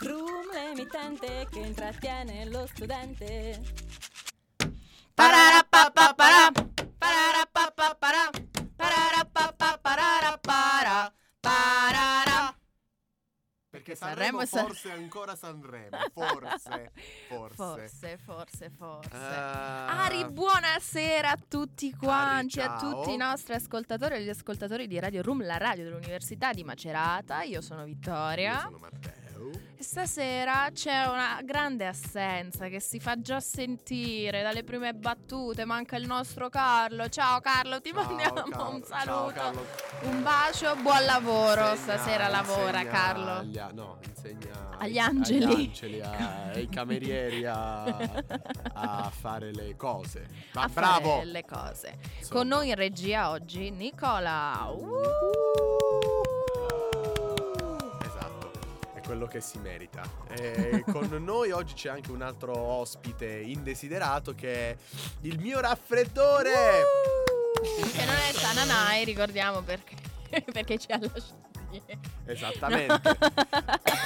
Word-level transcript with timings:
Room 0.00 0.50
l'emittente 0.52 1.46
che 1.50 1.58
intrattiene 1.60 2.44
lo 2.46 2.66
studente. 2.66 3.62
Pararapapapara, 5.14 6.50
pararapapapara, 6.98 8.30
pararapapapara, 8.76 10.38
para, 10.40 11.12
parara. 11.40 12.54
Perché 13.70 13.94
Sanremo 13.94 14.16
Sanremo, 14.16 14.40
è 14.40 14.46
San- 14.46 14.66
forse 14.66 14.88
è 14.90 14.92
ancora 14.92 15.36
Sanremo, 15.36 15.96
forse, 16.12 16.92
forse. 17.28 17.54
Forse, 17.54 18.18
forse, 18.18 18.70
forse. 18.70 19.10
Ah. 19.12 20.04
Ari, 20.04 20.24
buonasera 20.30 21.30
a 21.30 21.38
tutti 21.48 21.92
quanti, 21.94 22.60
a 22.60 22.78
ciao. 22.78 22.78
tutti 22.78 23.12
i 23.12 23.16
nostri 23.16 23.54
ascoltatori 23.54 24.14
e 24.14 24.16
agli 24.18 24.28
ascoltatori 24.30 24.86
di 24.86 24.98
Radio 24.98 25.22
Room, 25.22 25.44
la 25.44 25.56
radio 25.58 25.84
dell'Università 25.84 26.52
di 26.52 26.64
Macerata. 26.64 27.42
Io 27.42 27.60
sono 27.60 27.80
Io 27.80 27.86
Vittoria. 27.86 28.60
sono 28.60 28.78
Matteo. 28.78 29.65
Stasera 29.78 30.68
c'è 30.72 31.04
una 31.06 31.40
grande 31.44 31.86
assenza 31.86 32.68
che 32.68 32.80
si 32.80 32.98
fa 32.98 33.20
già 33.20 33.40
sentire 33.40 34.42
dalle 34.42 34.64
prime 34.64 34.94
battute. 34.94 35.64
Manca 35.64 35.96
il 35.96 36.06
nostro 36.06 36.48
Carlo. 36.48 37.08
Ciao 37.08 37.40
Carlo, 37.40 37.80
ti 37.80 37.92
Ciao, 37.92 38.02
mandiamo 38.04 38.42
Carlo. 38.42 38.70
un 38.70 38.82
Ciao, 38.82 38.98
saluto. 38.98 39.32
Carlo. 39.34 39.66
Un 40.02 40.22
bacio, 40.22 40.76
buon 40.76 41.04
lavoro. 41.04 41.70
Insegna- 41.70 41.76
Stasera 41.98 42.28
lavora 42.28 42.84
Carlo. 42.86 43.30
agli- 43.38 43.60
no, 43.74 43.98
insegna 44.06 44.76
Agli 44.78 44.98
angeli. 44.98 45.44
agli 45.44 45.54
angeli, 45.54 46.00
a- 46.00 46.42
ai 46.52 46.68
camerieri 46.70 47.44
a, 47.46 47.84
a 48.72 49.10
fare 49.10 49.52
le 49.52 49.76
cose. 49.76 50.26
Ma 50.54 50.62
a 50.62 50.68
bravo! 50.68 51.10
fare 51.16 51.24
le 51.26 51.44
cose. 51.44 51.98
Insomma. 52.18 52.38
Con 52.40 52.48
noi 52.48 52.68
in 52.70 52.74
regia 52.74 53.30
oggi 53.30 53.70
Nicola. 53.70 54.66
Uh! 54.70 56.44
Quello 59.06 59.26
che 59.26 59.40
si 59.40 59.58
merita. 59.58 60.02
E 60.28 60.82
con 60.90 61.08
noi 61.22 61.52
oggi 61.52 61.74
c'è 61.74 61.88
anche 61.90 62.10
un 62.10 62.22
altro 62.22 62.56
ospite 62.58 63.26
indesiderato 63.26 64.34
che 64.34 64.70
è 64.70 64.76
il 65.22 65.38
mio 65.38 65.60
raffreddore. 65.60 66.52
Che 67.92 68.04
non 68.04 68.14
è 68.16 68.32
Tananai, 68.32 69.04
ricordiamo 69.04 69.62
perché, 69.62 69.94
perché 70.52 70.76
ci 70.78 70.90
ha 70.90 70.98
lasciati. 70.98 71.44
Esattamente. 72.26 73.16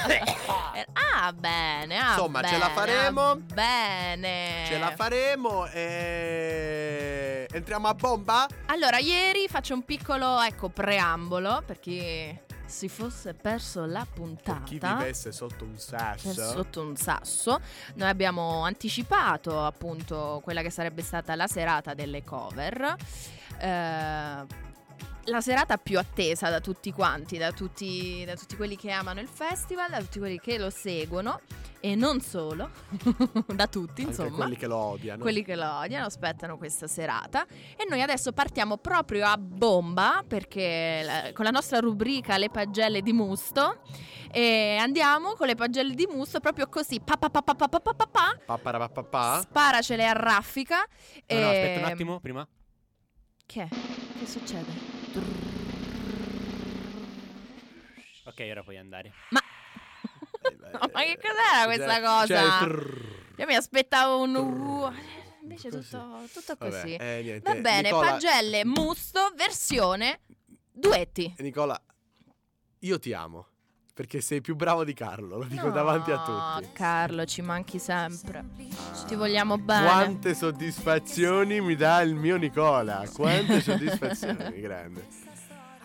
Eh, 0.07 0.85
ah, 0.93 1.31
bene. 1.33 1.97
ah, 1.97 2.09
Insomma, 2.09 2.43
ce 2.43 2.57
la 2.57 2.67
bene, 2.67 2.73
faremo. 2.75 3.21
ah, 3.29 3.35
Bene. 3.35 4.63
Ce 4.67 4.77
la 4.77 4.93
faremo 4.95 5.65
e 5.67 7.47
entriamo 7.51 7.87
a 7.87 7.93
bomba? 7.95 8.47
Allora, 8.67 8.99
ieri 8.99 9.47
faccio 9.47 9.73
un 9.73 9.83
piccolo, 9.83 10.39
ecco, 10.41 10.69
preambolo 10.69 11.63
per 11.65 11.79
chi 11.79 12.37
si 12.71 12.87
fosse 12.87 13.33
perso 13.33 13.85
la 13.85 14.07
puntata. 14.11 14.63
chi 14.63 14.79
vivesse 14.79 15.31
sotto 15.31 15.65
un 15.65 15.77
sasso. 15.77 16.33
sotto 16.33 16.81
un 16.81 16.95
sasso. 16.95 17.59
Noi 17.95 18.09
abbiamo 18.09 18.63
anticipato 18.63 19.63
appunto 19.63 20.39
quella 20.43 20.61
che 20.61 20.71
sarebbe 20.71 21.03
stata 21.03 21.35
la 21.35 21.47
serata 21.47 21.93
delle 21.93 22.23
cover. 22.23 22.95
Eh, 23.59 24.69
la 25.25 25.41
serata 25.41 25.77
più 25.77 25.99
attesa 25.99 26.49
da 26.49 26.59
tutti 26.59 26.91
quanti, 26.91 27.37
da 27.37 27.51
tutti, 27.51 28.23
da 28.25 28.35
tutti 28.35 28.55
quelli 28.55 28.75
che 28.75 28.91
amano 28.91 29.19
il 29.19 29.27
festival, 29.27 29.89
da 29.89 29.99
tutti 29.99 30.19
quelli 30.19 30.39
che 30.39 30.57
lo 30.57 30.69
seguono 30.69 31.39
e 31.79 31.95
non 31.95 32.21
solo, 32.21 32.69
da 33.53 33.67
tutti 33.67 34.01
Anche 34.01 34.11
insomma. 34.21 34.35
quelli 34.35 34.55
che 34.57 34.67
lo 34.67 34.77
odiano. 34.77 35.21
Quelli 35.21 35.43
che 35.43 35.55
lo 35.55 35.77
odiano 35.79 36.05
aspettano 36.05 36.57
questa 36.57 36.87
serata 36.87 37.45
e 37.75 37.85
noi 37.89 38.01
adesso 38.01 38.31
partiamo 38.33 38.77
proprio 38.77 39.25
a 39.27 39.37
bomba 39.37 40.23
perché 40.27 41.01
la- 41.03 41.31
con 41.33 41.45
la 41.45 41.51
nostra 41.51 41.79
rubrica 41.79 42.37
Le 42.37 42.49
pagelle 42.49 43.01
di 43.01 43.13
Musto 43.13 43.81
e 44.31 44.77
andiamo 44.79 45.33
con 45.33 45.47
le 45.47 45.55
pagelle 45.55 45.93
di 45.93 46.07
Musto 46.09 46.39
proprio 46.39 46.67
così 46.67 46.99
pa 46.99 47.17
pa 47.17 47.29
pa 47.29 47.41
pa 47.41 47.53
pa 47.55 47.67
pa 47.67 47.79
pa 47.79 47.93
pa 47.93 48.07
pa, 49.03 49.39
sparacele 49.41 50.07
a 50.07 50.13
raffica 50.13 50.77
No, 51.27 51.39
no, 51.39 51.47
aspetta 51.49 51.79
un 51.79 51.85
e- 51.85 51.91
attimo, 51.91 52.19
prima. 52.19 52.47
Che 53.51 53.63
è? 53.63 53.67
Che 53.67 54.25
succede? 54.25 54.71
Ok, 58.23 58.47
ora 58.49 58.63
puoi 58.63 58.77
andare. 58.77 59.11
Ma 59.31 59.41
ma 60.93 61.01
che 61.03 61.17
cos'era 61.17 61.65
questa 61.65 61.99
cosa? 61.99 62.59
Trrr. 62.59 63.33
Io 63.35 63.45
mi 63.45 63.55
aspettavo 63.55 64.21
un 64.21 64.35
uh, 64.35 64.89
invece 65.41 65.69
Così. 65.69 65.89
tutto, 65.89 66.23
tutto 66.31 66.55
Vabbè, 66.57 66.81
così. 66.81 66.95
eh, 66.95 67.19
niente. 67.23 67.53
Va 67.53 67.59
bene, 67.59 67.89
Nicola, 67.89 68.11
pagelle 68.11 68.63
Musto 68.63 69.33
versione 69.35 70.21
duetti. 70.71 71.35
Nicola, 71.39 71.77
io 72.79 72.99
ti 72.99 73.11
amo. 73.11 73.47
Perché 73.93 74.21
sei 74.21 74.39
più 74.41 74.55
bravo 74.55 74.83
di 74.85 74.93
Carlo, 74.93 75.37
lo 75.39 75.43
dico 75.43 75.67
No, 75.67 75.73
davanti 75.73 76.11
a 76.11 76.17
tutti. 76.23 76.71
Carlo, 76.73 77.25
ci 77.25 77.41
manchi 77.41 77.77
sempre. 77.77 78.43
Ti 79.05 79.15
vogliamo 79.15 79.57
bene. 79.57 79.85
Quante 79.85 80.33
soddisfazioni 80.33 81.59
mi 81.59 81.75
dà 81.75 82.01
il 82.01 82.15
mio 82.15 82.37
Nicola. 82.37 83.03
Quante 83.13 83.59
soddisfazioni, 83.61 84.59
grande. 84.61 85.05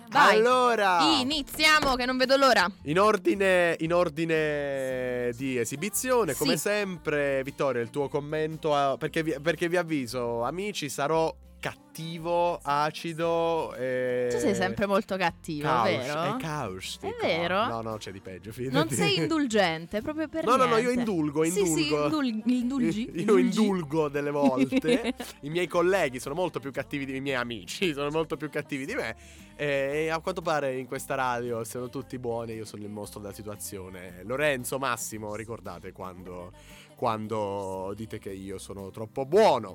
Vai. 0.08 0.36
Allora, 0.36 1.18
Iniziamo, 1.20 1.96
che 1.96 2.06
non 2.06 2.16
vedo 2.16 2.36
l'ora. 2.36 2.70
in 2.84 3.00
ordine, 3.00 3.74
in 3.80 3.92
ordine 3.92 5.32
di 5.36 5.58
esibizione, 5.58 6.34
come 6.34 6.52
Sì. 6.52 6.58
sempre, 6.58 7.42
Vittorio, 7.42 7.82
il 7.82 7.90
tuo 7.90 8.08
commento. 8.08 8.72
a- 8.72 8.96
perché, 8.96 9.24
vi, 9.24 9.34
perché 9.42 9.68
vi 9.68 9.76
avviso, 9.76 10.44
amici, 10.44 10.88
sarò 10.88 11.34
cattivo, 11.70 12.58
acido. 12.62 13.74
E... 13.74 14.28
Tu 14.30 14.38
sei 14.38 14.54
sempre 14.54 14.86
molto 14.86 15.16
cattivo, 15.16 15.66
Caus- 15.66 15.88
vero? 15.88 16.22
È 16.22 16.40
caustico. 16.40 17.06
È 17.06 17.16
vero? 17.20 17.66
No, 17.66 17.80
no, 17.80 17.96
c'è 17.96 18.12
di 18.12 18.20
peggio. 18.20 18.50
Non 18.56 18.88
fidati. 18.88 18.94
sei 18.94 19.16
indulgente, 19.16 20.00
proprio 20.02 20.28
per 20.28 20.44
No, 20.44 20.56
no, 20.56 20.66
no, 20.66 20.76
io 20.76 20.90
niente. 20.92 20.98
indulgo, 21.10 21.44
Sì, 21.44 21.50
sì, 21.50 21.60
indulgo. 21.88 22.22
indul- 22.22 22.42
indulgi. 22.52 23.10
Io 23.26 23.36
indulgo 23.38 24.08
delle 24.08 24.30
volte. 24.30 25.14
I 25.42 25.50
miei 25.50 25.66
colleghi 25.66 26.20
sono 26.20 26.34
molto 26.34 26.60
più 26.60 26.70
cattivi 26.70 27.04
di 27.04 27.16
i 27.16 27.20
miei 27.20 27.36
amici, 27.36 27.92
sono 27.94 28.10
molto 28.10 28.36
più 28.36 28.48
cattivi 28.50 28.84
di 28.86 28.94
me. 28.94 29.16
E 29.56 30.10
a 30.10 30.18
quanto 30.20 30.42
pare 30.42 30.76
in 30.76 30.86
questa 30.86 31.14
radio 31.14 31.64
sono 31.64 31.88
tutti 31.88 32.18
buoni, 32.18 32.52
io 32.52 32.66
sono 32.66 32.82
il 32.82 32.90
mostro 32.90 33.20
della 33.20 33.32
situazione. 33.32 34.22
Lorenzo, 34.24 34.78
Massimo, 34.78 35.34
ricordate 35.34 35.92
quando, 35.92 36.52
quando 36.94 37.92
dite 37.96 38.18
che 38.18 38.30
io 38.32 38.58
sono 38.58 38.90
troppo 38.90 39.24
buono. 39.24 39.74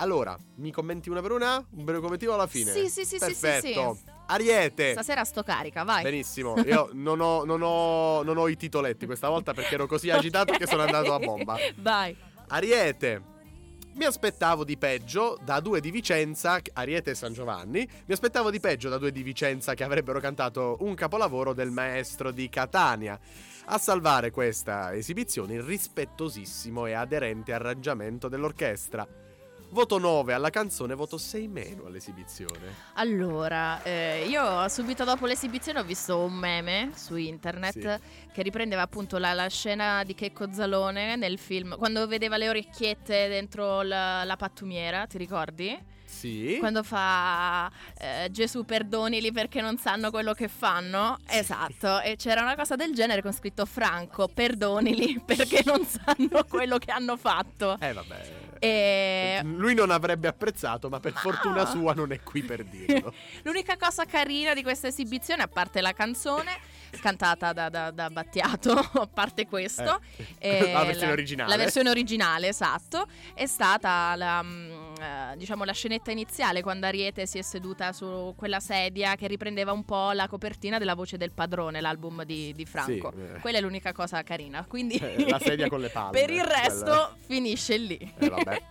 Allora, 0.00 0.38
mi 0.56 0.70
commenti 0.70 1.10
una 1.10 1.20
per 1.20 1.32
una? 1.32 1.56
Un 1.56 1.84
breve 1.84 2.00
commentino 2.00 2.32
alla 2.32 2.46
fine? 2.46 2.70
Sì, 2.72 2.88
sì, 2.88 3.04
sì, 3.04 3.18
sì, 3.18 3.34
sì, 3.34 3.40
Perfetto. 3.40 3.94
sì. 3.94 4.10
Ariete. 4.26 4.92
Stasera 4.92 5.24
sto 5.24 5.42
carica, 5.42 5.82
vai. 5.82 6.02
Benissimo, 6.04 6.56
io 6.64 6.90
non 6.94 7.20
ho, 7.20 7.44
non 7.44 7.60
ho- 7.62 8.22
non 8.22 8.36
ho 8.36 8.46
i 8.48 8.56
titoletti 8.56 9.06
questa 9.06 9.28
volta 9.28 9.54
perché 9.54 9.74
ero 9.74 9.86
così 9.86 10.10
agitato 10.10 10.52
che 10.52 10.66
sono 10.66 10.82
andato 10.82 11.12
a 11.14 11.18
bomba. 11.18 11.56
Vai. 11.78 12.16
Ariete. 12.48 13.36
Mi 13.94 14.04
aspettavo 14.04 14.62
di 14.62 14.76
peggio 14.78 15.36
da 15.44 15.58
due 15.58 15.80
di 15.80 15.90
Vicenza, 15.90 16.60
Ariete 16.74 17.10
e 17.10 17.14
San 17.16 17.32
Giovanni. 17.32 17.88
Mi 18.06 18.12
aspettavo 18.14 18.50
di 18.50 18.60
peggio 18.60 18.88
da 18.88 18.98
due 18.98 19.10
di 19.10 19.24
Vicenza 19.24 19.74
che 19.74 19.82
avrebbero 19.82 20.20
cantato 20.20 20.76
un 20.80 20.94
capolavoro 20.94 21.52
del 21.52 21.72
maestro 21.72 22.30
di 22.30 22.48
Catania. 22.48 23.18
A 23.70 23.78
salvare 23.78 24.30
questa 24.30 24.94
esibizione 24.94 25.54
il 25.54 25.62
rispettosissimo 25.62 26.86
e 26.86 26.92
aderente 26.92 27.52
arrangiamento 27.52 28.28
dell'orchestra. 28.28 29.04
Voto 29.70 29.98
9 29.98 30.32
alla 30.32 30.48
canzone, 30.48 30.94
voto 30.94 31.18
6 31.18 31.46
meno 31.46 31.84
all'esibizione. 31.84 32.74
Allora, 32.94 33.82
eh, 33.82 34.24
io 34.26 34.66
subito 34.68 35.04
dopo 35.04 35.26
l'esibizione 35.26 35.80
ho 35.80 35.84
visto 35.84 36.18
un 36.18 36.32
meme 36.32 36.92
su 36.94 37.16
internet 37.16 38.00
Sì. 38.00 38.28
che 38.32 38.42
riprendeva 38.42 38.80
appunto 38.80 39.18
la, 39.18 39.34
la 39.34 39.48
scena 39.48 40.04
di 40.04 40.14
Checco 40.14 40.50
Zalone 40.52 41.16
nel 41.16 41.38
film, 41.38 41.76
quando 41.76 42.06
vedeva 42.06 42.38
le 42.38 42.48
orecchiette 42.48 43.28
dentro 43.28 43.82
la, 43.82 44.24
la 44.24 44.36
pattumiera, 44.36 45.06
ti 45.06 45.18
ricordi? 45.18 45.96
Sì. 46.18 46.56
Quando 46.58 46.82
fa 46.82 47.70
eh, 47.98 48.28
Gesù 48.32 48.64
perdonili 48.64 49.30
perché 49.30 49.60
non 49.60 49.78
sanno 49.78 50.10
quello 50.10 50.32
che 50.32 50.48
fanno. 50.48 51.18
Esatto, 51.28 52.00
e 52.00 52.16
c'era 52.16 52.42
una 52.42 52.56
cosa 52.56 52.74
del 52.74 52.92
genere 52.92 53.22
con 53.22 53.32
scritto 53.32 53.64
Franco, 53.66 54.26
perdonili 54.26 55.20
perché 55.24 55.62
non 55.64 55.84
sanno 55.86 56.44
quello 56.48 56.78
che 56.78 56.90
hanno 56.90 57.16
fatto. 57.16 57.76
Eh 57.80 57.92
vabbè. 57.92 58.46
E 58.60 59.40
Lui 59.44 59.74
non 59.74 59.92
avrebbe 59.92 60.26
apprezzato, 60.26 60.88
ma 60.88 60.98
per 60.98 61.12
Ma- 61.12 61.20
fortuna 61.20 61.64
sua 61.66 61.94
non 61.94 62.10
è 62.10 62.20
qui 62.20 62.42
per 62.42 62.64
dirlo. 62.64 63.14
L'unica 63.44 63.76
cosa 63.76 64.04
carina 64.04 64.54
di 64.54 64.62
questa 64.64 64.88
esibizione, 64.88 65.42
a 65.44 65.48
parte 65.48 65.80
la 65.80 65.92
canzone 65.92 66.58
cantata 67.00 67.52
da, 67.52 67.68
da- 67.68 67.90
da 67.92 68.10
Battiato, 68.10 68.72
a 69.00 69.06
parte 69.06 69.46
questo, 69.46 70.00
Eh, 70.38 70.58
eh, 70.70 70.72
la 70.72 70.82
versione 70.84 71.12
originale. 71.12 71.50
La 71.50 71.56
versione 71.56 71.90
originale, 71.90 72.48
esatto, 72.48 73.06
è 73.34 73.46
stata 73.46 74.16
la, 74.16 74.42
mm, 74.42 74.77
diciamo, 75.36 75.64
la 75.64 75.72
scenetta 75.72 76.10
iniziale 76.10 76.62
quando 76.62 76.86
Ariete 76.86 77.26
si 77.26 77.38
è 77.38 77.42
seduta 77.42 77.92
su 77.92 78.34
quella 78.36 78.60
sedia 78.60 79.14
che 79.16 79.26
riprendeva 79.26 79.72
un 79.72 79.84
po' 79.84 80.10
la 80.12 80.26
copertina 80.28 80.78
della 80.78 80.94
voce 80.94 81.16
del 81.16 81.32
padrone, 81.32 81.80
l'album 81.80 82.24
di, 82.24 82.52
di 82.52 82.64
Franco. 82.64 83.12
Sì, 83.14 83.20
eh. 83.36 83.40
Quella 83.40 83.58
è 83.58 83.60
l'unica 83.60 83.92
cosa 83.92 84.22
carina. 84.22 84.64
Quindi 84.66 84.96
Eh, 84.96 85.28
la 85.28 85.38
sedia 85.38 85.68
con 85.68 85.80
le 85.80 85.88
palme. 85.90 86.10
per 86.18 86.30
il 86.30 86.44
resto 86.44 86.84
Quella- 86.84 87.16
finisce 87.26 87.76
lì. 87.76 88.14
Eh, 88.18 88.28
vabbè. 88.28 88.62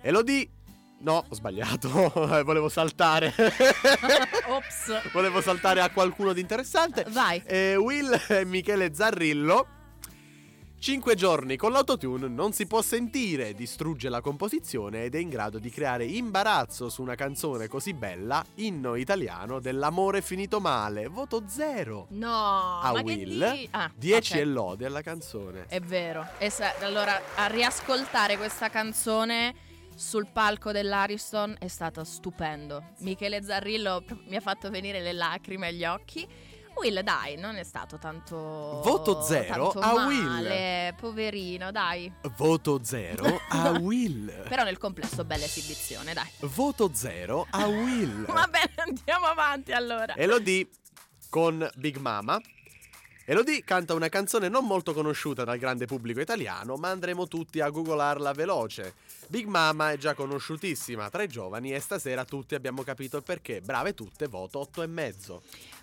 Elodie. 0.02 0.48
No, 1.00 1.24
ho 1.28 1.34
sbagliato. 1.34 1.88
Volevo 2.44 2.68
saltare. 2.68 3.34
Ops. 4.46 5.10
Volevo 5.12 5.40
saltare 5.40 5.80
a 5.80 5.90
qualcuno 5.90 6.32
di 6.32 6.40
interessante. 6.40 7.04
Vai. 7.08 7.42
Eh, 7.44 7.74
Will 7.76 8.16
e 8.28 8.44
Michele 8.44 8.94
Zarrillo 8.94 9.66
Cinque 10.82 11.14
giorni 11.14 11.54
con 11.56 11.70
l'autotune 11.70 12.26
non 12.26 12.52
si 12.52 12.66
può 12.66 12.82
sentire, 12.82 13.54
distrugge 13.54 14.08
la 14.08 14.20
composizione 14.20 15.04
ed 15.04 15.14
è 15.14 15.18
in 15.18 15.28
grado 15.28 15.60
di 15.60 15.70
creare 15.70 16.04
imbarazzo 16.06 16.88
su 16.88 17.02
una 17.02 17.14
canzone 17.14 17.68
così 17.68 17.94
bella, 17.94 18.44
inno 18.56 18.96
italiano 18.96 19.60
dell'amore 19.60 20.22
finito 20.22 20.58
male. 20.58 21.06
Voto 21.06 21.44
zero. 21.46 22.06
No, 22.10 22.80
A 22.80 22.90
Will, 23.00 23.52
di- 23.52 23.68
ah, 23.70 23.92
10 23.94 24.32
ok. 24.32 24.38
e 24.40 24.44
lode 24.44 24.86
alla 24.86 25.02
canzone. 25.02 25.66
È 25.68 25.78
vero. 25.78 26.26
E 26.38 26.50
sa- 26.50 26.74
allora, 26.80 27.16
a 27.36 27.46
riascoltare 27.46 28.36
questa 28.36 28.68
canzone 28.68 29.54
sul 29.94 30.26
palco 30.32 30.72
dell'Ariston 30.72 31.54
è 31.60 31.68
stato 31.68 32.02
stupendo. 32.02 32.94
Michele 33.02 33.40
Zarrillo 33.44 34.02
mi 34.26 34.34
ha 34.34 34.40
fatto 34.40 34.68
venire 34.68 35.00
le 35.00 35.12
lacrime 35.12 35.68
agli 35.68 35.84
occhi. 35.84 36.26
Will, 36.76 37.00
dai, 37.00 37.36
non 37.36 37.56
è 37.56 37.64
stato 37.64 37.98
tanto. 37.98 38.36
Voto 38.82 39.22
zero 39.22 39.70
tanto 39.72 39.78
a 39.80 40.06
male, 40.06 40.94
Poverino, 40.98 41.70
dai. 41.70 42.12
Voto 42.36 42.80
zero 42.82 43.40
a 43.48 43.70
Will. 43.78 44.48
Però 44.48 44.64
nel 44.64 44.78
complesso, 44.78 45.24
bella 45.24 45.44
esibizione, 45.44 46.12
dai. 46.12 46.28
Voto 46.40 46.90
zero 46.94 47.46
a 47.50 47.66
Will. 47.66 48.24
Va 48.32 48.48
bene, 48.50 48.72
andiamo 48.76 49.26
avanti 49.26 49.72
allora. 49.72 50.14
Elodie 50.16 50.68
con 51.28 51.68
Big 51.76 51.96
Mama. 51.98 52.40
Elodie 53.24 53.62
canta 53.62 53.94
una 53.94 54.08
canzone 54.08 54.48
non 54.48 54.66
molto 54.66 54.92
conosciuta 54.92 55.44
dal 55.44 55.56
grande 55.56 55.86
pubblico 55.86 56.20
italiano, 56.20 56.74
ma 56.74 56.90
andremo 56.90 57.28
tutti 57.28 57.60
a 57.60 57.68
googolarla 57.70 58.32
veloce. 58.32 58.94
Big 59.28 59.46
Mama 59.46 59.92
è 59.92 59.96
già 59.96 60.14
conosciutissima 60.14 61.08
tra 61.08 61.22
i 61.22 61.28
giovani 61.28 61.72
e 61.72 61.78
stasera 61.78 62.24
tutti 62.24 62.56
abbiamo 62.56 62.82
capito 62.82 63.16
il 63.18 63.22
perché. 63.22 63.60
Brave 63.60 63.94
tutte, 63.94 64.26
voto 64.26 64.58
8 64.58 64.82
e 64.82 64.86
mezzo. 64.88 65.42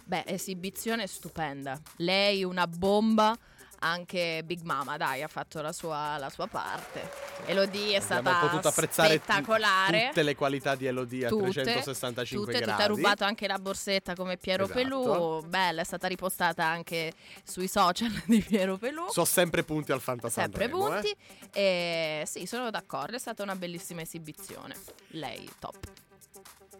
Beh, 0.10 0.24
esibizione 0.26 1.06
stupenda. 1.06 1.80
Lei 1.98 2.44
una 2.44 2.66
bomba. 2.66 3.38
Anche 3.82 4.42
Big 4.44 4.60
Mama, 4.64 4.98
dai, 4.98 5.22
ha 5.24 5.30
fatto 5.30 5.62
la 5.62 5.72
sua, 5.72 6.18
la 6.18 6.30
sua 6.30 6.48
parte. 6.48 7.10
Elodie 7.46 7.96
è 7.98 8.02
Abbiamo 8.02 8.28
stata 8.30 8.40
potuto 8.48 8.68
apprezzare 8.68 9.14
spettacolare. 9.20 10.08
tutte 10.08 10.24
le 10.24 10.36
qualità 10.36 10.76
di 10.76 10.86
Elodie 10.86 11.28
a 11.28 11.30
Tutte, 11.30 11.52
365 11.52 12.52
tutte, 12.52 12.66
gradi. 12.66 12.82
ha 12.82 12.86
rubato 12.88 13.24
anche 13.24 13.48
la 13.48 13.58
borsetta 13.58 14.16
come 14.16 14.36
Piero 14.36 14.66
Esatto. 14.66 14.80
Pelù. 14.80 15.42
Bella, 15.48 15.80
è 15.80 15.86
stata 15.86 16.08
ripostata 16.08 16.66
anche 16.66 17.14
sui 17.46 17.70
social 17.70 18.12
di 18.28 18.42
Piero 18.42 18.76
Pelù. 18.78 19.06
So 19.12 19.24
sempre 19.24 19.64
punti 19.64 19.94
al 19.94 20.02
Fantasy 20.02 20.42
Sempre 20.42 20.68
punti. 20.68 21.16
E 21.54 22.24
sì, 22.26 22.46
sono 22.48 22.70
d'accordo, 22.72 23.16
è 23.16 23.20
stata 23.20 23.44
una 23.44 23.56
bellissima 23.56 24.02
esibizione. 24.02 24.76
Lei, 25.12 25.50
top. 25.58 25.78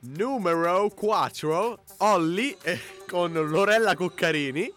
Numero 0.01 0.90
4, 0.96 1.84
Olli 1.98 2.56
eh, 2.62 2.80
con 3.06 3.34
Lorella 3.34 3.96
Coccarini. 3.96 4.72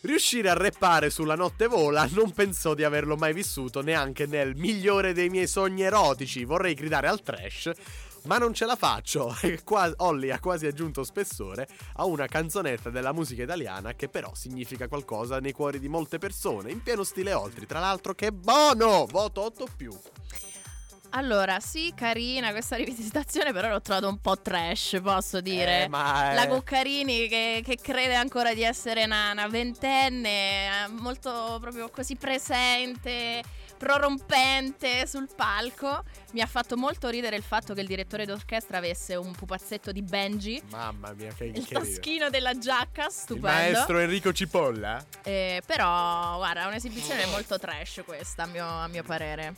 Riuscire 0.00 0.48
a 0.48 0.54
reppare 0.54 1.10
sulla 1.10 1.36
notte 1.36 1.68
vola 1.68 2.08
non 2.10 2.32
penso 2.32 2.74
di 2.74 2.82
averlo 2.82 3.14
mai 3.14 3.32
vissuto 3.32 3.82
neanche 3.82 4.26
nel 4.26 4.56
migliore 4.56 5.12
dei 5.12 5.28
miei 5.28 5.46
sogni 5.46 5.82
erotici. 5.82 6.44
Vorrei 6.44 6.74
gridare 6.74 7.06
al 7.06 7.22
trash, 7.22 7.70
ma 8.24 8.36
non 8.38 8.52
ce 8.52 8.66
la 8.66 8.74
faccio. 8.74 9.32
E 9.42 9.62
qua 9.62 9.92
Olli 9.98 10.30
ha 10.30 10.40
quasi 10.40 10.66
aggiunto 10.66 11.04
spessore 11.04 11.68
a 11.94 12.04
una 12.04 12.26
canzonetta 12.26 12.90
della 12.90 13.12
musica 13.12 13.44
italiana 13.44 13.94
che 13.94 14.08
però 14.08 14.34
significa 14.34 14.88
qualcosa 14.88 15.38
nei 15.38 15.52
cuori 15.52 15.78
di 15.78 15.88
molte 15.88 16.18
persone, 16.18 16.72
in 16.72 16.82
pieno 16.82 17.04
stile 17.04 17.32
Oltri. 17.32 17.64
Tra 17.64 17.78
l'altro, 17.78 18.12
che 18.14 18.32
buono! 18.32 19.06
Voto 19.06 19.42
8 19.42 19.68
più. 19.76 19.96
Allora, 21.14 21.60
sì, 21.60 21.92
carina 21.94 22.50
questa 22.52 22.76
rivisitazione, 22.76 23.52
però 23.52 23.68
l'ho 23.68 23.80
trovato 23.82 24.08
un 24.08 24.20
po' 24.20 24.40
trash, 24.40 24.98
posso 25.02 25.40
dire. 25.40 25.84
Eh, 25.84 25.88
ma 25.88 26.32
La 26.32 26.46
Coccarini 26.48 27.28
che, 27.28 27.62
che 27.64 27.76
crede 27.80 28.14
ancora 28.14 28.54
di 28.54 28.62
essere 28.62 29.04
una 29.04 29.46
ventenne, 29.48 30.66
eh, 30.84 30.88
molto 30.88 31.58
proprio 31.60 31.90
così 31.90 32.16
presente, 32.16 33.42
prorompente 33.76 35.06
sul 35.06 35.28
palco. 35.34 36.02
Mi 36.32 36.40
ha 36.40 36.46
fatto 36.46 36.78
molto 36.78 37.08
ridere 37.10 37.36
il 37.36 37.42
fatto 37.42 37.74
che 37.74 37.82
il 37.82 37.86
direttore 37.86 38.24
d'orchestra 38.24 38.78
avesse 38.78 39.14
un 39.14 39.32
pupazzetto 39.32 39.92
di 39.92 40.00
Benji. 40.00 40.62
Mamma 40.70 41.12
mia, 41.12 41.32
che, 41.34 41.44
Il 41.44 41.66
che 41.66 41.74
taschino 41.74 42.30
della 42.30 42.56
giacca, 42.56 43.04
Il 43.06 43.10
stupendo. 43.12 43.46
maestro 43.48 43.98
Enrico 43.98 44.32
Cipolla? 44.32 45.04
Eh, 45.24 45.62
però, 45.66 46.36
guarda, 46.36 46.62
è 46.62 46.66
un'esibizione 46.66 47.26
molto 47.26 47.58
trash 47.58 48.00
questa, 48.06 48.44
a 48.44 48.46
mio, 48.46 48.66
a 48.66 48.86
mio 48.88 49.02
parere. 49.02 49.54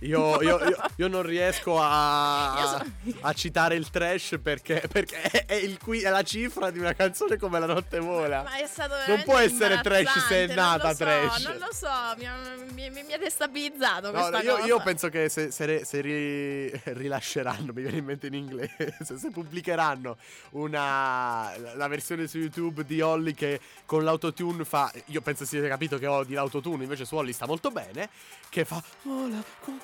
Io, 0.00 0.40
io- 0.42 0.58
io- 0.68 0.76
io 0.96 1.08
non 1.08 1.22
riesco 1.22 1.78
a, 1.80 2.82
Io 3.02 3.14
a 3.20 3.32
citare 3.32 3.74
il 3.76 3.88
trash 3.90 4.38
perché, 4.42 4.82
perché 4.90 5.20
è, 5.46 5.54
il 5.54 5.78
è 5.78 6.08
la 6.10 6.22
cifra 6.22 6.70
di 6.70 6.78
una 6.78 6.92
canzone 6.94 7.36
come 7.38 7.58
La 7.58 7.66
notte 7.66 7.98
vola. 7.98 8.42
Ma 8.42 8.56
è 8.56 8.66
stato 8.66 8.94
Non 9.08 9.22
può 9.22 9.38
essere 9.38 9.80
trash 9.82 10.26
se 10.26 10.44
è 10.46 10.54
nata 10.54 10.90
so, 10.90 10.96
trash. 11.04 11.44
Non 11.44 11.58
lo 11.58 11.68
so, 11.72 11.88
mi 12.18 12.26
ha, 12.26 12.34
mi- 12.72 12.90
mi- 12.90 13.12
ha 13.12 13.18
destabilizzato 13.18 14.10
No, 14.10 14.18
questa 14.18 14.42
io, 14.42 14.54
cosa. 14.56 14.66
io 14.66 14.80
penso 14.82 15.08
che 15.08 15.28
se, 15.28 15.50
se 15.50 15.84
se 15.84 16.00
ri- 16.00 16.70
rilasceranno, 16.94 17.72
mi 17.72 17.82
viene 17.82 17.98
in 17.98 18.04
mente 18.04 18.26
in 18.26 18.34
inglese, 18.34 18.96
se, 19.02 19.30
pubblicheranno 19.30 20.16
una, 20.50 21.52
la 21.74 21.88
versione 21.88 22.26
su 22.26 22.38
YouTube 22.38 22.84
di 22.84 23.00
Holly 23.00 23.32
che 23.34 23.60
con 23.84 24.04
l'autotune 24.04 24.64
fa, 24.64 24.90
io 25.06 25.20
penso 25.20 25.44
si 25.44 25.58
sia 25.58 25.68
capito 25.68 25.98
che 25.98 26.06
odi 26.06 26.34
l'autotune, 26.34 26.82
invece 26.82 27.04
su 27.04 27.16
Holly 27.16 27.32
sta 27.32 27.46
molto 27.46 27.70
bene, 27.70 28.08
che 28.48 28.64
fa, 28.64 28.82
vola, 29.02 29.42
con. 29.60 29.78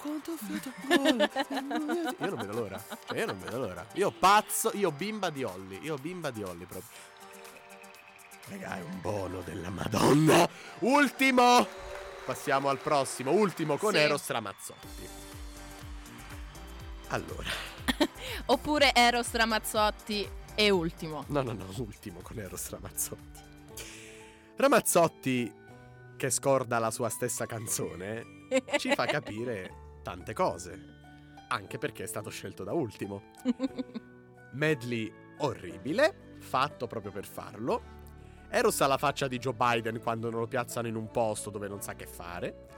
Io 2.19 2.29
non 2.29 2.37
vedo 2.37 2.53
l'ora, 2.53 2.83
cioè, 3.07 3.19
io 3.19 3.27
non 3.27 3.39
vedo 3.41 3.59
l'ora. 3.59 3.87
Io 3.95 4.11
pazzo, 4.11 4.71
io 4.75 4.91
bimba 4.91 5.31
di 5.31 5.45
Holly, 5.45 5.79
io 5.83 5.97
bimba 5.97 6.31
di 6.31 6.43
Holly 6.43 6.65
proprio. 6.65 6.91
Raga, 8.49 8.77
è 8.79 8.83
un 8.83 9.01
buono 9.01 9.41
della 9.41 9.71
Madonna. 9.71 10.49
Ultimo! 10.81 11.67
Passiamo 12.25 12.69
al 12.69 12.79
prossimo, 12.79 13.33
ultimo 13.33 13.77
con 13.77 13.93
Sì. 13.93 13.99
Eros 13.99 14.29
Ramazzotti. 14.29 15.09
Allora, 17.09 17.51
Oppure 18.47 18.95
Eros 18.95 19.33
Ramazzotti 19.33 20.29
e 20.55 20.71
ultimo. 20.71 21.25
no, 21.29 21.43
no, 21.43 21.53
no, 21.53 21.67
ultimo 21.79 22.21
con 22.21 22.39
Eros 22.39 22.69
Ramazzotti. 22.71 23.41
Ramazzotti, 24.57 25.53
che 26.17 26.31
scorda 26.31 26.79
la 26.79 26.91
sua 26.91 27.09
stessa 27.09 27.47
canzone, 27.47 28.25
ci 28.79 28.93
fa 28.95 29.05
capire 29.07 29.82
tante 30.03 30.35
cose. 30.35 30.91
Anche 31.49 31.79
perché 31.79 32.05
è 32.05 32.07
stato 32.07 32.31
scelto 32.31 32.65
da 32.65 32.73
ultimo. 32.73 33.31
Medley 34.53 35.13
orribile, 35.39 36.37
fatto 36.39 36.87
proprio 36.87 37.13
per 37.13 37.25
farlo. 37.25 38.01
Eros 38.51 38.81
ha 38.83 38.87
la 38.87 38.99
faccia 38.99 39.29
di 39.29 39.39
Joe 39.39 39.55
Biden 39.55 40.01
quando 40.01 40.29
non 40.29 40.41
lo 40.41 40.47
piazzano 40.47 40.87
in 40.87 40.95
un 40.95 41.11
posto 41.11 41.49
dove 41.49 41.69
non 41.69 41.81
sa 41.81 41.95
che 41.95 42.07
fare. 42.07 42.72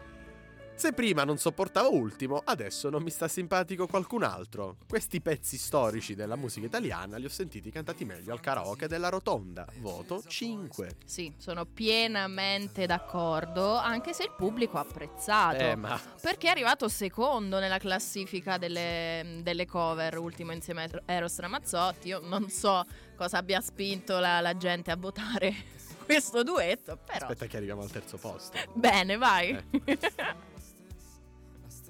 Se 0.76 0.93
prima 0.93 1.23
non 1.23 1.38
sopportavo 1.38 1.95
ultimo, 1.95 2.43
adesso 2.45 2.90
non 2.90 3.02
mi 3.02 3.11
sta 3.11 3.28
simpatico 3.28 3.87
qualcun 3.87 4.25
altro. 4.25 4.76
Questi 4.88 5.21
pezzi 5.21 5.57
storici 5.57 6.14
della 6.16 6.35
musica 6.35 6.66
italiana 6.66 7.16
li 7.16 7.25
ho 7.25 7.31
sentiti 7.31 7.71
cantati 7.71 8.04
meglio 8.04 8.33
al 8.33 8.40
karaoke 8.40 8.88
della 8.88 9.09
Rotonda. 9.09 9.66
Voto 9.78 10.21
5. 10.26 10.97
Sì, 11.07 11.33
sono 11.38 11.64
pienamente 11.64 12.87
d'accordo, 12.87 13.76
anche 13.76 14.12
se 14.12 14.25
il 14.25 14.33
pubblico 14.37 14.76
ha 14.76 14.81
apprezzato. 14.81 15.62
Eh, 15.62 15.76
ma 15.76 15.99
Perché 16.21 16.49
è 16.49 16.50
arrivato 16.50 16.88
secondo 16.88 17.61
nella 17.61 17.78
classifica 17.78 18.59
delle, 18.59 19.38
delle 19.43 19.66
cover, 19.66 20.19
ultimo 20.19 20.52
insieme 20.52 20.85
a 20.85 21.12
Eros 21.12 21.38
Ramazzotti. 21.38 22.09
Io 22.09 22.21
non 22.21 22.50
so 22.50 22.85
cosa 23.16 23.38
abbia 23.38 23.61
spinto 23.61 24.19
la, 24.19 24.40
la 24.40 24.57
gente 24.57 24.90
a 24.90 24.97
votare 24.97 25.54
questo 26.04 26.43
duetto, 26.43 26.99
però... 27.02 27.26
aspetta 27.26 27.47
che 27.47 27.57
arriviamo 27.57 27.83
al 27.83 27.90
terzo 27.93 28.19
posto. 28.19 28.59
Bene, 28.75 29.16
vai. 29.16 29.50
Eh. 29.85 29.99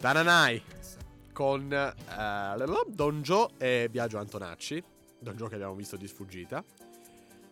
Tananai 0.04 0.62
con 1.32 1.72
eh, 1.72 2.64
Don 2.88 3.22
Joe 3.22 3.48
e 3.56 3.88
Biagio 3.90 4.18
Antonacci. 4.18 4.84
Don 5.18 5.34
Joe 5.34 5.48
che 5.48 5.54
abbiamo 5.54 5.74
visto 5.74 5.96
di 5.96 6.06
sfuggita. 6.06 6.62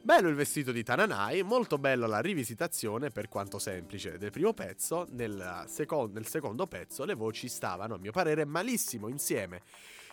Bello 0.03 0.29
il 0.29 0.35
vestito 0.35 0.71
di 0.71 0.83
Tananai, 0.83 1.43
molto 1.43 1.79
bella 1.79 2.07
la 2.07 2.21
rivisitazione, 2.21 3.09
per 3.09 3.29
quanto 3.29 3.59
semplice, 3.59 4.19
del 4.19 4.31
primo 4.31 4.53
pezzo. 4.53 5.07
Nel, 5.13 5.65
secon- 5.67 6.13
nel 6.13 6.27
secondo 6.27 6.67
pezzo 6.67 7.07
le 7.07 7.15
voci 7.15 7.49
stavano, 7.49 7.95
a 7.95 7.99
mio 7.99 8.13
parere, 8.13 8.45
malissimo 8.45 9.09
insieme. 9.09 9.63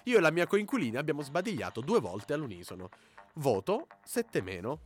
Io 0.03 0.17
e 0.17 0.21
la 0.21 0.31
mia 0.31 0.47
coinquilina 0.47 0.97
abbiamo 0.97 1.21
sbadigliato 1.21 1.81
due 1.81 1.99
volte 1.99 2.31
all'unisono. 2.31 2.89
Voto 3.33 3.87
7 4.05 4.41
meno. 4.41 4.79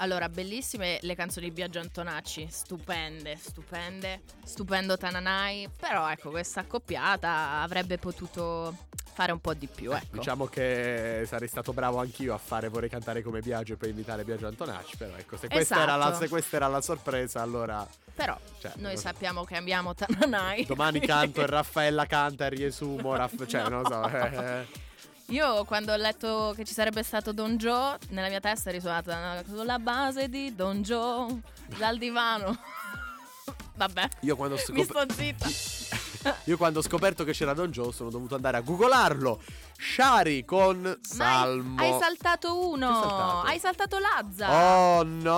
Allora, 0.00 0.28
bellissime 0.28 0.98
le 1.02 1.14
canzoni 1.16 1.46
di 1.46 1.52
Biagio 1.52 1.80
Antonacci, 1.80 2.46
stupende, 2.50 3.36
stupende, 3.36 4.20
stupendo 4.44 4.96
Tananai, 4.96 5.68
però 5.76 6.08
ecco, 6.08 6.30
questa 6.30 6.60
accoppiata 6.60 7.60
avrebbe 7.62 7.98
potuto 7.98 8.76
fare 9.12 9.32
un 9.32 9.40
po' 9.40 9.54
di 9.54 9.66
più, 9.66 9.90
ecco. 9.92 10.16
Diciamo 10.16 10.46
che 10.46 11.24
sarei 11.26 11.48
stato 11.48 11.72
bravo 11.72 11.98
anch'io 11.98 12.32
a 12.32 12.38
fare 12.38 12.68
vorrei 12.68 12.88
cantare 12.88 13.22
come 13.22 13.40
Biagio 13.40 13.72
e 13.72 13.76
poi 13.76 13.90
imitare 13.90 14.22
Biagio 14.22 14.46
Antonacci, 14.46 14.96
però 14.96 15.16
ecco, 15.16 15.36
se 15.36 15.48
questa, 15.48 15.82
era, 15.82 15.96
la, 15.96 16.06
Esatto. 16.06 16.22
se 16.22 16.28
questa 16.28 16.56
era 16.56 16.68
la 16.68 16.80
sorpresa, 16.80 17.42
allora 17.42 17.84
Però 18.14 18.38
cioè, 18.60 18.70
noi 18.76 18.82
non 18.92 18.96
so. 18.96 19.02
sappiamo 19.08 19.42
che 19.42 19.56
amiamo 19.56 19.94
Tananai. 19.96 20.64
domani 20.64 21.00
canto 21.00 21.40
e 21.42 21.46
Raffaella 21.46 22.06
canta 22.06 22.46
e 22.46 22.50
riesumo, 22.50 23.16
Raff- 23.16 23.46
cioè 23.46 23.62
No. 23.62 23.68
non 23.68 23.82
lo 23.82 23.88
so. 23.88 24.66
Io 25.30 25.64
quando 25.64 25.92
ho 25.92 25.96
letto 25.96 26.54
che 26.56 26.64
ci 26.64 26.72
sarebbe 26.72 27.02
stato 27.02 27.32
Don 27.32 27.56
Joe, 27.58 27.98
nella 28.10 28.28
mia 28.28 28.40
testa 28.40 28.70
è 28.70 28.72
risuonata 28.72 29.42
sulla 29.46 29.78
base 29.78 30.28
di 30.30 30.54
Don 30.54 30.80
Joe, 30.82 31.38
dal 31.76 31.98
divano. 31.98 32.56
Vabbè, 33.76 34.08
Io 34.20 34.34
quando, 34.36 34.54
ho 34.56 34.58
mi 34.72 34.84
scop- 34.84 35.10
sto 35.10 35.14
zitta. 35.14 36.36
io 36.44 36.56
quando 36.56 36.78
ho 36.80 36.82
scoperto 36.82 37.22
che 37.24 37.32
c'era 37.32 37.52
Don 37.52 37.70
Joe 37.70 37.92
sono 37.92 38.08
dovuto 38.10 38.34
andare 38.36 38.56
a 38.56 38.60
googolarlo. 38.60 39.40
Shari 39.78 40.44
con 40.46 40.80
Ma 40.80 40.90
hai- 40.90 40.98
Salmo. 41.02 41.80
Hai 41.80 41.98
saltato 42.00 42.68
uno. 42.70 42.92
Saltato? 43.00 43.46
Hai 43.46 43.58
saltato 43.60 43.98
Lazza. 43.98 44.50
Oh 44.50 45.02
no, 45.04 45.32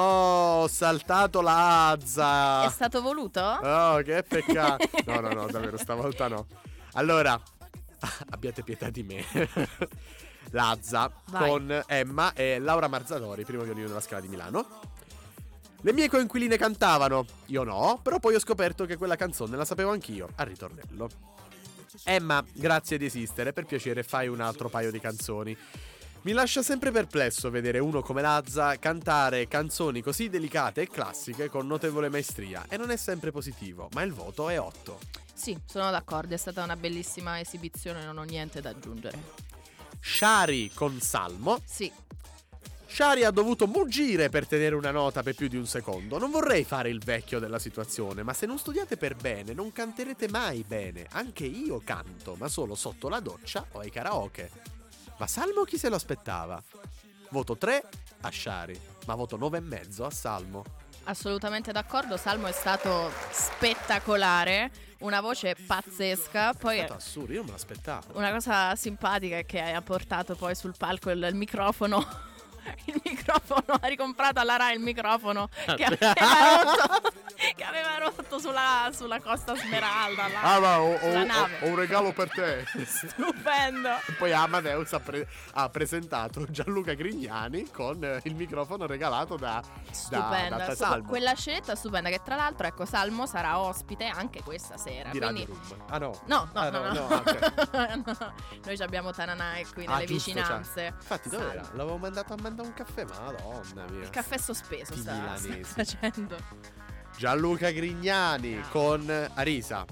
ho 0.62 0.68
saltato 0.68 1.40
Lazza. 1.42 2.62
È 2.64 2.70
stato 2.70 3.02
voluto? 3.02 3.40
Oh, 3.40 3.96
che 4.02 4.22
peccato. 4.22 4.88
No, 5.04 5.18
no, 5.20 5.32
no, 5.32 5.46
davvero, 5.50 5.76
stavolta 5.76 6.28
no. 6.28 6.46
Allora, 6.94 7.38
abbiate 8.30 8.62
pietà 8.62 8.90
di 8.90 9.02
me. 9.02 9.24
Lazza 10.52 11.12
Vai. 11.26 11.48
con 11.48 11.82
Emma 11.86 12.32
e 12.32 12.58
Laura 12.58 12.88
Marzanori, 12.88 13.44
primo 13.44 13.62
violino 13.62 13.86
della 13.86 14.00
Scala 14.00 14.20
di 14.20 14.28
Milano. 14.28 14.66
Le 15.82 15.92
mie 15.92 16.08
coinquiline 16.08 16.58
cantavano, 16.58 17.24
io 17.46 17.62
no, 17.62 18.00
però 18.02 18.18
poi 18.18 18.34
ho 18.34 18.40
scoperto 18.40 18.84
che 18.84 18.96
quella 18.96 19.16
canzone 19.16 19.56
la 19.56 19.64
sapevo 19.64 19.90
anch'io, 19.90 20.28
al 20.36 20.46
ritornello. 20.46 21.08
Emma, 22.04 22.44
grazie 22.52 22.98
di 22.98 23.06
esistere, 23.06 23.52
per 23.52 23.64
piacere 23.64 24.02
fai 24.02 24.28
un 24.28 24.40
altro 24.40 24.68
paio 24.68 24.90
di 24.90 25.00
canzoni. 25.00 25.56
Mi 26.22 26.32
lascia 26.32 26.62
sempre 26.62 26.90
perplesso 26.90 27.48
vedere 27.48 27.78
uno 27.78 28.02
come 28.02 28.20
Lazza 28.20 28.78
cantare 28.78 29.48
canzoni 29.48 30.02
così 30.02 30.28
delicate 30.28 30.82
e 30.82 30.86
classiche 30.86 31.48
con 31.48 31.66
notevole 31.66 32.10
maestria 32.10 32.66
e 32.68 32.76
non 32.76 32.90
è 32.90 32.96
sempre 32.98 33.30
positivo, 33.30 33.88
ma 33.94 34.02
il 34.02 34.12
voto 34.12 34.50
è 34.50 34.60
8. 34.60 34.98
Sì, 35.32 35.58
sono 35.64 35.90
d'accordo. 35.90 36.34
È 36.34 36.36
stata 36.36 36.62
una 36.62 36.76
bellissima 36.76 37.40
esibizione. 37.40 38.04
Non 38.04 38.18
ho 38.18 38.24
niente 38.24 38.60
da 38.60 38.68
aggiungere. 38.68 39.18
Shari 39.98 40.70
con 40.74 41.00
Salmo. 41.00 41.58
Sì, 41.64 41.90
Shari 42.86 43.24
ha 43.24 43.30
dovuto 43.30 43.66
muggire 43.66 44.28
per 44.28 44.46
tenere 44.46 44.74
una 44.74 44.90
nota 44.90 45.22
per 45.22 45.34
più 45.34 45.48
di 45.48 45.56
un 45.56 45.66
secondo. 45.66 46.18
Non 46.18 46.30
vorrei 46.30 46.64
fare 46.64 46.90
il 46.90 47.02
vecchio 47.02 47.38
della 47.38 47.58
situazione, 47.58 48.22
ma 48.22 48.34
se 48.34 48.44
non 48.44 48.58
studiate 48.58 48.98
per 48.98 49.14
bene 49.14 49.54
non 49.54 49.72
canterete 49.72 50.28
mai 50.28 50.64
bene. 50.68 51.06
Anche 51.12 51.46
io 51.46 51.80
canto, 51.82 52.34
ma 52.34 52.48
solo 52.48 52.74
sotto 52.74 53.08
la 53.08 53.20
doccia 53.20 53.64
o 53.72 53.78
ai 53.78 53.90
karaoke. 53.90 54.79
Ma 55.20 55.26
Salmo 55.26 55.64
chi 55.64 55.76
se 55.76 55.90
lo 55.90 55.96
aspettava? 55.96 56.62
Voto 57.28 57.54
3 57.58 57.82
a 58.22 58.30
Shari, 58.30 58.80
ma 59.06 59.14
voto 59.14 59.36
9,5 59.36 60.02
a 60.04 60.10
Salmo. 60.10 60.64
assolutamente 61.04 61.72
d'accordo. 61.72 62.16
Salmo 62.16 62.46
è 62.46 62.52
stato 62.52 63.12
spettacolare. 63.30 64.70
Una 65.00 65.20
voce 65.20 65.54
pazzesca. 65.66 66.54
Poi 66.54 66.78
È 66.78 66.84
stato 66.84 66.94
assurdo, 66.94 67.32
io 67.34 67.44
me 67.44 67.50
l'aspettavo. 67.50 68.16
una 68.18 68.30
cosa 68.32 68.74
simpatica 68.76 69.36
è 69.36 69.44
che 69.44 69.60
ha 69.60 69.82
portato 69.82 70.34
poi 70.36 70.54
sul 70.54 70.74
palco 70.76 71.10
il, 71.10 71.22
il 71.22 71.34
microfono. 71.34 72.28
Il 72.84 73.00
microfono, 73.02 73.78
ha 73.80 73.86
ricomprato 73.88 74.38
alla 74.38 74.56
Rai 74.56 74.74
il 74.74 74.80
microfono 74.80 75.48
che 75.76 75.82
aveva 75.82 76.12
rotto, 76.12 77.08
che 77.56 77.64
aveva 77.64 77.98
rotto 77.98 78.38
sulla, 78.38 78.90
sulla 78.92 79.20
Costa 79.20 79.54
Smeralda. 79.56 80.28
là. 80.28 80.40
Ah, 80.42 80.60
ma 80.60 80.80
ho, 80.80 80.98
Sulla 80.98 81.24
nave. 81.24 81.58
un 81.62 81.74
regalo 81.76 82.12
per 82.12 82.30
te. 82.30 82.64
Stupendo. 82.84 83.90
Poi 84.18 84.32
Amadeus 84.32 84.92
ha, 84.92 85.00
pre- 85.00 85.28
ha 85.52 85.68
presentato 85.68 86.44
Gianluca 86.50 86.94
Grignani 86.94 87.70
con 87.70 88.02
eh, 88.02 88.20
il 88.24 88.34
microfono 88.34 88.86
regalato 88.86 89.36
da, 89.36 89.62
da, 90.10 90.46
da 90.48 90.74
Salmo. 90.74 91.08
quella 91.08 91.34
scelta 91.34 91.74
stupenda 91.74 92.08
che 92.10 92.20
tra 92.24 92.36
l'altro 92.36 92.66
ecco 92.66 92.84
Salmo 92.84 93.26
sarà 93.26 93.58
ospite 93.58 94.06
anche 94.06 94.42
questa 94.42 94.76
sera. 94.76 95.10
di 95.10 95.18
quindi. 95.18 95.48
Ah 95.88 95.98
no. 95.98 96.18
No, 96.26 96.48
no, 96.52 96.60
Ah, 96.60 96.70
no, 96.70 96.80
no, 96.82 96.92
no. 96.92 97.08
no, 97.08 97.14
ok. 97.16 98.02
No, 98.06 98.32
Noi 98.64 98.76
ci 98.76 98.82
abbiamo 98.82 99.12
Tananai 99.12 99.64
qui 99.66 99.84
Ah, 99.86 99.94
nelle 99.94 100.06
giusto, 100.06 100.30
vicinanze. 100.32 100.86
Infatti 100.96 101.28
dove 101.28 101.50
era? 101.52 101.62
L'avevo 101.72 101.96
mandato 101.96 102.32
a 102.32 102.36
mandare 102.40 102.68
un 102.68 102.74
caffè, 102.74 103.04
madonna 103.04 103.84
mia. 103.90 104.02
Il 104.02 104.10
caffè 104.10 104.36
sospeso 104.38 104.92
Sti 104.94 105.00
sta, 105.02 105.36
sta 105.36 105.84
facendo. 105.84 106.36
Gianluca 107.20 107.70
Grignani 107.70 108.62
con 108.70 109.06
Arisa. 109.34 109.84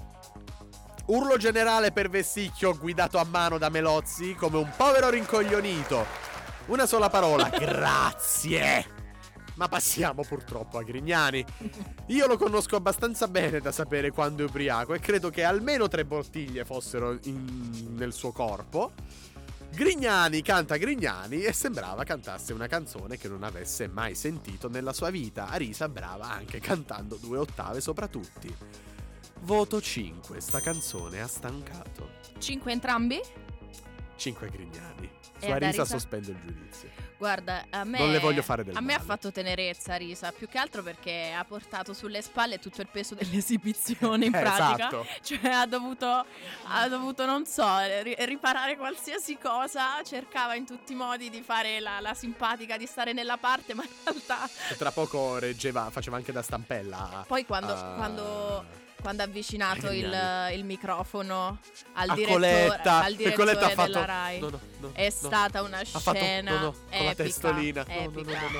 Urlo 1.05 1.37
generale 1.37 1.91
per 1.91 2.09
Vessicchio 2.09 2.75
guidato 2.75 3.19
a 3.19 3.23
mano 3.23 3.59
da 3.59 3.69
Melozzi 3.69 4.33
come 4.33 4.57
un 4.57 4.71
povero 4.75 5.11
rincoglionito. 5.11 6.07
Una 6.69 6.87
sola 6.87 7.07
parola, 7.11 7.49
grazie. 7.55 8.83
Ma 9.57 9.67
passiamo 9.67 10.23
purtroppo 10.23 10.79
a 10.79 10.83
Grignani. 10.83 11.45
Io 12.07 12.25
lo 12.25 12.35
conosco 12.35 12.75
abbastanza 12.75 13.27
bene 13.27 13.59
da 13.59 13.71
sapere 13.71 14.09
quando 14.09 14.43
è 14.43 14.47
ubriaco 14.47 14.95
e 14.95 14.99
credo 14.99 15.29
che 15.29 15.43
almeno 15.43 15.87
tre 15.87 16.05
bottiglie 16.05 16.65
fossero 16.65 17.15
in- 17.25 17.93
nel 17.95 18.11
suo 18.11 18.31
corpo. 18.31 18.93
Grignani 19.71 20.41
canta 20.41 20.77
Grignani 20.77 21.43
e 21.43 21.53
sembrava 21.53 22.03
cantasse 22.03 22.53
una 22.53 22.67
canzone 22.67 23.17
che 23.17 23.27
non 23.27 23.43
avesse 23.43 23.87
mai 23.87 24.15
sentito 24.15 24.67
nella 24.67 24.93
sua 24.93 25.09
vita. 25.09 25.47
Arisa 25.49 25.87
brava 25.87 26.29
anche 26.29 26.59
cantando 26.59 27.15
due 27.15 27.37
ottave 27.37 27.79
sopra 27.79 28.07
tutti. 28.07 28.53
Voto 29.41 29.79
5, 29.79 30.41
sta 30.41 30.59
canzone 30.59 31.21
ha 31.21 31.27
stancato. 31.27 32.09
Cinque 32.39 32.73
entrambi? 32.73 33.21
5 34.17 34.49
Grignani. 34.49 35.09
Su 35.39 35.45
Arisa 35.45 35.81
Arisa? 35.81 35.85
sospendo 35.85 36.31
il 36.31 36.39
giudizio. 36.45 36.98
Guarda, 37.19 37.65
a 37.69 37.83
me. 37.83 37.97
Non 37.99 38.11
le 38.11 38.19
voglio 38.19 38.41
fare 38.41 38.63
del 38.63 38.73
A 38.77 38.79
me 38.79 38.93
ha 38.93 38.99
fatto 38.99 39.29
tenerezza 39.29 39.97
Risa, 39.97 40.31
più 40.31 40.47
che 40.47 40.57
altro 40.57 40.81
perché 40.81 41.33
ha 41.37 41.43
portato 41.43 41.93
sulle 41.93 42.21
spalle 42.21 42.59
tutto 42.59 42.79
il 42.79 42.87
peso 42.89 43.13
dell'esibizione 43.13 44.25
in 44.25 44.33
Eh, 44.39 44.39
pratica. 44.39 44.87
esatto. 44.87 45.05
Cioè 45.21 45.49
ha 45.51 45.65
dovuto, 45.65 46.07
ha 46.67 46.87
dovuto, 46.87 47.25
non 47.25 47.45
so, 47.45 47.67
ri- 48.03 48.15
riparare 48.19 48.77
qualsiasi 48.77 49.37
cosa, 49.37 50.01
cercava 50.03 50.55
in 50.55 50.65
tutti 50.65 50.93
i 50.93 50.95
modi 50.95 51.29
di 51.29 51.41
fare 51.41 51.81
la, 51.81 51.99
la 51.99 52.13
simpatica, 52.13 52.77
di 52.77 52.85
stare 52.85 53.11
nella 53.11 53.35
parte, 53.35 53.73
ma 53.73 53.83
in 53.83 53.89
realtà 54.05 54.49
E 54.71 54.77
tra 54.77 54.91
poco 54.91 55.39
reggeva, 55.39 55.89
faceva 55.91 56.15
anche 56.15 56.31
da 56.31 56.41
stampella. 56.41 57.25
poi 57.27 57.45
quando, 57.45 57.73
a- 57.73 57.93
quando- 57.97 58.65
quando 59.01 59.21
ha 59.21 59.25
avvicinato 59.25 59.91
il, 59.91 60.49
il 60.53 60.63
microfono 60.65 61.59
al 61.93 62.09
a 62.09 62.13
direttore, 62.13 62.67
Coletta. 62.67 63.03
al 63.03 63.15
direttore 63.15 63.35
Coletta 63.53 63.65
ha 63.65 63.69
fatto. 63.69 63.91
della 63.91 64.05
Rai. 64.05 64.39
No, 64.39 64.49
no, 64.49 64.59
no, 64.79 64.89
È 64.93 65.09
stata 65.09 65.61
una 65.61 65.79
Ha 65.79 65.85
fatto 65.85 66.17
scena 66.17 66.51
no, 66.51 66.59
no, 66.59 66.71
con 66.71 66.81
la 66.89 66.97
epica, 67.11 67.23
testolina. 67.23 67.85
No, 67.87 67.93
no, 67.93 67.99
no, 67.99 68.19
epica. 68.21 68.39
no, 68.41 68.47
no. 68.49 68.59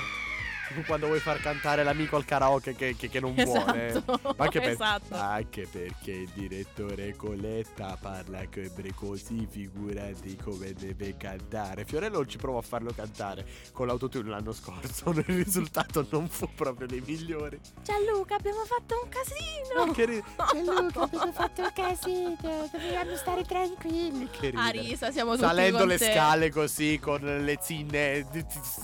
Tipo 0.70 0.82
Quando 0.88 1.08
vuoi 1.08 1.20
far 1.20 1.40
cantare 1.42 1.84
l'amico 1.84 2.16
al 2.16 2.26
karaoke 2.26 2.76
che, 2.76 2.96
che- 2.96 3.10
che 3.10 3.20
non 3.20 3.34
vuole. 3.34 3.88
Esatto, 3.88 4.20
Ma 4.38 4.44
anche, 4.46 4.60
per- 4.60 4.70
esatto. 4.70 5.16
anche 5.16 5.68
perché 5.70 6.12
il 6.12 6.30
direttore 6.34 7.16
Coletta 7.16 7.98
parla 8.00 8.46
come 8.48 8.94
così, 8.96 9.46
figurati 9.50 10.36
come 10.38 10.74
deve 10.74 11.18
cantare. 11.18 11.86
Fiorello 11.86 12.26
ci 12.26 12.38
provò 12.38 12.60
a 12.60 12.62
farlo 12.62 12.92
cantare 12.96 13.46
con 13.74 13.88
l'autotune 13.88 14.30
l'anno 14.30 14.52
scorso. 14.54 15.10
Il 15.20 15.24
risultato 15.24 16.06
non 16.12 16.28
fu 16.30 16.48
proprio 16.56 16.88
dei 16.88 17.02
migliori. 17.06 17.60
Gianluca, 17.84 18.36
abbiamo 18.36 18.64
fatto 18.66 19.00
un 19.04 19.10
casino. 19.10 19.86
Ma 19.86 19.92
che 19.94 20.06
ri- 20.06 20.24
Gianluca, 20.54 21.02
abbiamo 21.02 21.32
fatto 21.32 21.62
un 21.62 21.72
casino, 21.74 22.38
dovevamo 22.72 23.16
stare 23.16 23.44
tranquilli. 23.44 24.30
che 24.30 24.50
ridere. 24.52 24.72
risa, 24.72 25.12
siamo 25.12 25.32
tutti 25.34 25.46
Salendo 25.46 25.80
con 25.80 25.88
le 25.88 25.98
te. 25.98 26.12
scale 26.12 26.50
così 26.52 27.00
con 27.02 27.20
le 27.22 27.58
zinne 27.62 28.26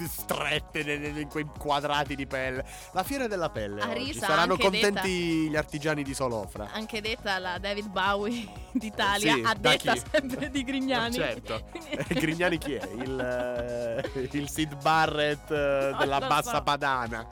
strette 0.07 0.79
in 0.79 1.27
quei 1.29 1.45
quadrati 1.79 2.15
di 2.15 2.25
pelle. 2.25 2.63
La 2.93 3.03
fiera 3.03 3.27
della 3.27 3.49
pelle. 3.49 3.81
A 3.81 3.89
oggi. 3.89 4.03
risa, 4.05 4.25
Saranno 4.27 4.57
contenti 4.57 5.49
gli 5.49 5.55
artigiani 5.55 6.03
di 6.03 6.13
Solofra. 6.13 6.69
Anche 6.73 7.01
detta 7.01 7.37
la 7.39 7.57
David 7.57 7.87
Bowie 7.89 8.47
d'Italia, 8.71 9.33
Sì, 9.33 9.41
a 9.45 9.53
detta 9.57 9.93
sempre 10.11 10.49
di 10.49 10.63
Grignani. 10.63 11.13
Certo. 11.15 11.63
Quindi- 11.71 11.89
Eh, 11.91 12.13
Grignani 12.13 12.57
chi 12.57 12.73
è? 12.75 12.87
Il, 12.95 13.19
eh, 14.13 14.27
il 14.31 14.49
Sid 14.49 14.81
Barrett 14.81 15.51
eh, 15.51 15.87
Non 15.91 15.97
della 15.99 16.19
bassa 16.19 16.55
so. 16.55 16.63
padana. 16.63 17.27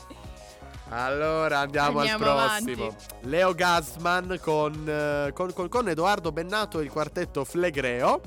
Allora 0.90 1.60
andiamo, 1.60 2.00
Andiamo 2.00 2.26
al 2.26 2.38
avanti. 2.40 2.74
prossimo. 2.74 2.96
Leo 3.22 3.54
Gassman 3.56 4.38
con, 4.42 4.88
eh, 4.88 5.32
con- 5.34 5.52
con- 5.54 5.70
con 5.70 5.90
Edoardo 5.90 6.32
Bennato 6.32 6.80
e 6.80 6.84
il 6.84 6.92
quartetto 6.92 7.44
Flegreo. 7.46 8.22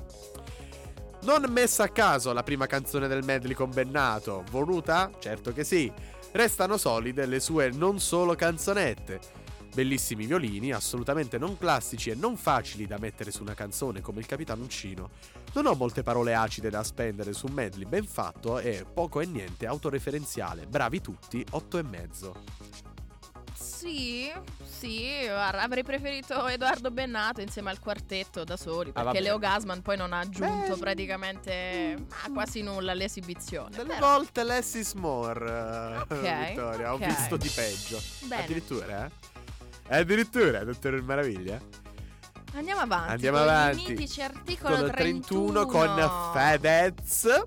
Non 1.27 1.45
messa 1.51 1.83
a 1.83 1.89
caso 1.89 2.33
la 2.33 2.45
prima 2.45 2.69
canzone 2.69 3.09
del 3.09 3.25
medley 3.25 3.53
con 3.53 3.69
Bennato. 3.69 4.45
Voluta? 4.49 5.11
Certo 5.19 5.53
che 5.53 5.65
sì. 5.65 5.93
Restano 6.31 6.77
solide 6.77 7.27
le 7.27 7.41
sue 7.41 7.71
non 7.71 7.99
solo 7.99 8.37
canzonette. 8.37 9.19
Bellissimi 9.75 10.25
violini, 10.25 10.71
assolutamente 10.71 11.37
non 11.37 11.59
classici 11.59 12.11
e 12.11 12.15
non 12.15 12.37
facili 12.37 12.87
da 12.87 12.99
mettere 13.01 13.33
su 13.33 13.43
una 13.43 13.55
canzone 13.55 14.01
come 14.01 14.21
il 14.21 14.27
Capitano 14.27 14.63
Uncino. 14.63 15.11
Non 15.55 15.67
ho 15.67 15.75
molte 15.75 16.05
parole 16.05 16.33
acide 16.33 16.71
da 16.71 16.85
spendere 16.85 17.33
su 17.33 17.47
un 17.47 17.55
medley 17.55 17.89
ben 17.89 18.07
fatto 18.07 18.61
e 18.61 18.87
poco 18.91 19.21
e 19.21 19.27
niente 19.27 19.67
autoreferenziale. 19.67 20.69
Bravi 20.69 21.01
tutti, 21.01 21.45
8 21.51 21.79
e 21.79 21.83
mezzo. 21.83 22.96
Sì, 23.87 24.33
sì, 24.65 25.29
avrei 25.31 25.85
preferito 25.85 26.47
Edoardo 26.49 26.91
Bennato 26.91 27.41
insieme 27.41 27.71
al 27.71 27.79
quartetto 27.79 28.43
da 28.43 28.57
soli, 28.57 28.91
perché 28.91 29.07
vabbè. 29.09 29.21
Leo 29.21 29.39
Gasman 29.39 29.81
poi 29.81 29.97
non 29.97 30.13
ha 30.13 30.19
aggiunto 30.19 30.75
Beh, 30.75 30.81
praticamente 30.81 31.97
ma 32.09 32.33
quasi 32.35 32.63
nulla 32.63 32.91
all'esibizione. 32.93 33.71
Delle 33.77 33.95
Però- 33.95 34.15
volte 34.17 34.43
less 34.43 34.75
is 34.75 34.93
more, 34.95 35.47
eh, 35.49 35.99
Ok, 36.15 36.49
Vittoria. 36.49 36.93
Ho 36.93 36.97
ok. 36.97 37.07
visto 37.07 37.37
di 37.37 37.49
peggio. 37.49 38.01
Bene. 38.25 38.43
Addirittura, 38.43 39.07
eh? 39.07 39.11
Addirittura, 39.97 40.65
dottore 40.65 41.01
Meraviglia. 41.01 41.61
Andiamo 42.55 42.81
avanti. 42.81 43.13
Andiamo 43.13 43.39
avanti. 43.39 43.83
Il 43.83 43.89
mitici 43.91 44.21
articolo 44.21 44.75
Con 44.77 44.85
il 44.87 44.91
31 44.91 45.67
31 45.67 45.67
con 45.67 46.33
Fedez. 46.33 47.43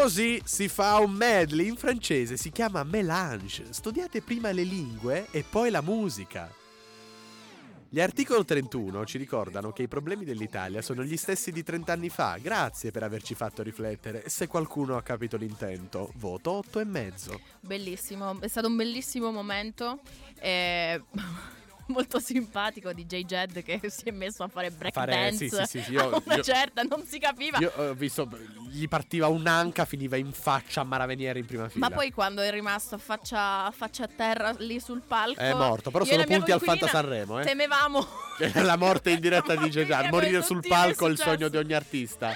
Così 0.00 0.40
si 0.44 0.68
fa 0.68 0.98
un 0.98 1.10
medley 1.10 1.66
in 1.66 1.76
francese, 1.76 2.36
si 2.36 2.52
chiama 2.52 2.84
mélange. 2.84 3.72
Studiate 3.72 4.22
prima 4.22 4.52
le 4.52 4.62
lingue 4.62 5.26
e 5.32 5.42
poi 5.42 5.70
la 5.70 5.82
musica. 5.82 6.48
Gli 7.88 8.00
articolo 8.00 8.44
31 8.44 9.04
ci 9.04 9.18
ricordano 9.18 9.72
che 9.72 9.82
i 9.82 9.88
problemi 9.88 10.24
dell'Italia 10.24 10.82
sono 10.82 11.02
gli 11.02 11.16
stessi 11.16 11.50
di 11.50 11.64
30 11.64 11.92
anni 11.92 12.10
fa. 12.10 12.38
Grazie 12.40 12.92
per 12.92 13.02
averci 13.02 13.34
fatto 13.34 13.64
riflettere. 13.64 14.28
Se 14.28 14.46
qualcuno 14.46 14.96
ha 14.96 15.02
capito 15.02 15.36
l'intento, 15.36 16.12
voto 16.14 16.52
8 16.52 16.78
e 16.78 16.84
mezzo. 16.84 17.40
Bellissimo, 17.58 18.40
è 18.40 18.46
stato 18.46 18.68
un 18.68 18.76
bellissimo 18.76 19.32
momento. 19.32 19.98
eh, 20.38 21.02
molto 21.88 22.18
simpatico 22.20 22.92
di 22.92 23.04
J. 23.06 23.24
Jed 23.24 23.62
che 23.62 23.80
si 23.88 24.04
è 24.04 24.10
messo 24.10 24.42
a 24.42 24.48
fare 24.48 24.70
break 24.70 24.94
Fare- 24.94 25.12
dance 25.12 25.48
sì, 25.48 25.48
sì, 25.48 25.64
sì, 25.66 25.82
sì, 25.82 25.92
io- 25.92 26.22
una 26.24 26.36
io- 26.36 26.42
certa, 26.42 26.82
non 26.82 27.04
si 27.04 27.18
capiva. 27.18 27.58
Io 27.58 27.72
ho 27.74 27.94
visto, 27.94 28.28
gli 28.70 28.86
partiva 28.88 29.28
un'anca, 29.28 29.84
finiva 29.84 30.16
in 30.16 30.32
faccia 30.32 30.80
a 30.80 30.84
Maraveniere 30.84 31.38
in 31.38 31.46
prima 31.46 31.68
fila. 31.68 31.88
Ma 31.88 31.94
poi 31.94 32.10
quando 32.10 32.42
è 32.42 32.50
rimasto 32.50 32.94
a 32.94 32.98
faccia, 32.98 33.64
a 33.64 33.70
faccia 33.70 34.04
a 34.04 34.08
terra 34.14 34.54
lì 34.58 34.80
sul 34.80 35.02
palco 35.06 35.40
È 35.40 35.52
morto, 35.54 35.90
però 35.90 36.04
sono 36.04 36.24
punti 36.24 36.52
al 36.52 36.60
Fanta 36.60 36.86
Sanremo, 36.86 37.40
eh. 37.40 37.44
Temevamo 37.44 38.06
la 38.54 38.76
morte 38.76 39.10
in 39.10 39.20
diretta 39.20 39.56
di 39.56 39.68
J. 39.68 39.84
mia, 39.84 40.08
Morire 40.10 40.42
sul 40.42 40.64
palco 40.66 41.06
è 41.06 41.10
il 41.10 41.18
sogno 41.18 41.48
di 41.48 41.56
ogni 41.56 41.72
artista. 41.74 42.32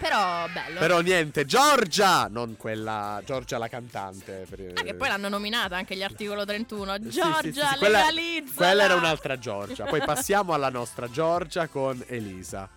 Però 0.00 0.46
bello 0.52 0.78
Però 0.78 1.00
niente, 1.00 1.44
Giorgia! 1.44 2.28
Non 2.28 2.56
quella. 2.56 3.20
Giorgia 3.24 3.58
la 3.58 3.68
cantante. 3.68 4.46
per- 4.48 4.72
Ah, 4.76 4.82
che 4.82 4.94
poi 4.94 5.08
l'hanno 5.08 5.28
nominata 5.28 5.76
anche 5.76 5.96
gli 5.96 6.02
articolo 6.02 6.44
31 6.44 6.94
Sì, 7.02 7.08
Giorgia 7.08 7.40
sì, 7.42 7.52
sì, 7.52 7.60
sì, 7.72 7.78
quella- 7.78 7.98
legalizza 7.98 8.54
Quella 8.54 8.84
era 8.84 8.94
un'altra 8.94 9.38
Giorgia. 9.38 9.84
Poi 9.86 10.00
passiamo 10.04 10.52
alla 10.52 10.68
nostra 10.70 11.10
Giorgia 11.10 11.66
con 11.66 12.02
Elisa. 12.06 12.68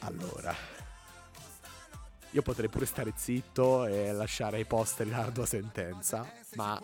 Allora. 0.00 0.54
Io 2.32 2.42
potrei 2.42 2.68
pure 2.68 2.86
stare 2.86 3.12
zitto 3.16 3.86
e 3.86 4.12
lasciare 4.12 4.56
ai 4.58 4.64
posteri 4.64 5.10
l'ardua 5.10 5.44
sentenza, 5.46 6.24
ma 6.54 6.80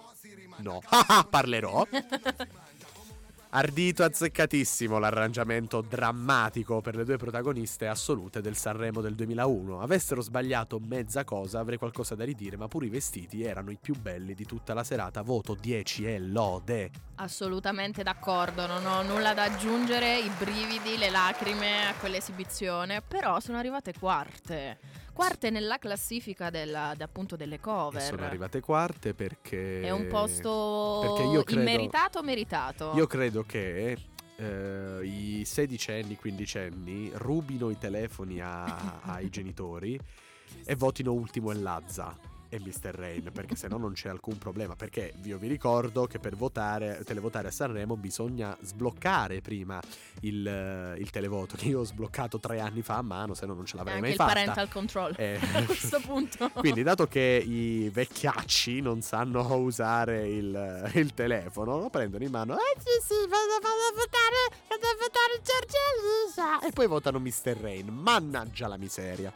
no. 0.59 0.83
Parlerò. 1.31 1.87
Ardito 3.57 4.05
azzeccatissimo 4.05 4.99
l'arrangiamento 4.99 5.81
drammatico 5.81 6.83
per 6.83 6.95
le 6.95 7.05
due 7.05 7.17
protagoniste 7.17 7.87
assolute 7.89 8.43
del 8.43 8.55
Sanremo 8.55 9.01
del 9.01 9.15
2001. 9.15 9.81
Avessero 9.81 10.21
sbagliato 10.21 10.79
mezza 10.79 11.25
cosa 11.25 11.61
avrei 11.61 11.79
qualcosa 11.79 12.15
da 12.15 12.25
ridire, 12.25 12.59
ma 12.59 12.69
pure 12.69 12.85
i 12.85 12.91
vestiti 12.91 13.43
erano 13.43 13.71
i 13.71 13.79
più 13.81 13.95
belli 13.95 14.35
di 14.35 14.45
tutta 14.45 14.75
la 14.75 14.85
serata. 14.85 15.23
Voto 15.23 15.57
10 15.59 16.05
e 16.05 16.19
lode. 16.19 16.91
Assolutamente 17.15 18.03
d'accordo, 18.03 18.67
non 18.67 18.85
ho 18.85 19.01
nulla 19.01 19.33
da 19.33 19.45
aggiungere, 19.45 20.19
i 20.19 20.31
brividi, 20.39 20.99
le 20.99 21.09
lacrime 21.09 21.87
a 21.87 21.95
quell'esibizione, 21.95 23.01
però 23.01 23.41
sono 23.41 23.57
arrivate 23.57 23.95
quarte. 23.99 25.06
Quarte 25.17 25.49
nella 25.49 25.79
classifica 25.79 26.51
della, 26.51 26.93
de- 26.95 27.03
appunto 27.05 27.37
delle 27.37 27.55
E 27.55 27.61
cover. 27.61 28.03
sono 28.03 28.25
arrivate 28.27 28.61
quarte 28.61 29.15
perché... 29.15 29.81
È 29.81 29.91
un 29.91 30.09
posto 30.09 31.15
credo- 31.43 31.61
immeritato 31.63 32.19
o 32.19 32.23
meritato? 32.23 32.93
Io 32.95 33.07
credo 33.07 33.43
che 33.43 33.97
eh, 34.37 35.01
i 35.05 35.43
sedicenni, 35.47 36.17
quindicenni 36.17 37.11
rubino 37.15 37.71
i 37.71 37.79
telefoni 37.79 38.43
a- 38.43 39.01
ai 39.05 39.31
genitori 39.31 39.99
e 40.67 40.75
votino 40.75 41.15
ultimo 41.15 41.51
e 41.51 41.55
Lazza 41.55 42.15
e 42.57 42.61
Mr. 42.61 42.95
Rain 42.95 43.31
perché 43.33 43.55
se 43.57 43.69
no 43.69 43.77
non 43.77 43.93
c'è 43.93 44.09
alcun 44.09 44.39
problema 44.39 44.75
perché 44.75 45.15
io 45.23 45.39
vi 45.39 45.49
ricordo 45.49 46.07
che 46.07 46.19
per 46.19 46.37
votare 46.37 47.03
televotare 47.05 47.49
a 47.49 47.51
Sanremo 47.51 47.97
bisogna 47.97 48.57
sbloccare 48.61 49.41
prima 49.41 49.81
il, 50.21 50.47
eh, 50.47 50.99
il 50.99 51.11
televoto 51.11 51.57
che 51.57 51.67
io 51.67 51.81
ho 51.81 51.85
sbloccato 51.85 52.39
tre 52.41 52.61
anni 52.61 52.83
fa 52.83 52.97
a 52.97 53.03
mano 53.03 53.35
se 53.35 53.47
no 53.47 53.55
non 53.55 53.65
ce 53.67 53.77
l'avrei 53.77 53.95
anche 53.97 54.07
mai 54.07 54.11
il 54.13 54.17
fatta 54.17 54.33
parental 54.33 54.69
control 54.69 55.15
Eh, 55.17 55.39
a 55.53 55.65
questo 55.65 56.01
punto. 56.01 56.51
quindi, 56.57 56.83
dato 56.83 57.07
che 57.07 57.43
i 57.47 57.89
vecchiacci 57.91 58.81
non 58.81 59.03
sanno 59.03 59.55
usare 59.57 60.29
il, 60.29 60.91
il 60.95 61.15
telefono, 61.15 61.79
lo 61.79 61.91
prendono 61.91 62.25
in 62.25 62.31
mano 62.31 62.55
Eh 62.57 62.77
sì 62.79 63.05
sì, 63.07 63.15
vado, 63.29 63.59
vado 63.61 63.67
a 63.67 63.95
votare, 63.95 64.65
vado 64.69 64.87
a 64.87 64.97
votare 65.01 65.41
Giorgia 65.43 65.79
Elisa. 65.95 66.67
e 66.67 66.73
poi 66.73 66.87
votano 66.87 67.19
Mr. 67.19 67.57
Rain. 67.61 67.89
Mannaggia 67.89 68.69
la 68.69 68.77
miseria. 68.77 69.33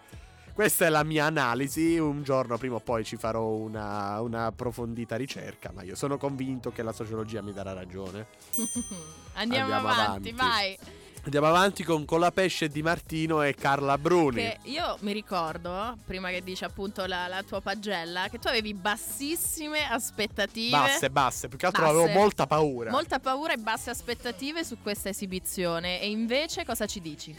Questa 0.52 0.86
è 0.86 0.88
la 0.88 1.04
mia 1.04 1.24
analisi. 1.26 1.98
Un 1.98 2.22
giorno 2.22 2.58
prima 2.58 2.76
o 2.76 2.80
poi 2.80 3.04
ci 3.04 3.16
farò 3.16 3.46
una, 3.46 4.20
una 4.20 4.46
approfondita 4.46 5.16
ricerca, 5.16 5.70
ma 5.74 5.82
io 5.82 5.94
sono 5.94 6.18
convinto 6.18 6.70
che 6.70 6.82
la 6.82 6.92
sociologia 6.92 7.40
mi 7.42 7.52
darà 7.52 7.72
ragione. 7.72 8.26
Andiamo, 9.34 9.72
Andiamo 9.74 9.88
avanti, 9.88 10.30
avanti. 10.30 10.32
vai. 10.32 10.78
Andiamo 11.22 11.48
avanti 11.48 11.84
con 11.84 12.06
Colapesce 12.06 12.68
Di 12.68 12.82
Martino 12.82 13.42
e 13.42 13.54
Carla 13.54 13.98
Bruni. 13.98 14.36
Che 14.40 14.58
io 14.62 14.96
mi 15.00 15.12
ricordo, 15.12 15.98
prima 16.06 16.30
che 16.30 16.42
dici 16.42 16.64
appunto 16.64 17.04
la, 17.04 17.26
la 17.28 17.42
tua 17.42 17.60
pagella, 17.60 18.28
che 18.30 18.38
tu 18.38 18.48
avevi 18.48 18.72
bassissime 18.72 19.86
aspettative. 19.86 20.70
Basse, 20.70 21.10
basse, 21.10 21.48
più 21.48 21.58
che 21.58 21.66
altro 21.66 21.82
Basse. 21.82 21.94
avevo 21.94 22.18
molta 22.18 22.46
paura. 22.46 22.90
Molta 22.90 23.18
paura 23.18 23.52
e 23.52 23.58
basse 23.58 23.90
aspettative 23.90 24.64
su 24.64 24.78
questa 24.82 25.10
esibizione. 25.10 26.00
E 26.00 26.08
invece 26.08 26.64
cosa 26.64 26.86
ci 26.86 27.00
dici? 27.02 27.36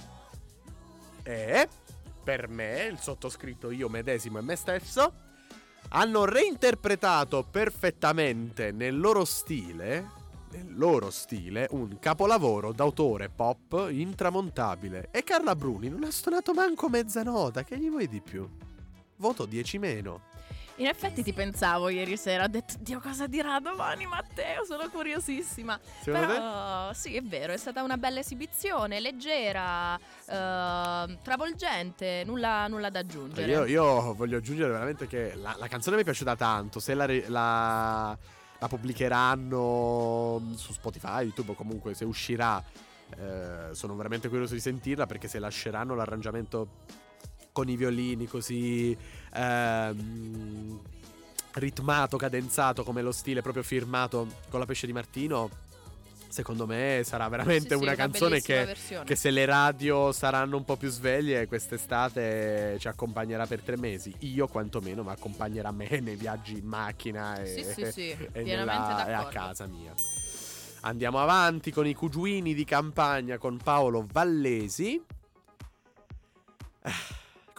E 1.23 1.67
per 2.23 2.47
me, 2.47 2.85
il 2.85 2.99
sottoscritto 2.99 3.71
io 3.71 3.89
medesimo 3.89 4.39
e 4.39 4.41
me 4.41 4.55
stesso, 4.55 5.13
hanno 5.89 6.25
reinterpretato 6.25 7.43
perfettamente 7.49 8.71
nel 8.71 8.97
loro 8.99 9.25
stile, 9.25 10.09
nel 10.51 10.77
loro 10.77 11.09
stile, 11.09 11.67
un 11.71 11.97
capolavoro 11.99 12.71
d'autore 12.71 13.29
pop 13.29 13.87
intramontabile. 13.89 15.09
E 15.11 15.23
Carla 15.23 15.55
Bruni 15.55 15.89
non 15.89 16.03
ha 16.03 16.11
suonato 16.11 16.53
manco 16.53 16.89
mezzanota, 16.89 17.63
che 17.63 17.77
gli 17.77 17.89
vuoi 17.89 18.07
di 18.07 18.21
più? 18.21 18.47
Voto 19.17 19.45
10 19.45 19.77
meno. 19.77 20.30
In 20.81 20.87
effetti 20.87 21.21
ti 21.21 21.31
pensavo 21.31 21.89
ieri 21.89 22.17
sera, 22.17 22.45
ho 22.45 22.47
detto 22.47 22.73
Dio 22.79 22.99
cosa 22.99 23.27
dirà 23.27 23.59
domani 23.59 24.07
Matteo, 24.07 24.65
sono 24.65 24.89
curiosissima. 24.89 25.79
Secondo 26.01 26.25
te? 26.25 26.33
Però 26.33 26.93
sì, 26.93 27.15
è 27.15 27.21
vero, 27.21 27.53
è 27.53 27.57
stata 27.57 27.83
una 27.83 27.97
bella 27.97 28.19
esibizione, 28.19 28.99
leggera, 28.99 29.95
eh, 29.95 31.17
travolgente, 31.21 32.23
nulla, 32.25 32.67
nulla 32.67 32.89
da 32.89 32.97
aggiungere. 32.97 33.51
Io, 33.51 33.65
io 33.65 34.15
voglio 34.15 34.37
aggiungere 34.37 34.71
veramente 34.71 35.05
che 35.05 35.35
la, 35.35 35.55
la 35.59 35.67
canzone 35.67 35.97
mi 35.97 36.01
è 36.01 36.05
piaciuta 36.05 36.35
tanto. 36.35 36.79
Se 36.79 36.95
la, 36.95 37.05
la- 37.27 38.17
la 38.57 38.67
pubblicheranno 38.67 40.51
su 40.55 40.73
Spotify, 40.73 41.23
YouTube 41.23 41.53
comunque 41.53 41.93
se 41.93 42.05
uscirà, 42.05 42.63
eh, 43.17 43.69
sono 43.73 43.95
veramente 43.95 44.29
curioso 44.29 44.55
di 44.55 44.59
sentirla 44.59 45.05
perché 45.05 45.27
se 45.27 45.37
lasceranno 45.37 45.93
l'arrangiamento 45.95 46.67
con 47.51 47.69
i 47.69 47.75
violini 47.75 48.27
così 48.27 48.95
ehm, 49.33 50.79
ritmato, 51.53 52.17
cadenzato 52.17 52.83
come 52.83 53.01
lo 53.01 53.11
stile 53.11 53.41
proprio 53.41 53.63
firmato 53.63 54.27
con 54.49 54.59
la 54.59 54.65
pesce 54.65 54.85
di 54.85 54.93
Martino, 54.93 55.49
secondo 56.29 56.65
me 56.65 57.01
sarà 57.03 57.27
veramente 57.27 57.69
Sì, 57.69 57.75
sì, 57.77 57.81
una 57.83 57.95
canzone 57.95 58.39
che 58.41 58.73
che 59.03 59.15
se 59.17 59.31
le 59.31 59.43
radio 59.45 60.13
saranno 60.13 60.55
un 60.55 60.63
po' 60.63 60.77
più 60.77 60.89
sveglie, 60.89 61.47
quest'estate 61.47 62.77
ci 62.79 62.87
accompagnerà 62.87 63.45
per 63.45 63.61
tre 63.61 63.77
mesi. 63.77 64.15
Io, 64.19 64.47
quantomeno, 64.47 65.03
mi 65.03 65.09
accompagnerà 65.11 65.71
me 65.71 65.87
nei 65.99 66.15
viaggi 66.15 66.57
in 66.57 66.65
macchina 66.65 67.41
e, 67.41 67.47
Sì, 67.47 67.63
sì, 67.63 67.91
sì, 67.91 68.09
e 68.31 68.43
nella- 68.43 69.07
e 69.07 69.11
a 69.11 69.25
casa 69.25 69.65
mia. 69.67 69.93
Andiamo 70.83 71.19
avanti 71.19 71.69
con 71.71 71.85
i 71.85 71.93
cugiuini 71.93 72.53
di 72.53 72.63
campagna 72.63 73.37
con 73.37 73.57
Paolo 73.57 74.07
Vallesi. 74.09 74.99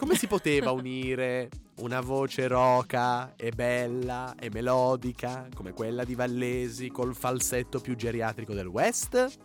Come 0.03 0.15
si 0.15 0.27
poteva 0.27 0.71
unire 0.71 1.49
una 1.77 2.01
voce 2.01 2.49
roca 2.49 3.35
e 3.37 3.51
bella 3.51 4.35
e 4.37 4.49
melodica 4.49 5.47
come 5.55 5.71
quella 5.71 6.03
di 6.03 6.13
Vallesi 6.13 6.89
col 6.89 7.15
falsetto 7.15 7.79
più 7.79 7.95
geriatrico 7.95 8.53
del 8.53 8.67
West? 8.67 9.39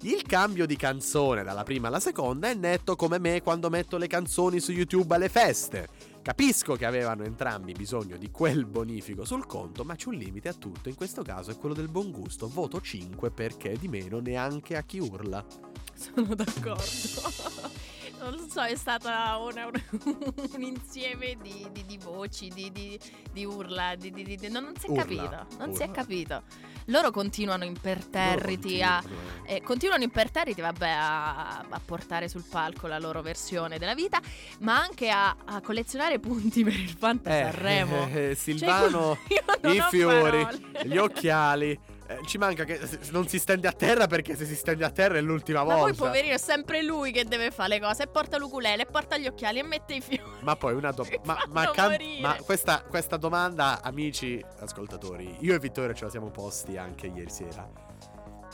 Il 0.00 0.22
cambio 0.22 0.64
di 0.64 0.76
canzone 0.76 1.42
dalla 1.42 1.62
prima 1.62 1.88
alla 1.88 2.00
seconda 2.00 2.48
è 2.48 2.54
netto 2.54 2.96
come 2.96 3.18
me 3.18 3.42
quando 3.42 3.68
metto 3.68 3.98
le 3.98 4.06
canzoni 4.06 4.60
su 4.60 4.72
YouTube 4.72 5.14
alle 5.14 5.28
feste. 5.28 5.88
Capisco 6.22 6.74
che 6.74 6.86
avevano 6.86 7.24
entrambi 7.24 7.72
bisogno 7.72 8.16
di 8.16 8.30
quel 8.30 8.64
bonifico 8.64 9.26
sul 9.26 9.44
conto, 9.44 9.84
ma 9.84 9.94
c'è 9.94 10.08
un 10.08 10.14
limite 10.14 10.48
a 10.48 10.54
tutto, 10.54 10.88
in 10.88 10.94
questo 10.94 11.20
caso 11.20 11.50
è 11.50 11.58
quello 11.58 11.74
del 11.74 11.90
buon 11.90 12.12
gusto. 12.12 12.48
Voto 12.48 12.80
5 12.80 13.30
perché 13.30 13.76
di 13.78 13.88
meno 13.88 14.20
neanche 14.20 14.74
a 14.74 14.82
chi 14.84 15.00
urla. 15.00 15.44
Sono 15.92 16.34
d'accordo. 16.34 17.95
Non 18.18 18.32
lo 18.34 18.46
so, 18.50 18.62
è 18.62 18.74
stata 18.76 19.36
una- 19.38 19.66
una- 19.66 19.82
un 20.54 20.62
insieme 20.62 21.36
di, 21.42 21.66
di- 21.70 21.84
di 21.84 21.98
voci, 21.98 22.48
di, 22.48 22.72
di- 22.72 22.98
di 23.32 23.44
urla, 23.44 23.94
di, 23.94 24.10
di- 24.10 24.36
di- 24.36 24.48
non, 24.48 24.72
si 24.78 24.86
è 24.86 24.90
Urla, 24.90 25.02
capito. 25.02 25.46
Non 25.58 25.74
si 25.74 25.82
è 25.82 25.84
urla. 25.84 25.94
capito. 25.94 26.42
Loro 26.86 27.10
continuano 27.10 27.64
imperterriti 27.64 28.78
Loro 28.78 28.90
a. 28.90 29.00
continuano, 29.02 29.44
eh, 29.46 29.60
continuano 29.62 30.02
imperterriti, 30.04 30.60
vabbè, 30.60 30.88
a, 30.88 31.58
a 31.68 31.80
portare 31.84 32.28
sul 32.28 32.44
palco 32.48 32.86
la 32.86 32.98
loro 32.98 33.22
versione 33.22 33.78
della 33.78 33.94
vita, 33.94 34.20
ma 34.60 34.78
anche 34.80 35.10
a, 35.10 35.36
a 35.44 35.60
collezionare 35.60 36.18
punti 36.20 36.62
per 36.64 36.74
il 36.74 36.88
Fanta 36.88 37.30
Eh, 37.36 37.42
Sanremo. 37.42 38.06
eh, 38.06 38.10
eh, 38.10 38.26
Cioè, 38.28 38.34
Silvano, 38.34 39.18
io 39.28 39.42
non 39.62 39.74
i 39.74 39.80
fiori, 39.90 40.42
parole. 40.44 40.86
gli 40.86 40.96
occhiali. 40.96 41.78
Eh, 42.08 42.20
ci 42.24 42.38
manca 42.38 42.62
che 42.64 42.78
non 43.10 43.26
si 43.26 43.38
stende 43.38 43.66
a 43.66 43.72
terra 43.72 44.06
perché 44.06 44.36
se 44.36 44.44
si 44.46 44.54
stende 44.54 44.84
a 44.84 44.90
terra 44.90 45.16
è 45.16 45.20
l'ultima 45.20 45.64
Ma 45.64 45.72
poi, 45.74 45.80
volta. 45.92 46.04
poverino, 46.04 46.34
è 46.34 46.38
sempre 46.38 46.82
lui 46.82 47.10
che 47.10 47.24
deve 47.24 47.50
fare 47.50 47.68
le 47.70 47.80
cose. 47.80 48.04
E 48.04 48.06
porta 48.06 48.38
l'ukulele, 48.38 48.82
e 48.82 48.86
porta 48.86 49.16
gli 49.18 49.26
occhiali, 49.26 49.58
e 49.58 49.62
mette 49.64 49.94
i 49.94 50.00
fiori. 50.00 50.22
Ma 50.42 50.54
poi 50.54 50.74
una 50.74 50.92
domanda. 50.92 51.20
Ma, 51.26 51.38
ma 51.48 51.70
can- 51.72 51.96
ma 52.20 52.36
questa, 52.44 52.82
questa 52.82 53.16
domanda, 53.16 53.80
amici 53.82 54.42
ascoltatori, 54.60 55.36
io 55.40 55.54
e 55.54 55.58
Vittorio 55.58 55.94
ce 55.94 56.04
la 56.04 56.10
siamo 56.10 56.30
posti 56.30 56.76
anche 56.76 57.06
ieri 57.08 57.30
sera. 57.30 57.68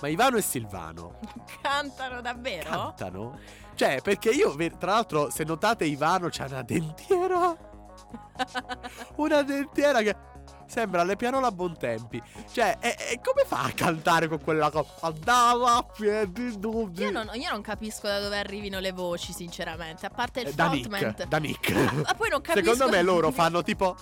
Ma 0.01 0.09
Ivano 0.09 0.37
e 0.37 0.43
Silvano 0.43 1.21
Cantano 1.63 2.21
davvero? 2.23 2.69
cantano? 2.71 3.39
Cioè, 3.75 4.01
perché 4.03 4.31
io, 4.31 4.55
tra 4.79 4.93
l'altro, 4.93 5.31
se 5.31 5.45
notate, 5.45 5.85
Ivano 5.85 6.29
c'ha 6.31 6.47
una 6.47 6.63
dentiera. 6.63 7.71
Una 9.17 9.43
dentiera 9.43 10.01
che. 10.01 10.17
Sembra 10.73 11.05
le 11.05 11.17
pianola 11.17 11.49
a 11.49 11.53
buon 11.53 11.77
tempi. 11.77 12.19
Cioè, 12.51 12.79
e, 12.81 12.97
e 13.11 13.21
come 13.23 13.45
fa 13.47 13.65
a 13.65 13.73
cantare 13.73 14.27
con 14.27 14.41
quella 14.43 14.71
cosa? 14.71 14.89
Andava 15.01 15.77
a 15.77 15.83
piedi 15.83 16.57
nudi. 16.59 17.03
Io 17.03 17.11
non, 17.11 17.29
io 17.35 17.51
non 17.51 17.61
capisco 17.61 18.07
da 18.07 18.21
dove 18.21 18.39
arrivino 18.39 18.79
le 18.81 18.91
voci, 18.93 19.35
sinceramente. 19.35 20.07
A 20.07 20.09
parte 20.09 20.41
il 20.41 20.47
Eh, 20.47 20.53
Da. 20.55 20.71
Nick. 20.71 21.25
Da 21.27 21.37
Nick. 21.37 21.73
Ma 21.75 22.15
poi 22.15 22.31
non 22.31 22.41
capisco. 22.43 22.73
Secondo 22.73 22.89
me 22.91 23.03
loro 23.03 23.31
fanno 23.33 23.63
tipo. 23.63 23.95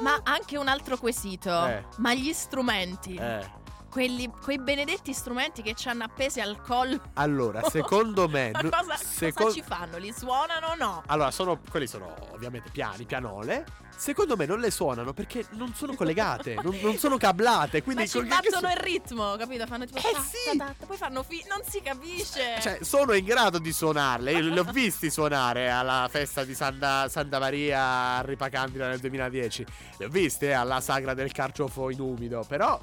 Ma 0.00 0.20
anche 0.22 0.58
un 0.58 0.68
altro 0.68 0.98
quesito. 0.98 1.66
Eh. 1.68 1.84
Ma 1.96 2.12
gli 2.12 2.34
strumenti. 2.34 3.14
Eh. 3.14 3.64
Quelli, 3.96 4.30
quei 4.42 4.58
benedetti 4.58 5.14
strumenti 5.14 5.62
che 5.62 5.72
ci 5.72 5.88
hanno 5.88 6.04
appesi 6.04 6.38
al 6.38 6.60
collo. 6.60 7.00
Allora, 7.14 7.62
secondo 7.70 8.28
me. 8.28 8.50
Ma 8.52 8.60
cosa, 8.68 8.94
secon- 8.94 9.44
cosa 9.44 9.54
ci 9.56 9.62
fanno? 9.62 9.96
Li 9.96 10.12
suonano 10.14 10.66
o 10.66 10.74
no? 10.74 11.02
Allora, 11.06 11.30
sono, 11.30 11.58
quelli 11.70 11.86
sono 11.86 12.14
ovviamente 12.32 12.68
piani, 12.70 13.06
pianole. 13.06 13.64
Secondo 13.96 14.36
me 14.36 14.44
non 14.44 14.60
le 14.60 14.70
suonano 14.70 15.14
perché 15.14 15.46
non 15.52 15.72
sono 15.72 15.94
collegate, 15.94 16.56
non, 16.62 16.78
non 16.82 16.98
sono 16.98 17.16
cablate. 17.16 17.82
Quindi 17.82 18.02
Ma 18.02 18.08
ci 18.08 18.22
battono 18.22 18.68
so- 18.68 18.74
il 18.74 18.76
ritmo, 18.76 19.34
capito? 19.36 19.66
Fanno 19.66 19.86
tipo. 19.86 19.96
Eh 19.96 20.12
ta, 20.12 20.20
sì! 20.20 20.58
ta, 20.58 20.74
ta, 20.78 20.84
poi 20.84 20.96
fanno 20.98 21.22
fi- 21.22 21.46
Non 21.48 21.62
si 21.66 21.80
capisce. 21.80 22.60
Cioè, 22.60 22.80
sono 22.82 23.14
in 23.14 23.24
grado 23.24 23.56
di 23.58 23.72
suonarle. 23.72 24.30
Io 24.32 24.40
li 24.40 24.58
ho 24.58 24.64
visti 24.64 25.08
suonare 25.08 25.70
alla 25.70 26.06
festa 26.10 26.44
di 26.44 26.54
Santa, 26.54 27.08
Santa 27.08 27.38
Maria 27.38 27.80
a 28.18 28.20
Ripacandila 28.20 28.88
nel 28.88 28.98
2010. 28.98 29.66
Li 29.96 30.04
ho 30.04 30.08
visti 30.10 30.44
eh, 30.44 30.52
alla 30.52 30.82
sagra 30.82 31.14
del 31.14 31.32
carciofo 31.32 31.88
in 31.88 32.00
umido. 32.00 32.44
Però. 32.46 32.78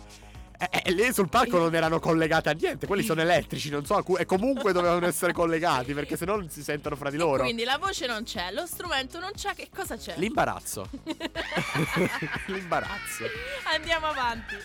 Eh, 0.72 0.82
eh, 0.86 0.92
lì 0.92 1.12
sul 1.14 1.30
palco 1.30 1.58
non 1.58 1.74
erano 1.74 2.00
collegate 2.00 2.50
a 2.50 2.54
niente. 2.54 2.88
Quelli 2.88 3.04
sono 3.04 3.22
elettrici, 3.22 3.70
non 3.70 3.86
so. 3.86 4.04
E 4.18 4.26
comunque 4.26 4.74
dovevano 4.74 5.06
essere 5.06 5.34
collegati 5.34 5.94
perché 5.94 6.16
sennò 6.16 6.36
non 6.36 6.50
si 6.50 6.64
sentono 6.64 6.96
fra 6.96 7.10
di 7.10 7.18
loro. 7.18 7.44
Quindi 7.44 7.64
la 7.64 7.78
voce 7.78 8.08
non 8.08 8.24
c'è, 8.24 8.52
lo 8.52 8.66
strumento 8.66 9.20
non 9.20 9.32
c'è. 9.36 9.54
Che 9.54 9.70
cosa 9.74 9.98
c'è? 9.98 10.16
L'imbarazzo. 10.18 10.90
L'imbarazzo. 12.48 13.26
Andiamo 13.74 14.08
avanti. 14.08 14.56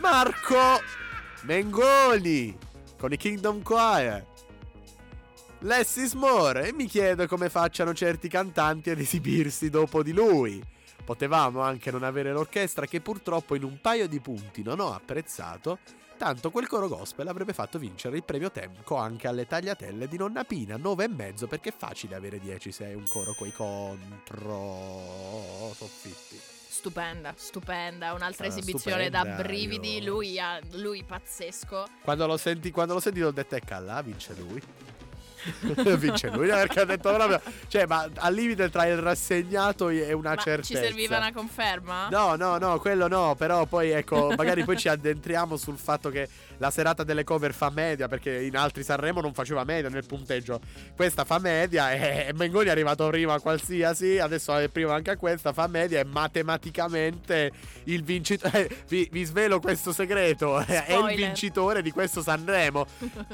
Marco 0.00 0.80
Mengoni 1.42 2.56
con 2.98 3.12
i 3.12 3.16
Kingdom 3.16 3.62
Choir. 3.62 4.26
Less 5.60 5.96
is 5.96 6.14
more 6.14 6.68
e 6.68 6.72
mi 6.72 6.86
chiedo 6.86 7.26
come 7.26 7.50
facciano 7.50 7.92
certi 7.92 8.28
cantanti 8.28 8.90
ad 8.90 8.98
esibirsi 8.98 9.68
dopo 9.68 10.02
di 10.02 10.12
lui. 10.12 10.62
Potevamo 11.10 11.60
anche 11.60 11.90
non 11.90 12.04
avere 12.04 12.30
l'orchestra 12.30 12.86
che 12.86 13.00
purtroppo 13.00 13.56
in 13.56 13.64
un 13.64 13.80
paio 13.80 14.06
di 14.06 14.20
punti 14.20 14.62
non 14.62 14.78
ho 14.78 14.94
apprezzato, 14.94 15.78
tanto 16.16 16.52
quel 16.52 16.68
coro 16.68 16.86
gospel 16.86 17.26
avrebbe 17.26 17.52
fatto 17.52 17.80
vincere 17.80 18.14
il 18.16 18.22
premio 18.22 18.52
Temco 18.52 18.94
anche 18.94 19.26
alle 19.26 19.44
tagliatelle 19.44 20.06
di 20.06 20.16
Nonna 20.16 20.44
Pina, 20.44 20.76
9 20.76 21.02
e 21.02 21.08
mezzo 21.08 21.48
perché 21.48 21.70
è 21.70 21.74
facile 21.76 22.14
avere 22.14 22.38
10 22.38 22.70
se 22.70 22.84
hai 22.84 22.94
un 22.94 23.02
coro 23.08 23.34
coi 23.36 23.52
contro 23.52 24.54
soffitti. 25.74 26.38
Stupenda, 26.68 27.34
stupenda. 27.36 28.12
Un'altra 28.12 28.48
Sarà 28.48 28.56
esibizione 28.60 29.10
da 29.10 29.18
stupenda, 29.22 29.42
brividi. 29.42 29.98
io- 29.98 30.12
Lui, 30.12 30.38
ha- 30.38 30.60
lui 30.74 31.02
pazzesco. 31.02 31.86
Quando 32.02 32.24
lo 32.28 32.36
senti, 32.36 32.70
quando 32.70 32.94
lo 32.94 33.00
senti, 33.00 33.20
ho 33.20 33.32
detto 33.32 33.56
ecco 33.56 33.76
là, 33.80 34.00
vince 34.00 34.32
lui. 34.38 34.62
vince 35.96 36.28
lui 36.30 36.48
perché 36.48 36.80
ha 36.80 36.84
detto 36.84 37.12
proprio. 37.12 37.40
Cioè, 37.68 37.86
ma 37.86 38.08
al 38.16 38.34
limite 38.34 38.70
tra 38.70 38.86
il 38.86 38.98
rassegnato 38.98 39.88
e 39.88 40.12
una 40.12 40.34
Ma 40.34 40.36
certezza. 40.36 40.74
ci 40.74 40.84
serviva 40.84 41.16
una 41.18 41.32
conferma? 41.32 42.08
No, 42.10 42.34
no, 42.36 42.58
no, 42.58 42.78
quello 42.78 43.08
no, 43.08 43.34
però 43.34 43.66
poi 43.66 43.90
ecco, 43.90 44.32
magari 44.36 44.64
poi 44.64 44.76
ci 44.76 44.88
addentriamo 44.88 45.56
sul 45.56 45.76
fatto 45.78 46.10
che 46.10 46.28
la 46.60 46.70
serata 46.70 47.04
delle 47.04 47.24
cover 47.24 47.54
fa 47.54 47.70
media, 47.70 48.06
perché 48.06 48.42
in 48.42 48.54
altri 48.54 48.84
Sanremo 48.84 49.20
non 49.20 49.32
faceva 49.32 49.64
media 49.64 49.88
nel 49.88 50.04
punteggio. 50.04 50.60
Questa 50.94 51.24
fa 51.24 51.38
media 51.38 51.92
e, 51.92 52.26
e 52.28 52.32
Mengoni 52.34 52.66
è 52.66 52.70
arrivato 52.70 53.08
prima 53.08 53.34
a 53.34 53.40
qualsiasi, 53.40 54.18
adesso 54.18 54.54
è 54.56 54.68
prima 54.68 54.94
anche 54.94 55.10
a 55.10 55.16
questa, 55.16 55.52
fa 55.52 55.66
media 55.66 56.00
e 56.00 56.04
matematicamente 56.04 57.50
il 57.84 58.04
vincitore... 58.04 58.68
vi, 58.88 59.08
vi 59.10 59.24
svelo 59.24 59.58
questo 59.58 59.92
segreto, 59.92 60.58
è 60.60 60.84
il 60.88 60.94
Spoiler. 60.96 61.16
vincitore 61.16 61.82
di 61.82 61.90
questo 61.90 62.22
Sanremo. 62.22 62.86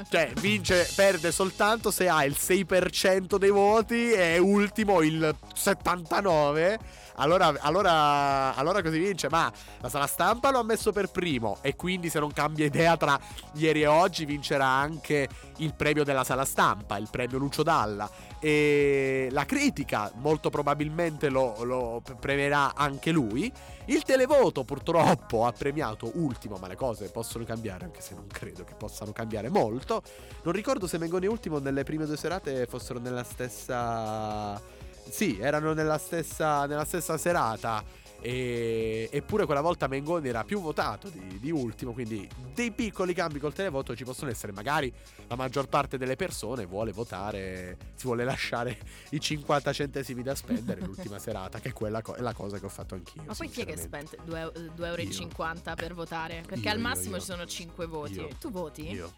Cioè, 0.09 0.31
vince, 0.39 0.89
perde 0.95 1.31
soltanto 1.31 1.91
se 1.91 2.07
ha 2.07 2.23
il 2.23 2.35
6% 2.39 3.37
dei 3.37 3.51
voti 3.51 4.11
e 4.11 4.37
ultimo 4.37 5.01
il 5.01 5.35
79%. 5.53 6.77
Allora, 7.19 7.51
allora, 7.59 8.53
allora 8.55 8.81
così 8.81 8.99
vince. 8.99 9.27
Ma 9.29 9.51
la 9.81 9.89
sala 9.89 10.07
stampa 10.07 10.51
lo 10.51 10.59
ha 10.59 10.63
messo 10.63 10.91
per 10.91 11.09
primo. 11.09 11.57
E 11.61 11.75
quindi, 11.75 12.09
se 12.09 12.19
non 12.19 12.31
cambia 12.31 12.65
idea 12.65 12.95
tra 12.95 13.16
ieri 13.53 13.81
e 13.81 13.87
oggi, 13.87 14.25
vincerà 14.25 14.65
anche 14.65 15.27
il 15.57 15.73
premio 15.73 16.03
della 16.03 16.23
sala 16.23 16.45
stampa, 16.45 16.97
il 16.97 17.07
premio 17.09 17.37
Lucio 17.37 17.63
Dalla. 17.63 18.09
E 18.39 19.29
la 19.31 19.45
critica, 19.45 20.11
molto 20.15 20.49
probabilmente, 20.49 21.29
lo, 21.29 21.63
lo 21.63 22.01
premierà 22.19 22.75
anche 22.75 23.11
lui. 23.11 23.51
Il 23.85 24.03
televoto, 24.03 24.63
purtroppo, 24.63 25.45
ha 25.45 25.51
premiato 25.51 26.11
ultimo. 26.15 26.57
Ma 26.57 26.67
le 26.67 26.75
cose 26.75 27.09
possono 27.09 27.43
cambiare, 27.45 27.85
anche 27.85 28.01
se 28.01 28.13
non 28.13 28.27
credo 28.27 28.63
che 28.63 28.75
possano 28.75 29.11
cambiare 29.11 29.49
molto. 29.49 30.01
Non 30.43 30.53
ricordo 30.53 30.87
se 30.87 30.97
Mengoni 30.97 31.25
ultimo 31.25 31.59
nelle 31.59 31.83
prime 31.83 32.05
due 32.05 32.17
serate 32.17 32.65
fossero 32.67 32.99
nella 32.99 33.23
stessa. 33.23 34.61
Sì, 35.09 35.39
erano 35.39 35.73
nella 35.73 35.97
stessa, 35.97 36.65
nella 36.65 36.85
stessa 36.85 37.17
serata. 37.17 37.83
E, 38.19 39.09
eppure 39.11 39.45
quella 39.45 39.61
volta 39.61 39.87
Mengoni 39.87 40.27
era 40.27 40.43
più 40.43 40.59
votato 40.59 41.09
di, 41.09 41.39
di 41.39 41.51
ultimo. 41.51 41.93
Quindi 41.93 42.27
dei 42.53 42.71
piccoli 42.71 43.13
cambi 43.13 43.39
col 43.39 43.53
televoto 43.53 43.95
ci 43.95 44.03
possono 44.03 44.29
essere. 44.31 44.51
Magari 44.51 44.91
la 45.27 45.35
maggior 45.35 45.67
parte 45.67 45.97
delle 45.97 46.15
persone 46.15 46.65
vuole 46.65 46.91
votare, 46.91 47.77
si 47.95 48.05
vuole 48.05 48.23
lasciare 48.23 48.77
i 49.11 49.19
50 49.19 49.73
centesimi 49.73 50.23
da 50.23 50.35
spendere 50.35 50.81
l'ultima 50.81 51.19
serata, 51.19 51.59
che 51.59 51.69
è 51.69 51.73
quella 51.73 52.01
co- 52.01 52.15
è 52.15 52.21
la 52.21 52.33
cosa 52.33 52.59
che 52.59 52.65
ho 52.65 52.69
fatto 52.69 52.95
anch'io. 52.95 53.23
Ma 53.25 53.33
poi 53.33 53.49
chi 53.49 53.61
è 53.61 53.65
che 53.65 53.77
spende 53.77 54.17
2,50 54.27 54.77
euro 54.77 55.75
per 55.75 55.93
votare? 55.93 56.43
Perché 56.45 56.65
Io, 56.65 56.71
al 56.71 56.77
io, 56.77 56.83
massimo 56.83 57.15
io. 57.15 57.21
ci 57.21 57.25
sono 57.25 57.45
5 57.45 57.85
voti. 57.85 58.13
Io. 58.13 58.29
Tu 58.39 58.51
voti? 58.51 58.89
Io. 58.89 59.13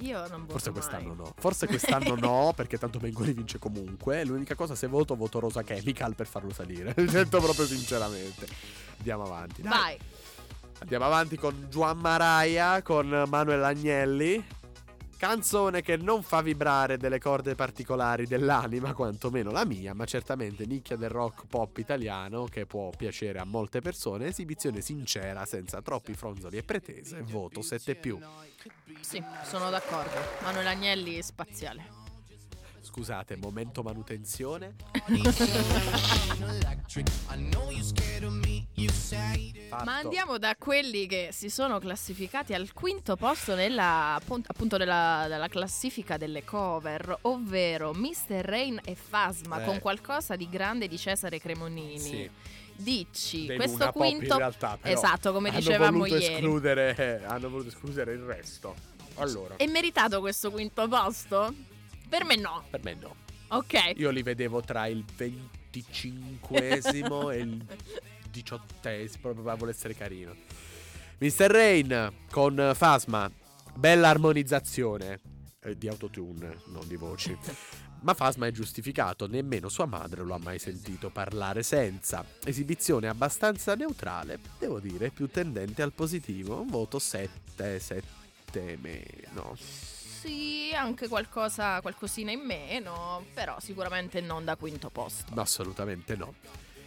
Io 0.00 0.18
non 0.28 0.40
voto 0.40 0.52
Forse 0.52 0.70
mai. 0.70 0.78
quest'anno 0.80 1.14
no. 1.14 1.32
Forse 1.36 1.66
quest'anno 1.66 2.14
no, 2.20 2.52
perché 2.54 2.78
tanto 2.78 2.98
Mengoni 3.00 3.32
vince 3.32 3.58
comunque. 3.58 4.24
L'unica 4.24 4.54
cosa, 4.54 4.74
se 4.74 4.86
voto, 4.86 5.16
voto 5.16 5.38
Rosa 5.40 5.62
Chemical 5.62 6.14
per 6.14 6.26
farlo 6.26 6.52
salire. 6.52 6.92
Lo 6.96 7.08
sento 7.10 7.40
proprio 7.40 7.66
sinceramente. 7.66 8.46
Andiamo 8.98 9.24
avanti. 9.24 9.62
dai. 9.62 9.70
Vai. 9.70 9.98
Andiamo 10.80 11.06
avanti 11.06 11.36
con 11.38 11.68
Juan 11.70 11.98
Maraia, 11.98 12.82
con 12.82 13.24
Manuel 13.28 13.64
Agnelli. 13.64 14.44
Canzone 15.18 15.80
che 15.80 15.96
non 15.96 16.22
fa 16.22 16.42
vibrare 16.42 16.98
delle 16.98 17.18
corde 17.18 17.54
particolari 17.54 18.26
dell'anima, 18.26 18.92
quantomeno 18.92 19.50
la 19.50 19.64
mia, 19.64 19.94
ma 19.94 20.04
certamente 20.04 20.66
nicchia 20.66 20.96
del 20.96 21.08
rock 21.08 21.46
pop 21.46 21.78
italiano 21.78 22.44
che 22.44 22.66
può 22.66 22.90
piacere 22.90 23.38
a 23.38 23.44
molte 23.44 23.80
persone. 23.80 24.26
Esibizione 24.26 24.82
sincera, 24.82 25.46
senza 25.46 25.80
troppi 25.80 26.12
fronzoli 26.12 26.58
e 26.58 26.62
pretese. 26.62 27.22
Voto 27.22 27.62
7 27.62 27.94
più. 27.94 28.18
Sì, 29.00 29.22
sono 29.42 29.70
d'accordo. 29.70 30.18
Manuel 30.42 30.66
Agnelli 30.66 31.22
spaziale. 31.22 31.95
Scusate, 32.96 33.36
momento 33.36 33.82
manutenzione. 33.82 34.74
Ma 39.84 39.96
andiamo 39.98 40.38
da 40.38 40.56
quelli 40.56 41.06
che 41.06 41.28
si 41.30 41.50
sono 41.50 41.78
classificati 41.78 42.54
al 42.54 42.72
quinto 42.72 43.16
posto 43.16 43.54
nella, 43.54 44.14
appun- 44.14 44.46
appunto 44.46 44.78
della, 44.78 45.26
della 45.28 45.48
classifica 45.48 46.16
delle 46.16 46.42
cover, 46.42 47.18
ovvero 47.22 47.92
Mr. 47.92 48.40
Rain 48.42 48.80
e 48.82 48.94
Fasma 48.94 49.60
Eh. 49.60 49.64
con 49.66 49.78
qualcosa 49.78 50.34
di 50.34 50.48
grande 50.48 50.88
di 50.88 50.96
Cesare 50.96 51.38
Cremonini. 51.38 51.98
Sì, 51.98 52.30
Dici, 52.76 53.44
dei 53.44 53.56
questo 53.56 53.76
Luna 53.76 53.92
Pop 53.92 54.04
in 54.06 54.16
quinto 54.18 54.36
realtà, 54.38 54.78
però 54.80 54.94
Esatto, 54.94 55.32
come 55.34 55.50
hanno 55.50 55.58
dicevamo 55.58 55.98
voluto 55.98 56.16
ieri. 56.16 56.34
Escludere, 56.34 57.22
hanno 57.26 57.50
voluto 57.50 57.68
escludere 57.68 58.12
il 58.14 58.20
resto. 58.20 58.74
Allora, 59.16 59.56
È 59.56 59.66
meritato 59.66 60.20
questo 60.20 60.50
quinto 60.50 60.88
posto? 60.88 61.74
Per 62.08 62.24
me 62.24 62.36
no. 62.36 62.64
per 62.70 62.82
me 62.82 62.94
no. 62.94 63.14
Ok. 63.48 63.92
Io 63.96 64.10
li 64.10 64.22
vedevo 64.22 64.60
tra 64.60 64.86
il 64.86 65.04
25esimo 65.16 67.32
e 67.32 67.38
il 67.38 67.64
18esimo, 68.32 69.20
proprio 69.20 69.56
vuole 69.56 69.70
essere 69.70 69.94
carino. 69.94 70.34
Mr. 71.18 71.50
Rain 71.50 72.12
con 72.30 72.72
Fasma, 72.74 73.30
bella 73.74 74.08
armonizzazione 74.08 75.20
eh, 75.60 75.76
di 75.76 75.88
autotune, 75.88 76.58
non 76.66 76.86
di 76.86 76.96
voci. 76.96 77.36
Ma 78.00 78.14
Fasma 78.14 78.46
è 78.46 78.52
giustificato, 78.52 79.26
nemmeno 79.26 79.68
sua 79.68 79.86
madre 79.86 80.22
lo 80.22 80.34
ha 80.34 80.38
mai 80.38 80.58
sentito 80.58 81.10
parlare 81.10 81.62
senza. 81.62 82.24
Esibizione 82.44 83.08
abbastanza 83.08 83.74
neutrale, 83.74 84.38
devo 84.58 84.78
dire, 84.78 85.10
più 85.10 85.28
tendente 85.28 85.82
al 85.82 85.92
positivo. 85.92 86.60
Un 86.60 86.68
voto 86.68 86.98
7, 86.98 87.80
7 87.80 88.78
meno. 88.80 89.56
Sì, 90.26 90.72
anche 90.74 91.06
qualcosa, 91.06 91.80
qualcosina 91.80 92.32
in 92.32 92.40
meno, 92.40 93.24
però 93.32 93.60
sicuramente 93.60 94.20
non 94.20 94.44
da 94.44 94.56
quinto 94.56 94.90
posto. 94.90 95.32
Assolutamente 95.40 96.16
no. 96.16 96.34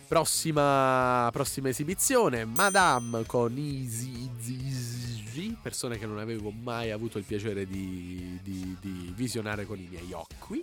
Prossima, 0.09 1.29
prossima 1.31 1.69
esibizione, 1.69 2.43
Madame 2.43 3.25
con 3.25 3.55
Easy, 3.57 4.29
Easy, 4.35 4.67
Easy, 4.67 5.57
persone 5.61 5.97
che 5.97 6.05
non 6.05 6.17
avevo 6.17 6.49
mai 6.51 6.91
avuto 6.91 7.17
il 7.17 7.23
piacere 7.23 7.65
di, 7.65 8.39
di- 8.43 8.75
di 8.81 9.13
visionare 9.15 9.65
con 9.65 9.79
i 9.79 9.87
miei 9.89 10.11
occhi. 10.11 10.61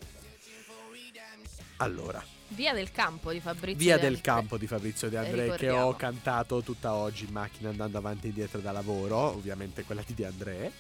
Allora, 1.79 2.23
Via 2.49 2.73
del 2.73 2.93
campo 2.93 3.33
di 3.33 3.41
Fabrizio. 3.41 3.77
Via 3.79 3.97
De 3.97 4.03
del 4.03 4.21
campo 4.21 4.57
di 4.57 4.67
Fabrizio 4.67 5.09
De 5.09 5.17
André 5.19 5.57
che 5.57 5.71
ho 5.71 5.95
cantato 5.97 6.63
tutta 6.63 6.95
oggi 6.95 7.25
in 7.25 7.33
macchina 7.33 7.71
andando 7.71 7.99
avanti 7.99 8.27
e 8.27 8.29
indietro 8.29 8.61
da 8.61 8.71
lavoro, 8.71 9.17
ovviamente 9.17 9.83
quella 9.83 10.03
di 10.07 10.15
De 10.15 10.27
André. 10.27 10.73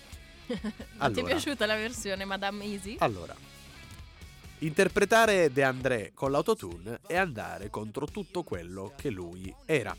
Non 0.49 0.63
ti 0.63 1.21
è 1.21 1.23
Allora. 1.23 1.25
piaciuta 1.25 1.67
la 1.67 1.77
versione 1.77 2.25
Madame 2.25 2.65
Easy? 2.65 2.97
Allora, 2.99 3.35
interpretare 4.59 5.53
De 5.53 5.63
André 5.63 6.13
con 6.15 6.31
l'autotune 6.31 7.01
è 7.07 7.17
andare 7.17 7.69
contro 7.71 8.07
tutto 8.07 8.43
quello 8.43 8.93
che 8.97 9.11
lui 9.11 9.55
era. 9.65 9.97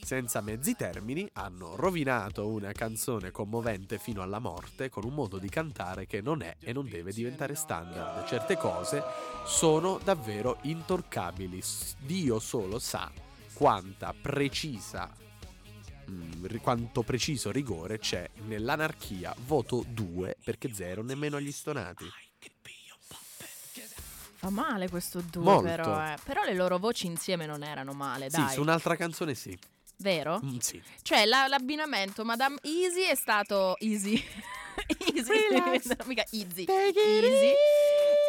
Senza 0.00 0.40
mezzi 0.40 0.74
termini, 0.74 1.28
hanno 1.34 1.74
rovinato 1.76 2.46
una 2.46 2.72
canzone 2.72 3.30
commovente 3.30 3.98
fino 3.98 4.22
alla 4.22 4.38
morte 4.38 4.88
con 4.88 5.04
un 5.04 5.12
modo 5.12 5.38
di 5.38 5.48
cantare 5.50 6.06
che 6.06 6.20
non 6.22 6.40
è 6.40 6.56
e 6.60 6.72
non 6.72 6.88
deve 6.88 7.12
diventare 7.12 7.54
standard. 7.54 8.26
Certe 8.26 8.56
cose 8.56 9.02
sono 9.44 9.98
davvero 10.02 10.58
intorcabili. 10.62 11.60
S- 11.60 11.96
Dio 11.98 12.38
solo 12.38 12.78
sa 12.78 13.10
quanta 13.52 14.14
precisa 14.18 15.10
mm, 16.10 16.44
ri- 16.46 16.58
quanto 16.58 17.02
preciso 17.02 17.50
rigore 17.50 17.98
c'è 17.98 18.28
nell'anarchia. 18.46 19.34
Voto 19.44 19.84
2 19.86 20.36
perché 20.44 20.72
0 20.72 21.02
nemmeno 21.02 21.36
agli 21.36 21.52
stonati. 21.52 22.04
Fa 24.40 24.50
male 24.50 24.88
questo 24.88 25.20
duo, 25.20 25.42
Molto. 25.42 25.62
però. 25.62 26.12
eh. 26.12 26.16
Però 26.24 26.44
le 26.44 26.54
loro 26.54 26.78
voci 26.78 27.06
insieme 27.06 27.44
non 27.44 27.64
erano 27.64 27.92
male, 27.92 28.28
dai. 28.28 28.46
Sì, 28.48 28.54
su 28.54 28.60
un'altra 28.60 28.94
canzone 28.94 29.34
sì. 29.34 29.58
Vero? 29.98 30.40
Mm, 30.44 30.58
sì. 30.58 30.80
Cioè, 31.02 31.24
la- 31.24 31.46
l'abbinamento 31.48 32.24
Madame 32.24 32.56
Easy 32.62 33.02
è 33.02 33.14
stato 33.14 33.76
easy. 33.78 34.14
easy, 35.12 35.32
Relax. 35.50 35.96
mica 36.06 36.24
easy. 36.30 36.64
Take 36.64 36.88
it 36.90 36.96
Easy. 37.24 37.52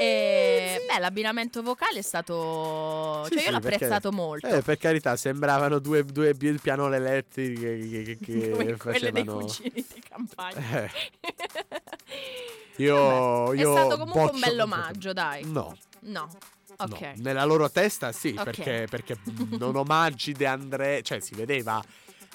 E 0.02 0.86
beh, 0.88 1.00
l'abbinamento 1.00 1.62
vocale 1.62 2.00
è 2.00 2.02
stato. 2.02 3.24
Sì, 3.26 3.34
cioè, 3.34 3.40
io 3.42 3.46
sì, 3.48 3.52
l'ho 3.52 3.60
perché- 3.60 3.76
apprezzato 3.86 4.12
molto. 4.12 4.48
Eh, 4.48 4.62
per 4.62 4.78
carità, 4.78 5.16
sembravano 5.18 5.78
due, 5.80 6.04
due 6.06 6.34
pi- 6.36 6.58
pianole 6.60 6.96
elettriche 6.98 7.78
che, 7.80 8.02
che- 8.04 8.18
che 8.20 8.50
Come 8.52 8.78
quelle 8.78 9.12
dei 9.12 9.24
facevano... 9.24 9.46
cugini 9.46 9.72
di 9.94 10.02
campagna. 10.08 10.84
Eh, 10.86 10.92
io, 12.78 12.96
Vabbè, 12.96 13.58
io 13.60 13.74
è 13.74 13.78
stato 13.78 13.98
comunque 13.98 14.22
un 14.22 14.26
boccio 14.28 14.40
bello 14.40 14.64
completamente. 14.64 14.64
omaggio, 14.64 15.14
dai. 15.14 15.44
No, 15.46 15.78
No. 16.02 16.30
Ok. 16.80 17.00
no. 17.02 17.14
Nella 17.18 17.44
loro 17.46 17.70
testa 17.70 18.12
sì, 18.12 18.36
Ok. 18.38 18.44
perché, 18.44 18.88
perché 18.90 19.18
non 19.58 19.76
omaggi 19.76 20.34
De 20.34 20.46
André, 20.46 21.02
cioè 21.04 21.20
si 21.20 21.36
vedeva 21.36 21.82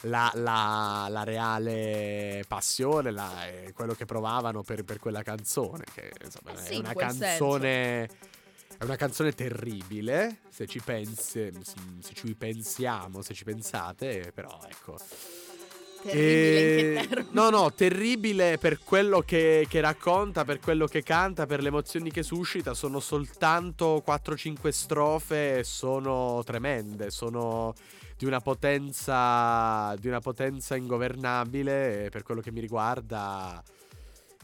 la, 0.03 0.31
la- 0.35 1.07
la 1.09 1.25
reale 1.25 2.45
passione, 2.47 3.11
la- 3.11 3.47
eh, 3.47 3.73
quello 3.73 3.95
che 3.95 4.05
provavano 4.05 4.63
per, 4.63 4.85
per 4.85 4.99
quella 4.99 5.23
canzone, 5.23 5.85
che 5.95 6.13
insomma 6.23 6.53
è 6.53 6.63
sì, 6.67 6.75
in 6.75 6.81
una 6.81 6.95
canzone... 6.95 8.33
È 8.77 8.83
una 8.83 8.97
canzone 8.97 9.33
terribile, 9.33 10.41
se 10.51 10.67
ci 10.67 10.81
pensi, 10.81 11.49
se 12.01 12.13
ci 12.13 12.35
pensiamo, 12.35 13.23
se 13.23 13.33
ci 13.33 13.45
pensate, 13.45 14.33
però 14.35 14.59
ecco. 14.69 14.99
Terribile 16.11 17.07
termini? 17.07 17.29
No, 17.33 17.51
no, 17.51 17.73
terribile 17.73 18.59
per 18.59 18.79
quello 18.79 19.21
che, 19.21 19.67
che 19.69 19.81
racconta, 19.81 20.45
per 20.45 20.61
quello 20.61 20.87
che 20.87 21.03
canta, 21.03 21.47
per 21.47 21.61
le 21.63 21.69
emozioni 21.69 22.11
che 22.11 22.23
suscita. 22.23 22.75
Sono 22.75 23.01
soltanto 23.01 24.03
4-5 24.07 24.69
strofe, 24.69 25.59
e 25.59 25.65
sono 25.65 26.43
tremende, 26.45 27.11
sono 27.11 27.75
di 28.17 28.27
una 28.27 28.41
potenza, 28.41 29.95
di 29.99 30.09
una 30.09 30.21
potenza 30.21 30.77
ingovernabile. 30.77 32.07
e 32.07 32.09
Per 32.11 32.23
quello 32.23 32.41
che 32.41 32.53
mi 32.53 32.61
riguarda, 32.61 33.63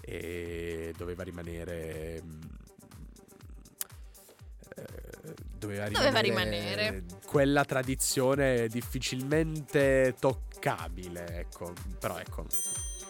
e 0.00 0.94
doveva 0.96 1.22
rimanere. 1.22 2.22
Doveva 5.60 5.84
rimanere, 5.86 6.10
Doveva 6.10 6.20
rimanere. 6.20 7.02
quella 7.26 7.64
tradizione 7.64 8.66
difficilmente 8.68 10.14
toccabile, 10.18 11.26
ecco. 11.38 11.72
Però 11.98 12.18
ecco. 12.18 12.46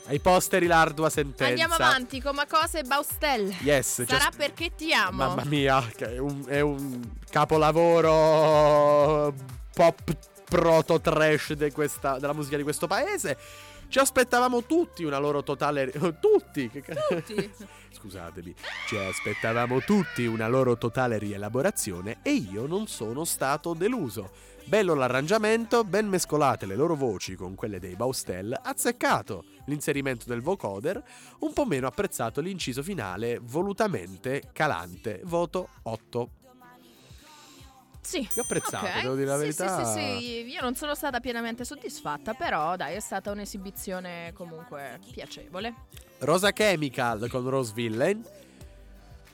Ai 0.07 0.19
posteri 0.19 0.67
l'ardua 0.67 1.09
sentenza. 1.11 1.47
Andiamo 1.47 1.75
avanti, 1.75 2.21
come 2.21 2.45
cose 2.49 2.83
Baustel. 2.83 3.55
Yes, 3.63 4.03
Sarà 4.05 4.25
just- 4.25 4.37
perché 4.37 4.75
ti 4.75 4.93
amo. 4.93 5.19
Mamma 5.27 5.45
mia, 5.45 5.89
è 5.97 6.19
un, 6.19 6.45
è 6.49 6.59
un 6.61 7.01
capolavoro 8.11 9.35
pop 9.73 10.17
proto 10.45 11.01
trash 11.01 11.53
de 11.53 11.71
questa- 11.71 12.19
della 12.19 12.33
musica 12.33 12.57
di 12.57 12.65
questo 12.65 12.87
paese. 12.89 13.37
Ci 13.91 13.99
aspettavamo 13.99 14.63
tutti 14.63 15.03
una 15.03 15.19
loro 15.19 15.43
totale. 15.43 15.91
Tutti! 16.21 16.71
Tutti. 16.71 17.51
Scusatemi. 17.91 18.55
Ci 18.87 18.97
aspettavamo 18.97 19.81
tutti 19.81 20.25
una 20.27 20.47
loro 20.47 20.79
totale 20.79 21.19
rielaborazione 21.19 22.19
e 22.23 22.31
io 22.31 22.67
non 22.67 22.87
sono 22.87 23.25
stato 23.25 23.75
deluso. 23.75 24.31
Bello 24.65 24.95
l'arrangiamento, 24.95 25.83
ben 25.83 26.07
mescolate 26.07 26.67
le 26.67 26.77
loro 26.77 26.95
voci 26.95 27.35
con 27.35 27.57
quelle 27.57 27.81
dei 27.81 27.97
Baustel, 27.97 28.57
azzeccato 28.63 29.45
l'inserimento 29.65 30.27
del 30.29 30.41
vocoder, 30.41 31.03
un 31.41 31.53
po' 31.53 31.67
meno 31.67 31.89
apprezzato 31.89 32.41
l'inciso 32.41 32.85
finale 32.85 33.41
volutamente 33.43 34.51
calante, 34.53 35.21
voto 35.25 35.69
8. 35.83 36.40
Sì. 38.01 38.21
Io 38.21 38.29
ho 38.37 38.41
apprezzato, 38.43 38.87
Ok. 38.87 39.03
devo 39.03 39.15
dire 39.15 39.27
la 39.27 39.35
Sì, 39.35 39.41
verità. 39.41 39.85
Sì, 39.85 40.01
sì, 40.01 40.21
sì, 40.47 40.51
io 40.53 40.61
non 40.63 40.75
sono 40.75 40.95
stata 40.95 41.21
pienamente 41.21 41.65
soddisfatta, 41.65 42.35
però 42.35 42.77
dai, 42.77 42.95
è 42.95 43.01
stata 43.01 43.31
un'esibizione 43.31 44.33
comunque 44.35 44.99
piacevole. 45.13 45.75
Rosa 46.19 46.53
Chemical 46.53 47.29
con 47.29 47.49
Rose 47.49 47.73
Villain. 47.75 48.25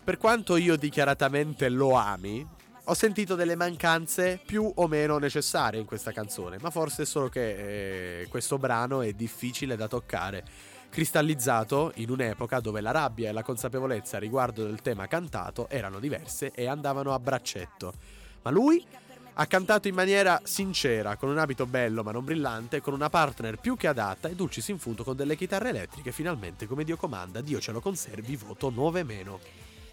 Per 0.04 0.18
quanto 0.18 0.56
io 0.56 0.76
dichiaratamente 0.76 1.68
lo 1.68 1.94
ami, 1.94 2.46
ho 2.84 2.94
sentito 2.94 3.34
delle 3.34 3.56
mancanze 3.56 4.40
più 4.44 4.70
o 4.72 4.86
meno 4.86 5.18
necessarie 5.18 5.80
in 5.80 5.86
questa 5.86 6.12
canzone, 6.12 6.58
ma 6.60 6.70
forse 6.70 7.02
è 7.02 7.06
solo 7.06 7.28
che 7.28 8.20
eh, 8.20 8.28
questo 8.28 8.56
brano 8.58 9.00
è 9.00 9.12
difficile 9.14 9.74
da 9.74 9.88
toccare, 9.88 10.44
cristallizzato 10.90 11.90
in 11.96 12.10
un'epoca 12.10 12.60
dove 12.60 12.80
la 12.80 12.92
rabbia 12.92 13.30
e 13.30 13.32
la 13.32 13.42
consapevolezza 13.42 14.18
riguardo 14.18 14.64
del 14.64 14.80
tema 14.80 15.08
cantato 15.08 15.68
erano 15.68 15.98
diverse 15.98 16.52
e 16.54 16.68
andavano 16.68 17.12
a 17.12 17.18
braccetto. 17.18 17.92
Ma 18.46 18.52
lui 18.52 18.80
ha 19.38 19.46
cantato 19.46 19.88
in 19.88 19.94
maniera 19.96 20.40
sincera, 20.44 21.16
con 21.16 21.30
un 21.30 21.38
abito 21.38 21.66
bello 21.66 22.04
ma 22.04 22.12
non 22.12 22.24
brillante, 22.24 22.80
con 22.80 22.94
una 22.94 23.10
partner 23.10 23.58
più 23.58 23.76
che 23.76 23.88
adatta 23.88 24.28
e 24.28 24.36
dulcis 24.36 24.68
in 24.68 24.78
fundo 24.78 25.02
con 25.02 25.16
delle 25.16 25.34
chitarre 25.34 25.70
elettriche, 25.70 26.12
finalmente 26.12 26.68
come 26.68 26.84
Dio 26.84 26.96
comanda, 26.96 27.40
Dio 27.40 27.58
ce 27.58 27.72
lo 27.72 27.80
conservi, 27.80 28.36
voto 28.36 28.70
9 28.70 29.02
meno. 29.02 29.40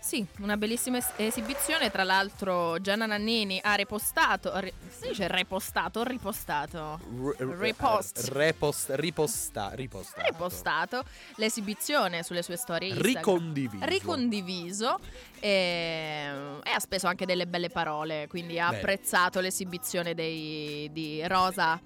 Sì, 0.03 0.25
una 0.39 0.57
bellissima 0.57 0.97
es- 0.97 1.11
esibizione. 1.15 1.89
Tra 1.89 2.03
l'altro, 2.03 2.77
Gianna 2.81 3.05
Nannini 3.05 3.59
ha 3.63 3.73
repostato. 3.75 4.51
ri- 4.59 4.73
si 4.89 5.07
dice 5.07 5.29
repostato 5.29 6.01
o 6.01 6.03
ripostato? 6.03 6.99
Repost. 7.37 8.27
Repost, 8.33 8.89
riposta, 8.95 9.69
ripostato. 9.73 10.21
Repostato 10.29 11.03
l'esibizione 11.35 12.21
sulle 12.21 12.43
sue 12.43 12.57
storie 12.57 12.89
Instagram. 12.89 13.15
Ricondiviso. 13.15 13.85
ricondiviso 13.85 14.99
e, 15.39 16.29
e 16.63 16.69
ha 16.69 16.79
speso 16.79 17.07
anche 17.07 17.25
delle 17.25 17.47
belle 17.47 17.69
parole, 17.69 18.27
quindi 18.27 18.59
ha 18.59 18.67
Bene. 18.69 18.79
apprezzato 18.81 19.39
l'esibizione 19.39 20.13
dei, 20.13 20.89
di 20.91 21.25
Rosa 21.27 21.79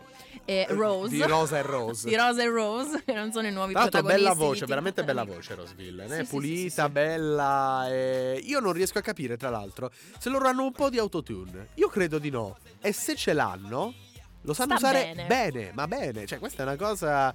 e 0.44 0.66
Rose. 0.70 1.10
Di 1.16 1.22
Rosa 1.24 1.58
e 1.58 1.62
Rose. 1.62 2.08
Di 2.10 2.16
Rosa 2.16 2.42
e 2.42 2.48
Rose, 2.48 3.04
che 3.06 3.14
non 3.14 3.32
sono 3.32 3.48
i 3.48 3.52
nuovi 3.52 3.74
Tra 3.74 3.82
l'altro 3.82 4.00
protagonisti. 4.02 4.34
bella 4.34 4.48
voce, 4.48 4.66
veramente 4.66 5.04
bella 5.04 5.24
voce 5.24 5.56
Rose 5.56 5.74
Villain, 5.76 6.10
Sì, 6.10 6.20
eh? 6.20 6.24
sì, 6.24 6.30
pulita, 6.30 6.86
sì. 6.86 6.92
bella. 6.92 7.88
e- 7.90 8.07
Io 8.44 8.60
non 8.60 8.74
riesco 8.74 8.98
a 8.98 9.02
capire, 9.02 9.38
tra 9.38 9.50
l'altro, 9.50 9.92
se 10.20 10.30
loro 10.30 10.48
hanno 10.48 10.64
un 10.64 10.72
po' 10.72 10.90
di 10.90 10.98
autotune. 10.98 11.70
Io 11.76 11.88
credo 11.90 12.18
di 12.20 12.30
no. 12.30 12.58
E 12.82 12.92
se 12.92 13.16
ce 13.16 13.34
l'hanno, 13.34 13.94
lo 14.42 14.54
sanno 14.54 14.78
Sta 14.78 14.90
usare 14.90 15.26
bene. 15.28 15.72
ma 15.74 15.88
bene. 15.88 16.26
Cioè, 16.26 16.40
questa 16.40 16.64
è 16.64 16.66
una 16.66 16.76
cosa. 16.76 17.34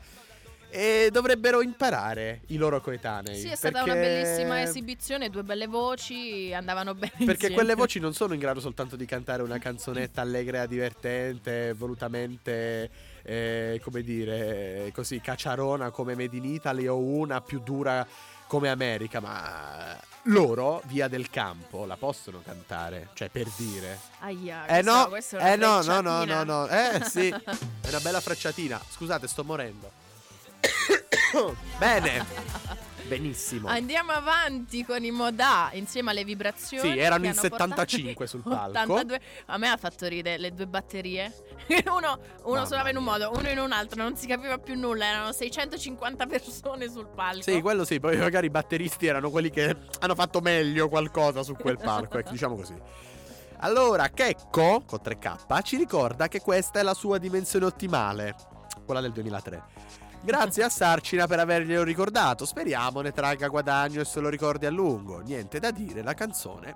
E 0.74 1.10
dovrebbero 1.12 1.60
imparare 1.60 2.40
i 2.46 2.56
loro 2.56 2.80
coetanei. 2.80 3.38
Sì, 3.38 3.48
è 3.48 3.56
stata 3.56 3.82
una 3.82 3.92
bellissima 3.92 4.62
esibizione, 4.62 5.28
due 5.28 5.42
belle 5.42 5.66
voci, 5.66 6.50
andavano 6.54 6.94
bene 6.94 7.12
Perché 7.12 7.32
insieme. 7.32 7.54
quelle 7.56 7.74
voci 7.74 8.00
non 8.00 8.14
sono 8.14 8.32
in 8.32 8.40
grado 8.40 8.58
soltanto 8.58 8.96
di 8.96 9.04
cantare 9.04 9.42
una 9.42 9.58
canzonetta 9.58 10.22
allegra, 10.22 10.64
divertente, 10.64 11.74
volutamente, 11.74 12.90
eh, 13.22 13.80
come 13.84 14.00
dire, 14.00 14.90
così 14.94 15.20
cacciarona 15.20 15.90
come 15.90 16.14
Made 16.14 16.38
in 16.38 16.44
Italy 16.46 16.86
o 16.86 16.96
una 16.96 17.42
più 17.42 17.60
dura 17.60 18.06
come 18.46 18.70
America, 18.70 19.20
ma 19.20 19.94
Loro, 20.26 20.82
Via 20.86 21.08
del 21.08 21.30
Campo, 21.30 21.84
la 21.84 21.96
possono 21.96 22.40
cantare, 22.44 23.08
cioè 23.14 23.28
per 23.28 23.48
dire. 23.56 23.98
Aia, 24.20 24.66
Eh 24.66 24.82
no, 24.82 25.12
eh 25.14 25.56
no, 25.56 25.82
no, 25.82 26.00
no, 26.00 26.24
no, 26.24 26.44
no, 26.44 26.68
eh 26.68 27.02
sì, 27.10 27.28
è 27.28 27.88
una 27.88 28.00
bella 28.00 28.20
frecciatina. 28.20 28.80
Scusate, 28.88 29.26
sto 29.26 29.42
morendo. 29.42 29.90
Bene, 31.78 32.24
benissimo. 33.16 33.68
Andiamo 33.68 34.12
avanti 34.12 34.84
con 34.84 35.04
i 35.04 35.10
Modà 35.10 35.70
insieme 35.72 36.10
alle 36.10 36.24
vibrazioni. 36.24 36.92
Sì, 36.92 36.98
erano 36.98 37.26
in 37.26 37.32
hanno 37.32 37.48
portato 37.48 37.70
75 37.70 38.26
sul 38.26 38.42
palco. 38.42 38.68
82. 38.68 39.20
A 39.46 39.58
me 39.58 39.68
ha 39.68 39.76
fatto 39.76 40.06
ridere 40.06 40.38
le 40.38 40.52
due 40.52 40.66
batterie. 40.66 41.32
uno 41.86 42.18
uno 42.44 42.66
suonava 42.66 42.90
in 42.90 42.96
un 42.96 43.04
modo, 43.04 43.30
uno 43.34 43.48
in 43.48 43.58
un 43.58 43.72
altro, 43.72 44.02
non 44.02 44.16
si 44.16 44.26
capiva 44.26 44.58
più 44.58 44.74
nulla. 44.74 45.06
Erano 45.06 45.32
650 45.32 46.26
persone 46.26 46.88
sul 46.88 47.08
palco. 47.14 47.42
Sì, 47.42 47.60
quello 47.60 47.84
sì, 47.84 48.00
poi 48.00 48.16
magari 48.16 48.46
i 48.46 48.50
batteristi 48.50 49.06
erano 49.06 49.30
quelli 49.30 49.50
che 49.50 49.76
hanno 50.00 50.14
fatto 50.14 50.40
meglio 50.40 50.88
qualcosa 50.88 51.42
su 51.42 51.54
quel 51.54 51.78
palco, 51.78 52.18
ecco, 52.18 52.30
diciamo 52.30 52.56
così. 52.56 52.74
Allora, 53.58 54.08
Checco, 54.08 54.82
con 54.84 54.98
3K, 55.04 55.62
ci 55.62 55.76
ricorda 55.76 56.26
che 56.26 56.40
questa 56.40 56.80
è 56.80 56.82
la 56.82 56.94
sua 56.94 57.18
dimensione 57.18 57.64
ottimale, 57.64 58.34
quella 58.84 59.00
del 59.00 59.12
2003. 59.12 59.71
Grazie 60.24 60.62
a 60.62 60.68
Sarcina 60.68 61.26
per 61.26 61.40
averglielo 61.40 61.82
ricordato, 61.82 62.46
speriamo 62.46 63.00
ne 63.00 63.10
tragga 63.12 63.48
guadagno 63.48 64.00
e 64.00 64.04
se 64.04 64.20
lo 64.20 64.28
ricordi 64.28 64.66
a 64.66 64.70
lungo. 64.70 65.18
Niente 65.18 65.58
da 65.58 65.72
dire, 65.72 66.00
la 66.02 66.14
canzone, 66.14 66.74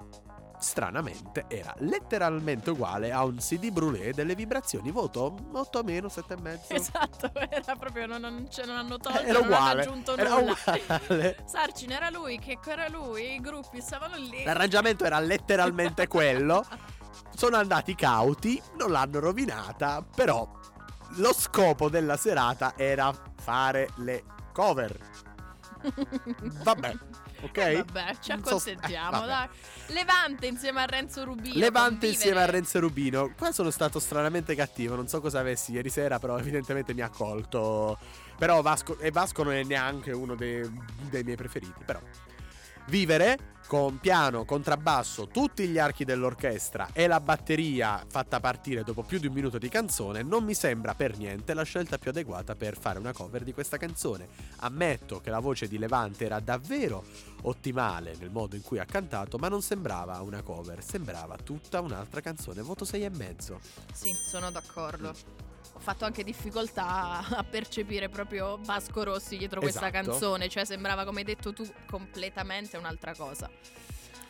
stranamente, 0.58 1.44
era 1.46 1.72
letteralmente 1.78 2.70
uguale 2.70 3.12
a 3.12 3.22
un 3.24 3.36
CD 3.36 3.70
brûlé 3.70 4.12
delle 4.12 4.34
vibrazioni, 4.34 4.90
voto 4.90 5.36
8 5.52 5.82
meno, 5.84 6.08
7,5. 6.08 6.58
Esatto, 6.74 7.30
era 7.48 7.76
proprio 7.76 8.06
non, 8.06 8.20
non, 8.22 8.46
ce- 8.50 8.64
non 8.64 8.76
hanno 8.78 8.98
tolto, 8.98 9.20
Era 9.20 9.38
uguale, 9.38 9.82
aggiunto 9.82 10.16
era 10.16 10.28
nulla. 10.30 10.52
uguale. 10.52 11.36
Sarcin 11.46 11.92
era 11.92 12.10
lui, 12.10 12.40
Checco 12.40 12.70
era 12.70 12.88
lui, 12.88 13.34
i 13.34 13.40
gruppi 13.40 13.80
stavano 13.80 14.16
lì. 14.16 14.42
L'arrangiamento 14.42 15.04
era 15.04 15.20
letteralmente 15.20 16.08
quello. 16.08 16.64
Sono 17.36 17.56
andati 17.56 17.94
cauti, 17.94 18.60
non 18.78 18.90
l'hanno 18.90 19.20
rovinata, 19.20 20.02
però 20.14 20.50
lo 21.16 21.32
scopo 21.32 21.88
della 21.88 22.16
serata 22.16 22.74
era 22.76 23.12
fare 23.40 23.88
le 23.96 24.24
cover. 24.52 24.98
Vabbè, 26.62 26.96
ok? 27.42 27.56
Eh, 27.58 27.84
vabbè, 27.84 28.16
ci 28.20 28.30
Non 28.30 28.44
so- 28.44 28.68
eh, 28.68 28.76
vabbè. 29.10 29.48
Levante 29.88 30.46
insieme 30.46 30.80
a 30.82 30.86
Renzo 30.86 31.24
Rubino. 31.24 31.58
Levante 31.58 32.08
insieme 32.08 32.42
a. 32.42 32.46
Renzo 32.46 32.80
Rubino. 32.80 33.32
Qua 33.36 33.52
sono 33.52 33.70
stato 33.70 34.00
stranamente 34.00 34.54
cattivo. 34.54 34.96
Non 34.96 35.06
so 35.06 35.20
cosa 35.20 35.40
avessi 35.40 35.72
ieri 35.72 35.90
sera, 35.90 36.18
però 36.18 36.38
evidentemente 36.38 36.94
mi 36.94 37.02
ha 37.02 37.08
colto. 37.08 37.98
Però 38.38 38.62
Vasco, 38.62 38.98
e 38.98 39.10
Vasco 39.10 39.42
non 39.44 39.52
è 39.52 39.62
neanche 39.62 40.10
uno 40.12 40.34
dei, 40.34 40.68
dei 41.08 41.22
miei 41.22 41.36
preferiti. 41.36 41.84
Però 41.84 42.00
vivere 42.86 43.54
con 43.66 43.98
piano, 43.98 44.44
contrabbasso, 44.44 45.26
tutti 45.26 45.66
gli 45.66 45.78
archi 45.78 46.04
dell'orchestra 46.04 46.90
e 46.92 47.06
la 47.06 47.20
batteria 47.20 48.04
fatta 48.06 48.38
partire 48.38 48.84
dopo 48.84 49.02
più 49.02 49.18
di 49.18 49.26
un 49.26 49.32
minuto 49.32 49.58
di 49.58 49.68
canzone 49.68 50.22
non 50.22 50.44
mi 50.44 50.54
sembra 50.54 50.94
per 50.94 51.18
niente 51.18 51.52
la 51.52 51.64
scelta 51.64 51.98
più 51.98 52.10
adeguata 52.10 52.54
per 52.54 52.78
fare 52.78 52.98
una 52.98 53.12
cover 53.12 53.42
di 53.42 53.52
questa 53.52 53.76
canzone. 53.76 54.28
Ammetto 54.58 55.20
che 55.20 55.30
la 55.30 55.40
voce 55.40 55.66
di 55.66 55.78
Levante 55.78 56.24
era 56.24 56.38
davvero 56.38 57.04
ottimale 57.42 58.14
nel 58.18 58.30
modo 58.30 58.56
in 58.56 58.62
cui 58.62 58.78
ha 58.78 58.84
cantato, 58.84 59.36
ma 59.38 59.48
non 59.48 59.62
sembrava 59.62 60.20
una 60.20 60.42
cover, 60.42 60.82
sembrava 60.82 61.36
tutta 61.36 61.80
un'altra 61.80 62.20
canzone. 62.20 62.62
Voto 62.62 62.84
6 62.84 63.04
e 63.04 63.10
mezzo. 63.10 63.60
Sì, 63.92 64.12
sono 64.12 64.50
d'accordo. 64.50 65.45
Ho 65.76 65.78
fatto 65.78 66.06
anche 66.06 66.24
difficoltà 66.24 67.22
a 67.28 67.44
percepire 67.44 68.08
proprio 68.08 68.58
Vasco 68.62 69.02
Rossi 69.04 69.36
dietro 69.36 69.60
questa 69.60 69.88
Esatto. 69.88 70.08
canzone, 70.10 70.48
cioè 70.48 70.64
sembrava, 70.64 71.04
come 71.04 71.18
hai 71.18 71.24
detto 71.24 71.52
tu, 71.52 71.68
completamente 71.86 72.78
un'altra 72.78 73.14
cosa. 73.14 73.50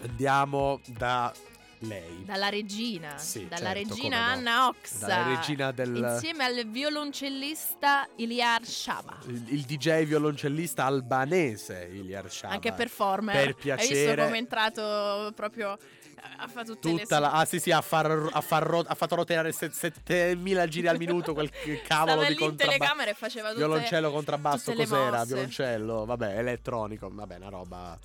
Andiamo 0.02 0.80
da 0.87 1.32
lei. 1.80 2.24
Dalla 2.24 2.48
regina, 2.48 3.16
Sì, 3.18 3.46
dalla 3.46 3.72
certo, 3.72 3.94
regina 3.94 4.26
no. 4.26 4.32
Anna 4.32 4.66
Oxa. 4.68 5.06
Dalla 5.06 5.35
regina 5.37 5.70
del 5.72 5.94
Insieme 5.94 6.44
al 6.44 6.64
violoncellista 6.68 8.09
Iliar 8.16 8.64
Shaba. 8.64 9.18
il, 9.26 9.44
il 9.52 9.61
DJ 9.62 10.04
violoncellista 10.04 10.85
albanese 10.85 11.88
Ilyar 11.92 12.30
Shaba. 12.30 12.54
Anche 12.54 12.72
performer. 12.72 13.35
Per 13.35 13.44
Hai 13.44 13.76
visto 13.78 13.92
piacere. 13.94 14.24
come 14.24 14.37
è 14.37 14.40
entrato 14.40 15.32
proprio... 15.35 15.78
Ha 16.38 16.48
fatto 16.48 16.74
tutte 16.79 17.02
Tutta 17.02 17.14
le... 17.16 17.20
la, 17.26 17.33
ah 17.33 17.44
sì 17.44 17.59
sì 17.59 17.70
ha, 17.70 17.81
far, 17.81 18.29
ha, 18.31 18.40
far 18.40 18.62
ro- 18.62 18.85
ha 18.87 18.94
fatto 18.94 19.14
roteare 19.14 19.52
se- 19.52 19.70
7000 19.70 20.66
giri 20.66 20.88
al 20.88 20.98
minuto 20.98 21.33
quel 21.33 21.50
cavolo 21.87 22.22
Stava 22.22 22.26
di 22.29 22.35
contrabbasso 22.35 22.79
telecamera 22.79 23.11
e 23.11 23.14
faceva 23.14 23.48
tutte... 23.48 23.61
violoncello 23.61 24.11
contrabbasso 24.11 24.72
cos'era 24.72 25.24
violoncello 25.24 26.05
vabbè 26.05 26.38
elettronico 26.38 27.09
vabbè 27.11 27.37
una 27.37 27.48
roba 27.48 27.98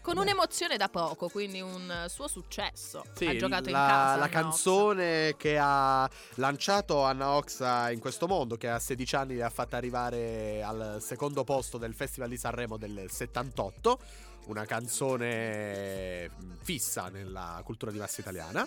Con 0.00 0.16
un'emozione 0.18 0.76
da 0.76 0.88
poco, 0.88 1.28
quindi 1.28 1.60
un 1.60 2.06
suo 2.08 2.26
successo. 2.26 3.04
Sì, 3.14 3.26
ha 3.26 3.36
giocato 3.36 3.70
la, 3.70 3.78
in 3.78 3.86
casa. 3.86 4.16
la 4.16 4.28
canzone 4.28 5.34
che 5.36 5.56
ha 5.60 6.10
lanciato 6.36 7.04
Anna 7.04 7.30
Oxa 7.36 7.88
in 7.92 8.00
questo 8.00 8.26
mondo, 8.26 8.56
che 8.56 8.68
a 8.68 8.80
16 8.80 9.14
anni 9.14 9.34
le 9.36 9.44
ha 9.44 9.50
fatta 9.50 9.76
arrivare 9.76 10.60
al 10.64 10.98
secondo 11.00 11.44
posto 11.44 11.78
del 11.78 11.94
Festival 11.94 12.28
di 12.28 12.36
Sanremo 12.36 12.76
del 12.78 13.04
78, 13.08 13.98
una 14.46 14.64
canzone 14.64 16.30
fissa 16.62 17.08
nella 17.08 17.60
cultura 17.64 17.90
di 17.90 17.98
massa 17.98 18.20
italiana. 18.20 18.66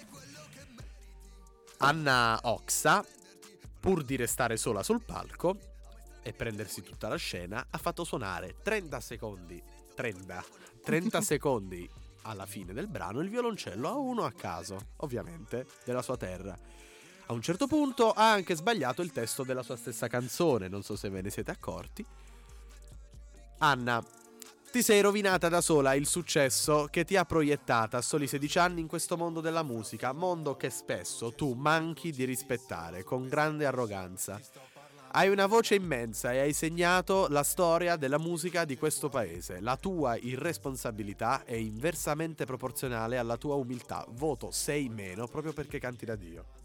Anna 1.77 2.39
Oxa, 2.43 3.05
pur 3.79 4.03
di 4.03 4.15
restare 4.15 4.57
sola 4.57 4.83
sul 4.83 5.01
palco 5.01 5.57
e 6.21 6.33
prendersi 6.33 6.81
tutta 6.81 7.07
la 7.07 7.17
scena, 7.17 7.67
ha 7.69 7.77
fatto 7.77 8.03
suonare 8.03 8.55
30 8.61 8.99
secondi, 8.99 9.61
30, 9.93 10.43
30 10.83 11.21
secondi 11.21 11.89
alla 12.23 12.45
fine 12.45 12.73
del 12.73 12.87
brano 12.87 13.19
il 13.19 13.29
violoncello 13.29 13.87
a 13.87 13.95
uno 13.95 14.23
a 14.23 14.31
caso, 14.31 14.77
ovviamente, 14.97 15.67
della 15.83 16.01
sua 16.01 16.17
terra. 16.17 16.57
A 17.27 17.33
un 17.33 17.41
certo 17.41 17.67
punto 17.67 18.11
ha 18.11 18.31
anche 18.31 18.55
sbagliato 18.55 19.01
il 19.01 19.11
testo 19.11 19.43
della 19.43 19.63
sua 19.63 19.75
stessa 19.75 20.07
canzone, 20.07 20.67
non 20.67 20.83
so 20.83 20.95
se 20.95 21.09
ve 21.09 21.21
ne 21.21 21.29
siete 21.29 21.51
accorti. 21.51 22.05
Anna, 23.59 24.03
ti 24.75 24.83
sei 24.83 24.99
rovinata 24.99 25.47
da 25.47 25.61
sola 25.61 25.93
il 25.93 26.05
successo 26.05 26.89
che 26.91 27.05
ti 27.05 27.15
ha 27.15 27.23
proiettata 27.23 27.95
a 27.95 28.01
soli 28.01 28.27
16 28.27 28.59
anni 28.59 28.81
in 28.81 28.87
questo 28.87 29.15
mondo 29.15 29.39
della 29.39 29.63
musica, 29.63 30.11
mondo 30.11 30.57
che 30.57 30.69
spesso 30.69 31.31
tu 31.31 31.53
manchi 31.53 32.11
di 32.11 32.25
rispettare 32.25 33.01
con 33.05 33.29
grande 33.29 33.65
arroganza. 33.65 34.37
Hai 35.11 35.29
una 35.29 35.45
voce 35.45 35.75
immensa 35.75 36.33
e 36.33 36.39
hai 36.39 36.51
segnato 36.51 37.27
la 37.29 37.43
storia 37.43 37.95
della 37.95 38.19
musica 38.19 38.65
di 38.65 38.75
questo 38.75 39.07
paese. 39.07 39.61
La 39.61 39.77
tua 39.77 40.17
irresponsabilità 40.17 41.45
è 41.45 41.55
inversamente 41.55 42.43
proporzionale 42.43 43.17
alla 43.17 43.37
tua 43.37 43.55
umiltà. 43.55 44.05
Voto 44.09 44.51
6 44.51 44.89
meno 44.89 45.25
proprio 45.29 45.53
perché 45.53 45.79
canti 45.79 46.03
da 46.03 46.17
Dio. 46.17 46.64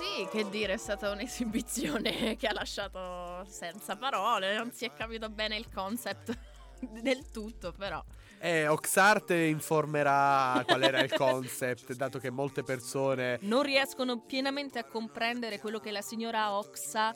Sì, 0.00 0.26
che 0.30 0.48
dire, 0.48 0.72
è 0.72 0.76
stata 0.78 1.10
un'esibizione 1.10 2.34
che 2.40 2.46
ha 2.46 2.54
lasciato 2.54 3.44
senza 3.46 3.96
parole. 3.96 4.56
Non 4.56 4.72
si 4.72 4.86
è 4.86 4.92
capito 4.94 5.28
bene 5.28 5.56
il 5.56 5.68
concept 5.68 6.38
del 7.02 7.30
tutto, 7.30 7.72
però. 7.72 8.02
E 8.42 8.66
Oxarte 8.68 9.36
informerà 9.36 10.62
qual 10.64 10.82
era 10.82 11.02
il 11.02 11.12
concept, 11.12 11.92
dato 11.92 12.18
che 12.18 12.30
molte 12.30 12.62
persone 12.62 13.38
Non 13.42 13.62
riescono 13.62 14.20
pienamente 14.20 14.78
a 14.78 14.84
comprendere 14.84 15.58
quello 15.58 15.78
che 15.78 15.90
la 15.90 16.00
signora 16.00 16.52
Oxa 16.56 17.14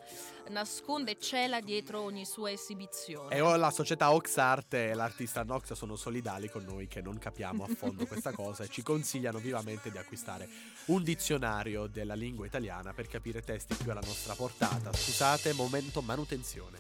nasconde 0.51 1.13
e 1.13 1.19
cela 1.19 1.61
dietro 1.61 2.03
ogni 2.03 2.27
sua 2.27 2.51
esibizione. 2.51 3.35
E 3.35 3.41
o 3.41 3.57
la 3.57 3.71
società 3.71 4.13
Oxarte 4.13 4.91
e 4.91 4.95
l'artista 4.95 5.43
Noxa 5.45 5.75
sono 5.75 5.97
solidali 5.97 6.51
con 6.51 6.63
noi 6.63 6.89
che 6.89 7.01
non 7.01 7.17
capiamo 7.17 7.65
a 7.65 7.69
fondo 7.75 8.05
questa 8.05 8.33
cosa 8.33 8.65
e 8.65 8.69
ci 8.69 8.83
consigliano 8.83 9.39
vivamente 9.39 9.91
di 9.91 9.97
acquistare 9.97 10.47
un 10.87 11.03
dizionario 11.03 11.87
della 11.87 12.15
lingua 12.15 12.45
italiana 12.45 12.93
per 12.93 13.09
capire 13.09 13.41
testi 13.41 13.75
più 13.75 13.91
alla 13.91 14.03
nostra 14.05 14.35
portata. 14.35 14.93
Scusate, 14.93 15.55
momento 15.55 16.03
manutenzione. 16.03 16.79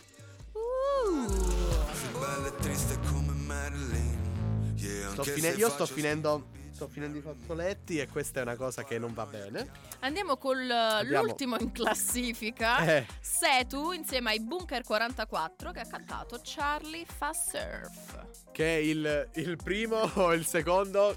Uh. 0.52 1.64
Bella 2.12 2.48
e 2.48 2.54
triste 2.57 2.98
come 3.11 3.33
Marilyn. 3.33 4.04
Sto 5.11 5.23
fine- 5.25 5.49
io 5.51 5.68
sto 5.70 5.87
finendo, 5.87 6.49
sto 6.73 6.88
finendo 6.88 7.18
i 7.18 7.20
fazzoletti 7.20 7.99
e 7.99 8.09
questa 8.09 8.40
è 8.40 8.42
una 8.42 8.57
cosa 8.57 8.85
che 8.85 8.99
non 8.99 9.14
va 9.14 9.27
bene. 9.27 9.70
Andiamo 10.01 10.37
con 10.37 10.57
Andiamo. 10.59 11.25
l'ultimo 11.27 11.57
in 11.59 11.73
classifica. 11.73 12.79
Eh, 12.85 13.07
Setu 13.20 13.92
insieme 13.92 14.31
ai 14.31 14.40
Bunker 14.40 14.83
44 14.83 15.70
che 15.73 15.81
ha 15.81 15.87
cantato 15.87 16.40
Charlie 16.42 17.05
fa 17.07 17.33
surf. 17.33 18.25
che 18.53 18.77
è 18.77 18.79
il, 18.81 19.30
il 19.35 19.57
primo 19.62 19.99
o 20.14 20.32
il 20.32 20.45
secondo? 20.47 21.16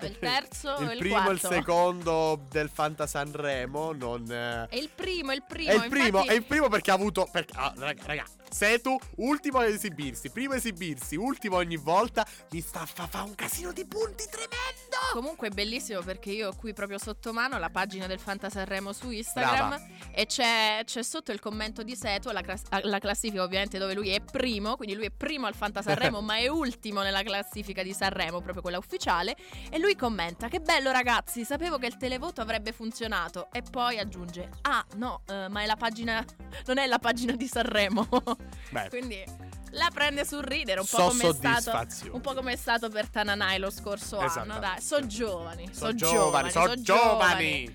Il 0.00 0.18
terzo 0.18 0.72
o 0.78 0.80
il 0.82 0.92
il 0.92 0.98
primo 0.98 1.28
e 1.28 1.32
il 1.32 1.40
quarto? 1.40 1.48
secondo 1.48 2.46
del 2.50 2.68
Fanta 2.72 3.06
Sanremo. 3.06 3.92
Non. 3.92 4.30
eh, 4.30 4.66
È 4.68 4.76
il 4.76 4.90
primo, 4.94 5.32
è 5.32 5.34
il 5.34 5.44
primo. 5.46 5.70
È 5.70 5.74
il 5.74 5.88
primo, 5.90 6.06
infatti- 6.06 6.28
è 6.28 6.32
il 6.32 6.44
primo 6.44 6.68
perché 6.68 6.90
ha 6.90 6.94
avuto. 6.94 7.28
Perché, 7.30 7.52
ah, 7.56 7.72
raga, 7.76 8.02
raga, 8.06 8.24
Setu, 8.50 8.98
ultimo 9.16 9.58
a 9.58 9.66
esibirsi, 9.66 10.30
primo 10.30 10.54
a 10.54 10.56
esibirsi, 10.56 11.16
ultimo 11.16 11.56
ogni 11.56 11.76
volta. 11.76 12.26
Mi 12.50 12.60
sta 12.60 12.86
fa, 12.86 13.06
fa 13.06 13.22
un 13.22 13.34
casino 13.34 13.72
di 13.72 13.84
punti 13.86 14.24
tremendo. 14.30 14.96
Comunque 15.12 15.48
è 15.48 15.50
bellissimo 15.50 16.00
perché 16.00 16.30
io 16.30 16.48
ho 16.48 16.56
qui 16.56 16.72
proprio 16.72 16.98
sotto 16.98 17.32
mano 17.32 17.58
la 17.58 17.70
pagina 17.70 18.06
del 18.06 18.18
Fanta 18.18 18.50
Sanremo 18.50 18.92
su 18.92 19.10
Instagram 19.10 19.68
Brava. 19.68 19.86
e 20.12 20.26
c'è, 20.26 20.82
c'è 20.84 21.02
sotto 21.02 21.32
il 21.32 21.40
commento 21.40 21.82
di 21.82 21.96
Seto, 21.96 22.30
la, 22.32 22.42
clas- 22.42 22.64
la 22.82 22.98
classifica 22.98 23.42
ovviamente 23.42 23.78
dove 23.78 23.94
lui 23.94 24.10
è 24.10 24.20
primo, 24.20 24.76
quindi 24.76 24.94
lui 24.94 25.06
è 25.06 25.10
primo 25.10 25.46
al 25.46 25.54
Fanta 25.54 25.82
Sanremo 25.82 26.20
ma 26.22 26.36
è 26.36 26.48
ultimo 26.48 27.02
nella 27.02 27.22
classifica 27.22 27.82
di 27.82 27.92
Sanremo, 27.92 28.40
proprio 28.40 28.62
quella 28.62 28.78
ufficiale, 28.78 29.36
e 29.70 29.78
lui 29.78 29.96
commenta 29.96 30.48
che 30.48 30.60
bello 30.60 30.90
ragazzi, 30.90 31.44
sapevo 31.44 31.78
che 31.78 31.86
il 31.86 31.96
televoto 31.96 32.40
avrebbe 32.40 32.72
funzionato 32.72 33.48
e 33.52 33.62
poi 33.62 33.98
aggiunge 33.98 34.50
ah 34.62 34.84
no, 34.96 35.22
eh, 35.28 35.48
ma 35.48 35.62
è 35.62 35.66
la 35.66 35.76
pagina, 35.76 36.24
non 36.66 36.78
è 36.78 36.86
la 36.86 36.98
pagina 36.98 37.32
di 37.34 37.46
Sanremo, 37.46 38.06
Beh, 38.70 38.88
quindi 38.88 39.24
la 39.70 39.90
prende 39.92 40.24
sul 40.24 40.42
ridere 40.42 40.80
un 40.80 40.86
po' 40.86 40.96
so 40.96 41.06
come 41.08 41.28
è 41.28 41.32
stato... 41.34 41.86
Un 42.12 42.20
po' 42.20 42.34
come 42.34 42.52
è 42.52 42.56
stato 42.56 42.88
per 42.88 43.08
Tananai 43.08 43.58
lo 43.58 43.70
scorso 43.70 44.16
anno, 44.18 44.26
Esattamente. 44.26 44.60
dai. 44.60 44.80
Sono 44.80 45.06
giovani, 45.06 45.68
Sono 45.72 45.74
sono 45.74 45.94
giovani, 45.94 46.50
sono 46.50 46.66
son 46.66 46.82
giovani. 46.82 47.74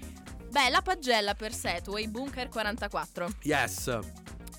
Beh, 0.50 0.70
la 0.70 0.82
pagella 0.82 1.34
per 1.34 1.54
Setway 1.54 2.08
Bunker 2.08 2.50
44. 2.50 3.30
Yes. 3.44 4.00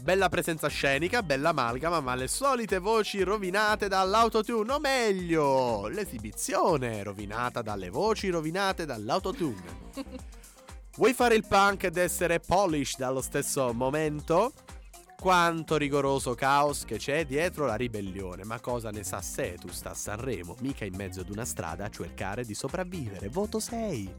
Bella 0.01 0.29
presenza 0.29 0.67
scenica, 0.67 1.23
bella 1.23 1.51
amalgama, 1.51 2.01
ma 2.01 2.15
le 2.15 2.27
solite 2.27 2.79
voci 2.79 3.23
rovinate 3.23 3.87
dall'autotune, 3.89 4.73
o 4.73 4.81
meglio, 4.81 5.87
l'esibizione 5.87 7.03
rovinata 7.05 7.63
dalle 7.63 7.89
voci 7.89 8.29
rovinate 8.31 8.85
dall'autotune. 8.85 9.91
Vuoi 10.97 11.15
fare 11.15 11.35
il 11.37 11.47
punk 11.47 11.85
ed 11.85 11.97
essere 11.97 12.41
polish 12.41 12.97
dallo 12.97 13.21
stesso 13.21 13.73
momento? 13.73 14.53
Quanto 15.23 15.77
rigoroso 15.77 16.35
caos 16.35 16.85
che 16.85 16.97
c'è 16.97 17.25
dietro 17.25 17.65
la 17.65 17.77
ribellione, 17.77 18.43
ma 18.43 18.59
cosa 18.59 18.91
ne 18.91 19.05
sa 19.05 19.21
Setus 19.21 19.85
a 19.85 19.95
Sanremo? 19.95 20.57
Mica 20.59 20.85
in 20.85 20.97
mezzo 20.97 21.21
ad 21.21 21.31
una 21.31 21.45
strada 21.45 21.85
a 21.85 21.91
cercare 21.91 22.45
di 22.45 22.55
sopravvivere. 22.55 23.29
Voto 23.29 23.61
6. 23.61 24.13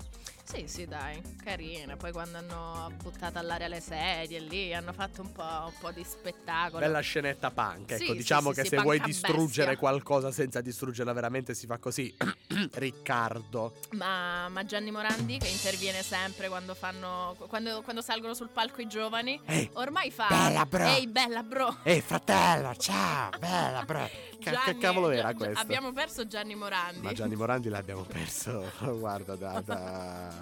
Sì, 0.46 0.68
sì, 0.68 0.86
dai, 0.86 1.22
carina. 1.42 1.96
Poi 1.96 2.12
quando 2.12 2.38
hanno 2.38 2.92
buttato 3.02 3.40
all'aria 3.40 3.68
le 3.68 3.80
sedie 3.80 4.40
lì, 4.40 4.74
hanno 4.74 4.92
fatto 4.94 5.22
un 5.22 5.32
po', 5.32 5.42
un 5.42 5.74
po' 5.80 5.92
di 5.92 6.04
spettacolo. 6.04 6.80
Bella 6.80 7.00
scenetta 7.00 7.50
punk, 7.50 7.92
ecco, 7.92 8.04
Sì, 8.12 8.14
diciamo 8.18 8.50
sì, 8.50 8.56
che 8.58 8.64
sì, 8.64 8.76
se 8.76 8.82
vuoi 8.82 9.00
distruggere 9.00 9.72
bestia. 9.72 9.78
qualcosa 9.78 10.32
senza 10.32 10.60
distruggerla 10.62 11.14
veramente 11.14 11.54
si 11.56 11.66
fa 11.66 11.78
così. 11.78 12.14
Riccardo. 12.74 13.74
Ma, 13.92 14.48
ma 14.50 14.66
Gianni 14.66 14.92
Morandi 14.92 15.38
che 15.38 15.48
interviene 15.48 16.04
sempre 16.04 16.50
quando 16.50 16.76
fanno. 16.76 17.36
Quando, 17.48 17.82
quando 17.82 18.02
salgono 18.02 18.34
sul 18.34 18.50
palco 18.50 18.82
i 18.82 18.88
giovani. 18.88 19.40
Ehi, 19.46 19.70
Ormai 19.74 20.12
fa. 20.12 20.28
Bella, 20.28 20.66
bro. 20.66 20.86
Ehi, 20.86 21.08
bella 21.08 21.42
bro. 21.42 21.78
ehi 21.84 22.02
fratello, 22.02 22.76
ciao, 22.76 23.30
bella 23.40 23.84
bro. 23.86 24.06
Che, 24.06 24.38
che 24.40 24.52
Gianni- 24.52 24.78
cavolo 24.78 25.10
era 25.10 25.34
questo? 25.34 25.58
Abbiamo 25.60 25.94
perso 25.94 26.28
Gianni 26.28 26.54
Morandi. 26.54 27.00
Ma 27.00 27.14
Gianni 27.14 27.36
Morandi 27.36 27.70
l'abbiamo 27.70 28.02
perso, 28.04 28.70
guarda, 29.00 29.36
da, 29.36 29.62
da, 29.62 30.33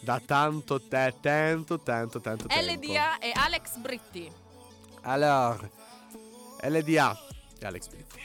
da 0.00 0.20
tanto, 0.24 0.80
te- 0.80 1.14
tanto, 1.20 1.78
tanto, 1.80 2.20
tanto 2.20 2.46
tempo. 2.46 2.72
LDA 2.72 3.18
e 3.18 3.32
Alex 3.34 3.76
Britti. 3.76 4.32
Allora, 5.02 5.68
LDA 6.62 7.18
e 7.58 7.66
Alex 7.66 7.88
Britti. 7.88 8.18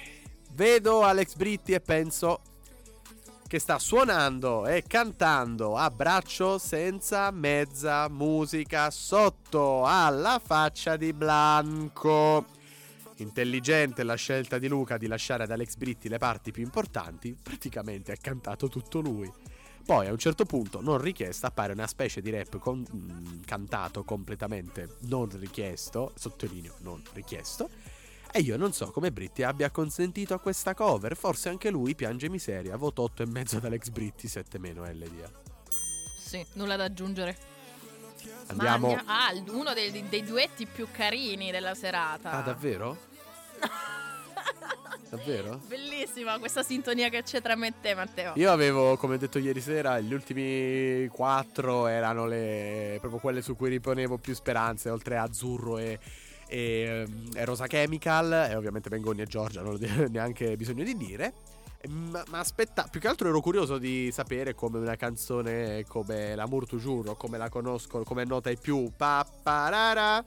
Vedo 0.52 1.02
Alex 1.04 1.36
Britti 1.36 1.74
e 1.74 1.82
penso 1.82 2.42
che 3.48 3.60
sta 3.60 3.78
suonando 3.78 4.66
e 4.66 4.84
cantando 4.88 5.78
a 5.78 5.92
braccio 5.92 6.58
senza 6.58 7.30
mezza 7.32 8.10
musica 8.10 8.90
sotto 8.90 9.86
alla 9.86 10.42
faccia 10.44 10.96
di 10.96 11.14
Blanco. 11.14 12.46
Intelligente 13.18 14.04
la 14.04 14.16
scelta 14.16 14.58
di 14.58 14.68
Luca 14.68 14.98
di 14.98 15.08
lasciare 15.08 15.44
ad 15.44 15.52
Alex 15.52 15.76
Britti 15.76 16.10
le 16.10 16.18
parti 16.18 16.52
più 16.52 16.64
importanti, 16.64 17.38
praticamente 17.42 18.12
ha 18.12 18.18
cantato 18.20 18.68
tutto 18.68 19.00
lui. 19.00 19.32
Poi 19.86 20.08
a 20.08 20.12
un 20.12 20.18
certo 20.18 20.46
punto, 20.46 20.82
non 20.82 20.98
richiesta, 21.00 21.48
appare 21.48 21.74
una 21.74 21.86
specie 21.86 22.20
di 22.22 22.32
rap 22.32 22.58
con- 22.58 22.84
mm, 22.92 23.44
cantato 23.46 24.04
completamente 24.04 24.98
non 25.02 25.30
richiesto, 25.38 26.12
sottolineo 26.16 26.74
non 26.80 27.04
richiesto, 27.14 27.70
e 28.32 28.40
io 28.40 28.58
non 28.58 28.74
so 28.74 28.90
come 28.92 29.12
Britti 29.12 29.44
abbia 29.44 29.70
consentito 29.70 30.34
a 30.34 30.40
questa 30.40 30.74
cover, 30.74 31.16
forse 31.16 31.50
anche 31.50 31.70
lui 31.70 31.94
piange 31.94 32.30
miseria, 32.30 32.76
voto 32.78 33.04
8 33.04 33.24
e 33.24 33.26
mezzo 33.28 33.58
ad 33.58 33.66
Alex 33.66 33.90
Britti, 33.90 34.28
7 34.28 34.58
meno 34.58 34.84
LDA. 34.84 35.32
Sì, 36.20 36.44
nulla 36.54 36.76
da 36.76 36.86
aggiungere. 36.86 37.38
Andiamo... 38.48 38.88
Ma 38.88 38.98
andia- 38.98 39.52
ah, 39.52 39.54
uno 39.54 39.74
dei, 39.74 40.10
dei 40.10 40.24
duetti 40.24 40.66
più 40.66 40.88
carini 40.92 41.52
della 41.52 41.76
serata. 41.76 42.32
Ah, 42.32 42.42
davvero? 42.42 42.98
Davvero? 45.16 45.60
Bellissima 45.68 46.38
questa 46.40 46.62
sintonia 46.64 47.10
che 47.10 47.24
c'è 47.24 47.42
tra 47.42 47.56
me 47.56 47.68
e 47.68 47.74
te, 47.82 47.96
Matteo. 47.96 48.34
Io 48.36 48.52
avevo, 48.52 48.98
come 48.98 49.16
ho 49.16 49.18
detto 49.18 49.40
ieri 49.40 49.62
sera, 49.62 50.00
gli 50.00 50.14
ultimi 50.14 51.08
quattro 51.08 51.88
erano 51.88 52.26
le 52.26 52.98
proprio 53.00 53.20
quelle 53.20 53.42
su 53.42 53.56
cui 53.56 53.70
riponevo 53.70 54.18
più 54.18 54.34
speranze, 54.34 54.90
oltre 54.90 55.18
a 55.18 55.24
Azzurro 55.24 55.78
e, 55.78 56.00
e, 56.48 57.06
ehm, 57.08 57.30
e 57.36 57.46
Rosa 57.46 57.68
Chemical, 57.68 58.48
e 58.50 58.56
ovviamente 58.56 58.90
Bengoni 58.90 59.22
e 59.22 59.26
Giorgia, 59.26 59.62
non 59.62 59.76
ho 59.76 60.08
neanche 60.10 60.56
bisogno 60.58 60.84
di 60.84 60.96
dire. 60.98 61.34
Ma, 61.88 62.24
ma 62.30 62.40
aspetta, 62.40 62.88
più 62.90 63.00
che 63.00 63.08
altro 63.08 63.30
ero 63.30 63.42
curioso 63.42 63.78
di 63.78 64.10
sapere 64.12 64.56
come 64.56 64.80
una 64.80 64.96
canzone 64.96 65.86
come 65.88 66.34
L'amour 66.34 66.68
toujours, 66.68 67.10
o 67.10 67.16
come 67.16 67.38
la 67.38 67.50
conosco, 67.50 68.04
come 68.04 68.24
è 68.24 68.26
nota 68.26 68.50
ai 68.50 68.58
più, 68.58 68.92
papparara, 68.96 70.24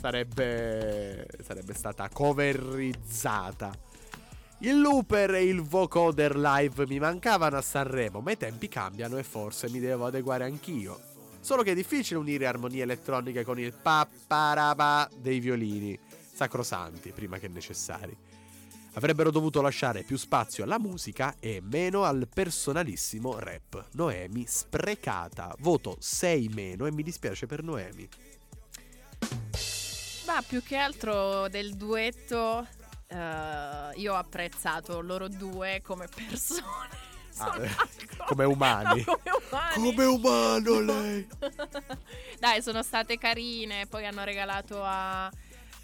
sarebbe, 0.00 1.28
sarebbe 1.42 1.74
stata 1.74 2.08
coverizzata. 2.08 3.88
Il 4.62 4.78
looper 4.78 5.36
e 5.36 5.44
il 5.44 5.62
vocoder 5.62 6.36
live 6.36 6.86
mi 6.86 6.98
mancavano 6.98 7.56
a 7.56 7.62
Sanremo, 7.62 8.20
ma 8.20 8.32
i 8.32 8.36
tempi 8.36 8.68
cambiano 8.68 9.16
e 9.16 9.22
forse 9.22 9.70
mi 9.70 9.80
devo 9.80 10.04
adeguare 10.04 10.44
anch'io. 10.44 11.00
Solo 11.40 11.62
che 11.62 11.70
è 11.70 11.74
difficile 11.74 12.20
unire 12.20 12.46
armonie 12.46 12.82
elettroniche 12.82 13.42
con 13.42 13.58
il 13.58 13.72
papparaba 13.72 15.08
dei 15.16 15.40
violini, 15.40 15.98
sacrosanti 16.34 17.12
prima 17.12 17.38
che 17.38 17.48
necessari. 17.48 18.14
Avrebbero 18.94 19.30
dovuto 19.30 19.62
lasciare 19.62 20.02
più 20.02 20.18
spazio 20.18 20.64
alla 20.64 20.78
musica 20.78 21.36
e 21.40 21.62
meno 21.62 22.04
al 22.04 22.28
personalissimo 22.30 23.38
rap. 23.38 23.86
Noemi 23.92 24.44
sprecata, 24.46 25.54
voto 25.60 25.96
6 25.98 26.48
meno 26.48 26.84
e 26.84 26.92
mi 26.92 27.02
dispiace 27.02 27.46
per 27.46 27.62
Noemi. 27.62 28.06
Ma 30.26 30.42
più 30.46 30.62
che 30.62 30.76
altro 30.76 31.48
del 31.48 31.76
duetto, 31.76 32.66
eh, 33.10 33.92
io 33.96 34.14
ho 34.14 34.16
apprezzato 34.16 35.00
loro 35.00 35.28
due 35.28 35.80
come 35.84 36.06
persone. 36.06 37.08
Ah, 37.38 37.56
eh, 37.60 37.70
come 38.26 38.44
umani. 38.44 39.04
No, 39.06 39.18
come 39.18 39.36
umani. 39.48 39.74
Come 39.74 40.04
umano 40.04 40.80
lei! 40.80 41.28
Dai, 42.38 42.62
sono 42.62 42.82
state 42.82 43.18
carine. 43.18 43.86
Poi 43.86 44.06
hanno 44.06 44.24
regalato 44.24 44.82
a 44.84 45.30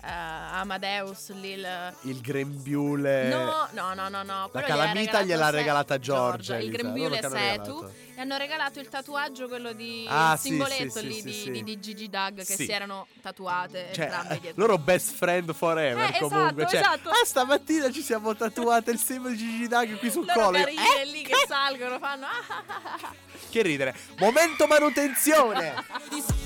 Amadeus 0.01 1.33
lì 1.41 1.53
il. 1.53 1.97
Il 2.03 2.21
grembiule. 2.21 3.29
No, 3.29 3.69
no, 3.73 3.95
no, 3.95 4.09
no, 4.09 4.23
no. 4.23 4.51
La 4.53 4.63
calamita 4.63 5.23
gliel'ha 5.23 5.51
regalata 5.51 5.99
Giorgia. 5.99 6.59
Il 6.59 6.71
grembiule 6.71 7.17
Setu. 7.21 7.33
regalato. 7.35 7.93
E 8.15 8.21
hanno 8.21 8.37
regalato 8.37 8.79
il 8.81 8.89
tatuaggio, 8.89 9.49
quello 9.49 9.73
di. 9.73 10.07
Ah, 10.09 10.37
sì, 10.37 10.57
lì 11.01 11.63
di, 11.63 11.81
Gigi 11.81 12.09
Doug 12.09 12.37
che 12.45 12.45
si 12.57 12.71
erano 12.71 13.07
tatuate 13.21 13.89
entrambe 13.93 14.29
Cioè, 14.29 14.41
dietro. 14.41 14.67
loro 14.67 14.79
best 14.79 15.15
friend 15.15 15.53
forever 15.53 16.15
Eh, 16.15 16.19
comunque. 16.21 16.65
esatto, 16.65 16.71
cioè, 16.71 16.81
esatto. 16.81 17.09
ah, 17.11 17.25
stamattina 17.25 17.91
ci 17.91 18.01
siamo 18.03 18.35
tatuate 18.35 18.91
il 18.93 18.99
simbolo 18.99 19.35
di 19.35 19.39
Gigi 19.39 19.69
Dag 19.69 19.99
qui 19.99 20.11
sul 20.11 20.27
collo. 20.33 20.57
Carine 20.59 21.01
eh, 21.01 21.05
lì 21.07 21.23
che 21.23 21.35
salgono, 21.47 21.99
fanno. 21.99 22.27
ah, 22.27 22.31
ah, 22.67 22.99
ah. 23.03 23.15
che 23.51 23.63
ridere. 23.63 23.95
Momento 24.19 24.67
manutenzione. 24.67 25.75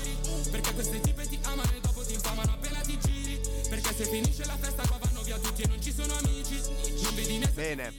finisce 4.11 4.45
la 4.45 4.57
festa 4.57 4.83
qua 4.87 4.97
vanno 5.01 5.21
via 5.23 5.37
tutti 5.37 5.61
e 5.61 5.67
non 5.67 5.81
ci 5.81 5.91
sono 5.93 6.13
amici 6.15 6.59
Non 7.01 7.15
vedi 7.15 7.37
né 7.37 7.47
Bene. 7.53 7.93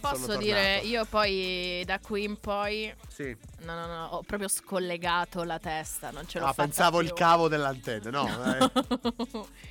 Posso 0.00 0.36
dire, 0.38 0.78
io 0.78 1.04
poi 1.04 1.82
da 1.84 1.98
qui 1.98 2.24
in 2.24 2.40
poi. 2.40 2.90
Sì. 3.08 3.36
No, 3.64 3.74
no, 3.74 3.84
no, 3.86 4.06
ho 4.12 4.22
proprio 4.22 4.48
scollegato 4.48 5.42
la 5.44 5.58
testa, 5.58 6.10
non 6.10 6.26
ce 6.26 6.38
l'ho 6.38 6.46
Ah, 6.46 6.52
fatta 6.54 6.62
pensavo 6.62 6.98
più. 7.00 7.08
il 7.08 7.12
cavo 7.12 7.48
dell'antenna. 7.48 8.08
No, 8.08 8.54
eh. 8.54 8.70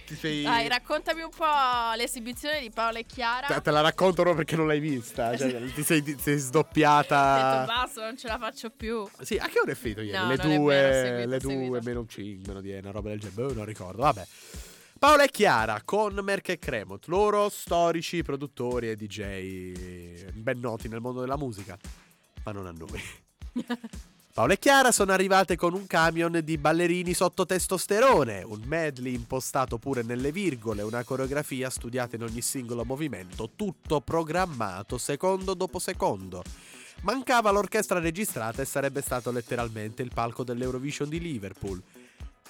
Ti 0.05 0.16
sei- 0.16 0.43
Dai, 0.45 0.68
raccontami 0.68 1.24
un 1.24 1.32
po' 1.36 1.45
l'esibizione 1.95 2.60
di 2.62 2.70
Paola 2.70 2.99
e 2.99 3.07
Chiara. 3.07 3.47
te, 3.47 3.60
te 3.60 3.72
la 3.72 3.82
racconto 3.82 4.22
proprio 4.22 4.36
perché 4.36 4.55
non 4.55 4.68
l'hai 4.68 4.80
vista. 4.80 5.36
Cioè, 5.36 5.64
ti 5.74 5.82
sei, 5.84 6.03
ti 6.03 6.16
sei 6.20 6.36
Ho 6.36 6.38
sdoppiata. 6.38 7.62
detto 7.64 7.74
basta, 7.74 8.01
non 8.05 8.16
ce 8.16 8.28
la 8.28 8.38
faccio 8.38 8.70
più. 8.70 9.10
Sì, 9.22 9.38
a 9.38 9.47
che 9.47 9.60
ora 9.60 9.72
è 9.72 9.76
finito 9.76 10.01
ieri? 10.01 10.16
No, 10.16 10.28
le 10.28 10.36
non 10.36 10.51
è 10.51 10.55
due, 10.57 10.76
vero, 10.76 10.89
ho 10.89 11.01
seguito, 11.01 11.30
le 11.30 11.36
ho 11.36 11.39
due, 11.39 11.51
seguito. 11.51 11.84
meno 11.89 12.05
5, 12.07 12.43
meno 12.49 12.62
10, 12.62 12.80
una 12.84 12.91
roba 12.91 13.10
del 13.10 13.20
genere. 13.20 13.41
Boh, 13.47 13.53
non 13.55 13.66
ricordo. 13.66 14.01
Vabbè. 14.03 14.28
Paola 15.00 15.24
e 15.24 15.30
Chiara 15.30 15.82
con 15.86 16.14
Merck 16.22 16.50
e 16.50 16.60
Cremot, 16.60 17.08
loro 17.08 17.47
storici 17.47 18.22
produttori 18.22 18.89
e 18.89 18.97
DJ 18.97 20.34
ben 20.34 20.60
noti 20.60 20.89
nel 20.89 21.00
mondo 21.00 21.22
della 21.22 21.38
musica, 21.38 21.78
ma 22.43 22.52
non 22.52 22.68
a 22.68 22.72
noi. 22.72 23.02
Paola 24.34 24.52
e 24.52 24.60
Chiara 24.60 24.91
sono 24.91 25.14
arrivate 25.14 25.56
con 25.56 25.74
un 25.74 25.88
camion 25.88 26.41
di 26.43 26.58
ballerini 26.58 27.14
sotto 27.14 27.45
testosterone, 27.45 28.43
un 28.43 28.60
medley 28.66 29.14
impostato 29.14 29.78
pure 29.78 30.02
nelle 30.02 30.34
virgole, 30.34 30.82
una 30.82 31.06
coreografia 31.06 31.70
studiata 31.70 32.18
in 32.18 32.24
ogni 32.24 32.41
singolo 32.41 32.84
movimento, 32.84 33.52
tutto 33.56 34.02
programmato 34.02 34.97
secondo 34.97 35.54
dopo 35.54 35.80
secondo. 35.80 36.43
Mancava 37.04 37.52
l'orchestra 37.52 38.00
registrata 38.00 38.62
e 38.62 38.66
sarebbe 38.66 39.00
stato 39.02 39.32
letteralmente 39.32 40.02
il 40.02 40.12
palco 40.14 40.43
dell'Eurovision 40.43 41.08
di 41.08 41.22
Liverpool. 41.22 41.82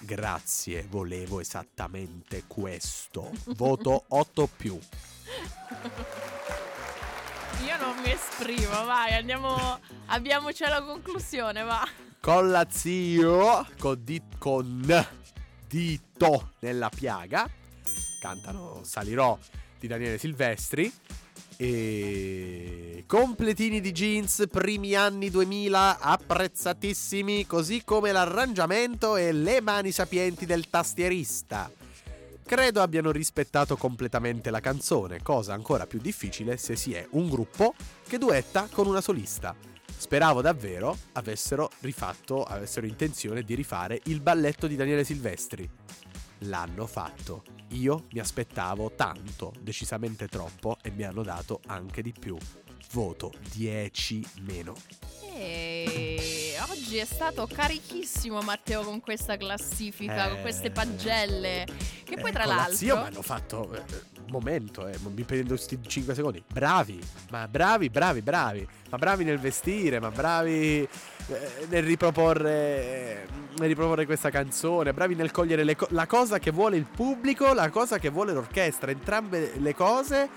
Grazie, 0.02 0.86
volevo 0.88 1.40
esattamente 1.40 2.44
questo. 2.46 3.30
Voto 3.56 4.04
8 4.08 4.48
più. 4.56 4.78
Io 7.66 7.76
non 7.78 7.96
mi 8.02 8.10
esprimo, 8.10 8.84
vai, 8.84 9.12
andiamo. 9.12 9.78
Abbiamoci 10.06 10.64
alla 10.64 10.82
conclusione, 10.82 11.62
va. 11.62 11.86
Collazio 12.20 13.66
con, 13.78 14.02
di- 14.02 14.22
con 14.38 15.06
dito 15.68 16.52
nella 16.60 16.88
piaga. 16.88 17.48
Cantano 18.20 18.80
Salirò 18.82 19.38
di 19.78 19.86
Daniele 19.86 20.16
Silvestri. 20.18 20.90
E 21.62 23.04
completini 23.06 23.82
di 23.82 23.92
jeans 23.92 24.46
primi 24.50 24.94
anni 24.94 25.28
2000 25.28 25.98
apprezzatissimi, 26.00 27.46
così 27.46 27.84
come 27.84 28.12
l'arrangiamento 28.12 29.16
e 29.16 29.30
le 29.32 29.60
mani 29.60 29.92
sapienti 29.92 30.46
del 30.46 30.70
tastierista. 30.70 31.70
Credo 32.46 32.80
abbiano 32.80 33.10
rispettato 33.10 33.76
completamente 33.76 34.48
la 34.48 34.60
canzone, 34.60 35.20
cosa 35.20 35.52
ancora 35.52 35.86
più 35.86 35.98
difficile 36.00 36.56
se 36.56 36.76
si 36.76 36.94
è 36.94 37.06
un 37.10 37.28
gruppo 37.28 37.74
che 38.08 38.16
duetta 38.16 38.66
con 38.72 38.86
una 38.86 39.02
solista. 39.02 39.54
Speravo 39.94 40.40
davvero 40.40 40.96
avessero 41.12 41.70
rifatto, 41.80 42.42
avessero 42.42 42.86
intenzione 42.86 43.42
di 43.42 43.54
rifare 43.54 44.00
il 44.04 44.22
balletto 44.22 44.66
di 44.66 44.76
Daniele 44.76 45.04
Silvestri. 45.04 45.68
L'hanno 46.44 46.86
fatto. 46.86 47.44
Io 47.72 48.06
mi 48.12 48.20
aspettavo 48.20 48.92
tanto, 48.96 49.52
decisamente 49.60 50.26
troppo, 50.26 50.76
e 50.82 50.90
mi 50.90 51.04
hanno 51.04 51.22
dato 51.22 51.60
anche 51.66 52.02
di 52.02 52.12
più. 52.18 52.36
Voto 52.92 53.32
10 53.52 54.26
meno. 54.40 54.74
E 55.34 56.54
oggi 56.68 56.96
è 56.96 57.04
stato 57.04 57.46
carichissimo 57.46 58.40
Matteo 58.40 58.82
con 58.82 59.00
questa 59.00 59.36
classifica, 59.36 60.28
con 60.28 60.38
Eh. 60.38 60.40
queste 60.40 60.70
pagelle. 60.70 61.66
Che 62.04 62.16
poi 62.16 62.32
tra 62.32 62.42
Eh, 62.42 62.46
con 62.46 62.56
la 62.56 62.68
zio 62.72 62.94
mi 62.96 63.00
l'altro... 63.02 63.06
hanno 63.06 63.22
fatto 63.22 63.72
eh, 63.74 63.84
momento, 64.30 64.86
eh, 64.86 64.96
mi 65.14 65.22
prendo 65.24 65.48
questi 65.48 65.78
5 65.86 66.14
secondi. 66.14 66.42
Bravi, 66.46 67.00
ma 67.30 67.46
bravi, 67.48 67.90
bravi, 67.90 68.22
bravi. 68.22 68.66
Ma 68.90 68.98
bravi 68.98 69.24
nel 69.24 69.38
vestire, 69.38 70.00
ma 70.00 70.10
bravi 70.10 70.82
eh, 70.82 70.88
nel 71.68 71.82
riproporre 71.82 73.26
nel 73.58 73.68
riproporre 73.68 74.06
questa 74.06 74.30
canzone, 74.30 74.92
bravi 74.92 75.14
nel 75.14 75.30
cogliere 75.30 75.76
co- 75.76 75.88
la 75.90 76.06
cosa 76.06 76.38
che 76.38 76.50
vuole 76.50 76.76
il 76.76 76.86
pubblico, 76.86 77.52
la 77.52 77.68
cosa 77.68 77.98
che 77.98 78.08
vuole 78.08 78.32
l'orchestra, 78.32 78.90
entrambe 78.90 79.52
le 79.58 79.74
cose 79.74 80.28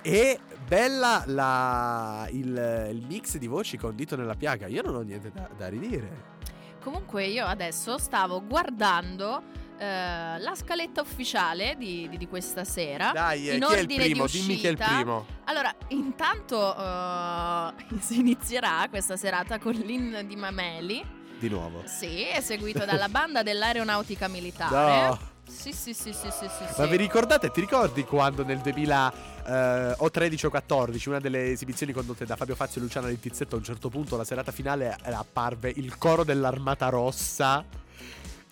e 0.00 0.38
bella 0.66 1.24
la, 1.26 2.26
il, 2.30 2.88
il 2.92 3.04
mix 3.06 3.36
di 3.36 3.46
voci 3.46 3.76
con 3.76 3.94
dito 3.94 4.16
nella 4.16 4.34
piaga. 4.34 4.66
Io 4.66 4.82
non 4.82 4.94
ho 4.94 5.02
niente 5.02 5.30
da, 5.32 5.48
da 5.56 5.68
ridire. 5.68 6.32
Comunque 6.80 7.26
io 7.26 7.46
adesso 7.46 7.96
stavo 7.98 8.44
guardando 8.44 9.42
eh, 9.84 10.38
la 10.38 10.54
scaletta 10.54 11.02
ufficiale 11.02 11.74
di, 11.76 12.08
di- 12.08 12.16
di 12.16 12.26
questa 12.26 12.64
sera. 12.64 13.10
Dai, 13.12 13.50
eh, 13.50 13.56
in 13.56 13.60
chi 13.60 13.72
è 13.72 13.74
il 13.74 13.80
ordine 13.80 14.04
di 14.04 14.10
primo? 14.10 14.26
Dimmi 14.26 14.56
chi 14.56 14.66
è 14.66 14.70
il 14.70 14.76
primo. 14.76 15.26
Allora, 15.44 15.74
intanto 15.88 16.74
eh, 16.76 17.98
si 18.00 18.18
inizierà 18.18 18.86
questa 18.88 19.16
serata 19.16 19.58
con 19.58 19.72
l'in 19.72 20.24
di 20.26 20.36
Mameli. 20.36 21.22
Di 21.38 21.48
nuovo. 21.48 21.82
Sì, 21.84 22.26
eseguito 22.28 22.84
dalla 22.84 23.08
banda 23.08 23.42
dell'aeronautica 23.42 24.28
militare. 24.28 25.08
No. 25.08 25.32
Sì, 25.46 25.72
sì, 25.72 25.92
sì, 25.92 26.14
sì, 26.14 26.30
sì, 26.30 26.46
sì. 26.48 26.64
Ma 26.78 26.84
sì. 26.84 26.88
vi 26.88 26.96
ricordate, 26.96 27.50
ti 27.50 27.60
ricordi 27.60 28.02
quando 28.04 28.44
nel 28.44 28.60
2000 28.60 29.12
eh, 29.44 29.94
o 29.98 30.10
13 30.10 30.46
o 30.46 30.50
14, 30.50 31.08
una 31.10 31.20
delle 31.20 31.50
esibizioni 31.50 31.92
condotte 31.92 32.24
da 32.24 32.34
Fabio 32.34 32.54
Fazio 32.54 32.80
e 32.80 32.84
Luciana 32.84 33.08
Littizzetto, 33.08 33.54
a 33.54 33.58
un 33.58 33.64
certo 33.64 33.90
punto 33.90 34.16
la 34.16 34.24
serata 34.24 34.52
finale 34.52 34.96
apparve 35.02 35.70
il 35.76 35.98
coro 35.98 36.24
dell'Armata 36.24 36.88
Rossa 36.88 37.82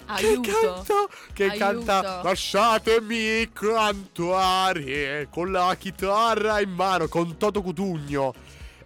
Aiuto. 0.07 0.41
che 0.43 0.51
canta 0.51 0.95
che 1.33 1.45
Aiuto. 1.45 1.59
canta 1.59 2.23
Lasciatemi 2.23 3.51
cantare 3.53 5.29
con 5.31 5.51
la 5.51 5.75
chitarra 5.79 6.61
in 6.61 6.71
mano 6.71 7.09
con 7.09 7.37
Toto 7.37 7.63
Cutugno. 7.63 8.35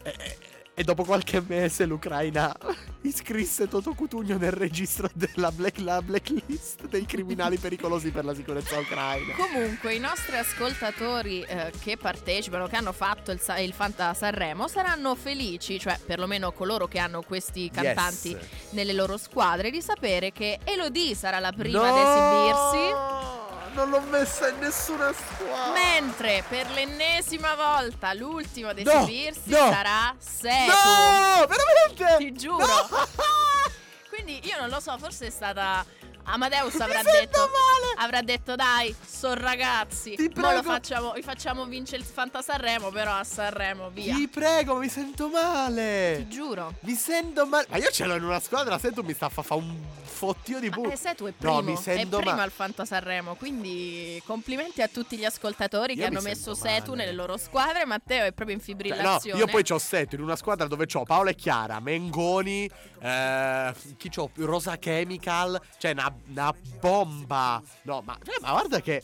E, 0.03 0.37
e- 0.79 0.85
dopo 0.85 1.05
qualche 1.05 1.43
mese 1.47 1.87
l'Ucraina 1.87 2.55
iscrisse 3.03 3.67
Toto 3.67 3.95
Cutugno 3.95 4.37
nel 4.37 4.53
registro 4.53 5.09
della 5.15 5.51
black- 5.51 5.79
la 5.81 6.03
blacklist 6.03 6.87
dei 6.87 7.07
criminali 7.07 7.57
pericolosi 7.57 8.11
per 8.11 8.25
la 8.25 8.35
sicurezza 8.35 8.79
ucraina. 8.79 9.35
Comunque 9.35 9.95
i 9.95 9.99
nostri 9.99 10.37
ascoltatori 10.37 11.41
eh, 11.43 11.73
che 11.81 11.97
partecipano, 11.97 12.67
che 12.67 12.77
hanno 12.77 12.93
fatto 12.93 13.31
il, 13.31 13.41
il 13.61 13.73
Fanta 13.73 14.13
Sanremo, 14.13 14.69
saranno 14.69 15.15
felici, 15.15 15.79
cioè 15.79 15.99
perlomeno 16.05 16.53
coloro 16.53 16.87
che 16.87 16.99
hanno 16.99 17.23
questi 17.23 17.71
cantanti 17.71 18.31
Yes. 18.31 18.73
nelle 18.73 18.93
loro 18.93 19.17
squadre, 19.17 19.71
di 19.71 19.81
sapere 19.81 20.31
che 20.33 20.59
Elodie 20.65 21.15
sarà 21.15 21.39
la 21.39 21.53
prima 21.53 21.79
No! 21.79 21.95
ad 21.95 21.97
esibirsi. 21.97 23.46
Non 23.77 23.91
l'ho 23.91 24.01
messa 24.01 24.49
in 24.49 24.59
nessuna 24.59 25.13
squadra. 25.13 25.73
Mentre 25.75 26.43
per 26.49 26.71
l'ennesima 26.71 27.55
volta 27.55 28.15
l'ultimo 28.15 28.71
ad 28.71 28.79
No, 28.79 28.91
esibirsi 28.91 29.51
no, 29.51 29.71
sarà 29.71 30.15
Setu. 30.19 30.73
No, 30.73 31.47
veramente? 31.47 32.17
Ti 32.17 32.33
giuro. 32.33 32.65
No! 32.65 32.89
Quindi 34.09 34.41
io 34.47 34.59
non 34.59 34.71
lo 34.71 34.81
so, 34.81 34.97
forse 34.97 35.27
è 35.27 35.31
stata. 35.31 35.85
Amadeus 36.29 36.75
avrà 36.81 37.03
sento 37.03 37.11
detto. 37.13 37.39
male. 37.41 37.95
Avrà 38.05 38.23
detto 38.23 38.57
dai, 38.57 38.95
sono 39.07 39.35
ragazzi. 39.35 40.15
Ti 40.17 40.29
prego. 40.31 40.63
facciamo, 40.63 41.13
vi 41.13 41.23
facciamo 41.23 41.65
vincere 41.67 41.99
il 41.99 42.05
Fanta 42.05 42.43
Sanremo, 42.43 42.91
però 42.91 43.13
a 43.15 43.25
Sanremo, 43.25 43.91
via. 43.91 44.15
Ti 44.15 44.29
prego, 44.29 44.77
mi 44.77 44.89
sento 44.89 45.27
Ti 45.29 45.33
male. 45.33 46.27
giuro. 46.29 46.75
Mi 46.81 46.95
sento 46.95 47.47
male. 47.47 47.67
Ma 47.71 47.77
io 47.79 47.91
ce 47.91 48.05
l'ho 48.05 48.17
in 48.17 48.25
una 48.25 48.41
squadra, 48.41 48.79
sento 48.79 49.03
mi 49.03 49.15
sta 49.15 49.27
a 49.27 49.29
fa 49.31 49.55
un 49.55 49.75
fottio 50.03 50.59
di 50.61 50.69
bu. 50.71 50.89
eh, 50.91 50.97
sai, 50.97 51.15
tu 51.15 51.25
è 51.27 51.35
No, 51.39 51.57
primo, 51.59 51.63
mi 51.63 51.77
sento 51.77 52.17
è 52.19 52.21
primo 52.23 52.37
ma- 52.37 52.43
al 52.43 52.51
Fanta 52.51 52.85
Sanremo, 52.85 53.35
quindi 53.35 54.21
complimenti 54.25 54.81
a 54.83 54.89
tutti 54.89 55.17
gli 55.17 55.25
ascoltatori 55.25 55.93
Io 55.95 56.01
che 56.01 56.07
hanno 56.07 56.21
messo 56.23 56.55
sento 56.55 56.69
Setu 56.69 56.95
nelle 56.95 57.13
loro 57.13 57.37
squadre. 57.37 57.85
Matteo 57.85 58.25
è 58.25 58.33
proprio 58.33 58.57
in 58.57 58.63
Cioè, 58.63 58.75
no, 58.75 58.83
fibrillazione. 58.83 59.39
io 59.39 59.47
poi 59.47 59.63
c'ho 59.63 59.79
Seto 59.79 60.15
in 60.17 60.23
una 60.23 60.37
squadra 60.37 60.67
dove 60.67 60.87
c'ho 60.87 61.05
Paola 61.05 61.31
e 61.31 61.35
Chiara, 61.35 61.81
Mengoni, 61.81 62.69
eh, 63.01 63.75
chi 63.97 64.09
c'ho? 64.09 64.31
Rosa 64.37 64.77
Chemical, 64.79 65.61
cioè 65.79 65.93
una, 65.93 66.13
una 66.29 66.55
bomba. 66.81 67.63
No, 67.83 68.03
ma, 68.05 68.17
cioè, 68.23 68.37
ma 68.41 68.51
guarda 68.53 68.81
che. 68.81 69.03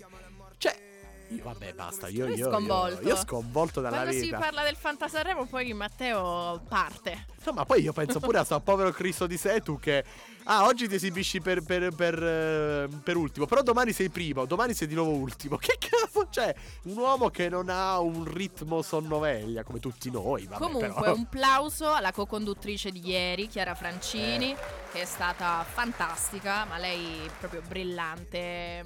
Cioè, 0.59 0.92
io, 1.37 1.43
vabbè, 1.45 1.73
basta. 1.75 2.09
Io, 2.09 2.27
io, 2.27 2.35
io, 2.35 2.51
sconvolto. 2.51 3.09
io 3.09 3.17
sconvolto 3.17 3.81
dalla 3.81 3.97
Quando 3.97 4.13
si 4.13 4.21
vita. 4.23 4.39
parla 4.39 4.63
del 4.63 4.77
Fanta 4.77 5.09
Sanremo, 5.09 5.47
poi 5.47 5.73
Matteo 5.73 6.63
parte. 6.69 7.27
No, 7.45 7.53
ma 7.53 7.65
poi 7.65 7.83
io 7.83 7.93
penso 7.93 8.21
pure 8.21 8.39
a 8.39 8.45
sto 8.45 8.61
povero 8.61 8.91
Cristo 8.91 9.27
di 9.27 9.37
Setu 9.37 9.79
che. 9.79 10.05
Ah, 10.45 10.65
oggi 10.65 10.89
ti 10.89 10.97
esibisci 10.97 11.41
per, 11.41 11.63
per, 11.63 11.95
per, 11.95 12.21
eh, 12.21 12.89
per 13.05 13.17
ultimo, 13.17 13.47
però 13.47 13.63
domani 13.63 13.93
sei 13.93 14.09
primo, 14.09 14.45
domani 14.45 14.75
sei 14.75 14.89
di 14.89 14.95
nuovo 14.95 15.13
ultimo. 15.13 15.57
Che 15.63 15.79
cazzo 15.79 16.27
c'è? 16.29 16.53
Un 16.85 16.97
uomo 16.97 17.31
che 17.31 17.49
non 17.49 17.69
ha 17.69 18.01
un 18.01 18.25
ritmo 18.25 18.83
sonnoveglia 18.83 19.63
come 19.63 19.79
tutti 19.79 20.11
noi. 20.11 20.47
Vabbè, 20.47 20.61
Comunque, 20.61 21.01
però. 21.01 21.15
un 21.15 21.29
plauso 21.29 21.93
alla 21.93 22.11
co-conduttrice 22.11 22.91
di 22.91 23.07
ieri, 23.09 23.47
Chiara 23.47 23.77
Francini, 23.77 24.53
che 24.93 25.03
è 25.03 25.05
stata 25.05 25.65
fantastica, 25.69 26.65
ma 26.65 26.79
lei 26.79 27.31
proprio 27.39 27.63
brillante. 27.67 28.85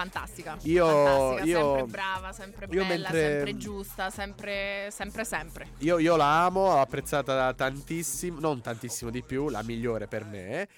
Mm, 0.00 0.08
Fantastica. 0.10 0.56
Io- 0.62 0.86
fantastica, 0.86 1.44
io- 1.44 1.74
sempre 1.76 1.84
brava, 1.90 2.32
sempre 2.32 2.66
bella, 2.66 2.84
mentre- 2.86 3.30
sempre 3.32 3.56
giusta, 3.56 4.10
sempre, 4.10 4.88
sempre, 4.90 5.24
sempre. 5.24 5.66
Io, 5.78 5.98
io 5.98 6.16
la 6.16 6.44
amo, 6.44 6.78
apprezzata 6.80 7.52
tantissimo, 7.54 8.40
non 8.40 8.60
tantissimo 8.60 9.10
di 9.10 9.22
più, 9.22 9.48
la 9.48 9.62
migliore 9.62 10.06
per 10.06 10.24
me. 10.24 10.68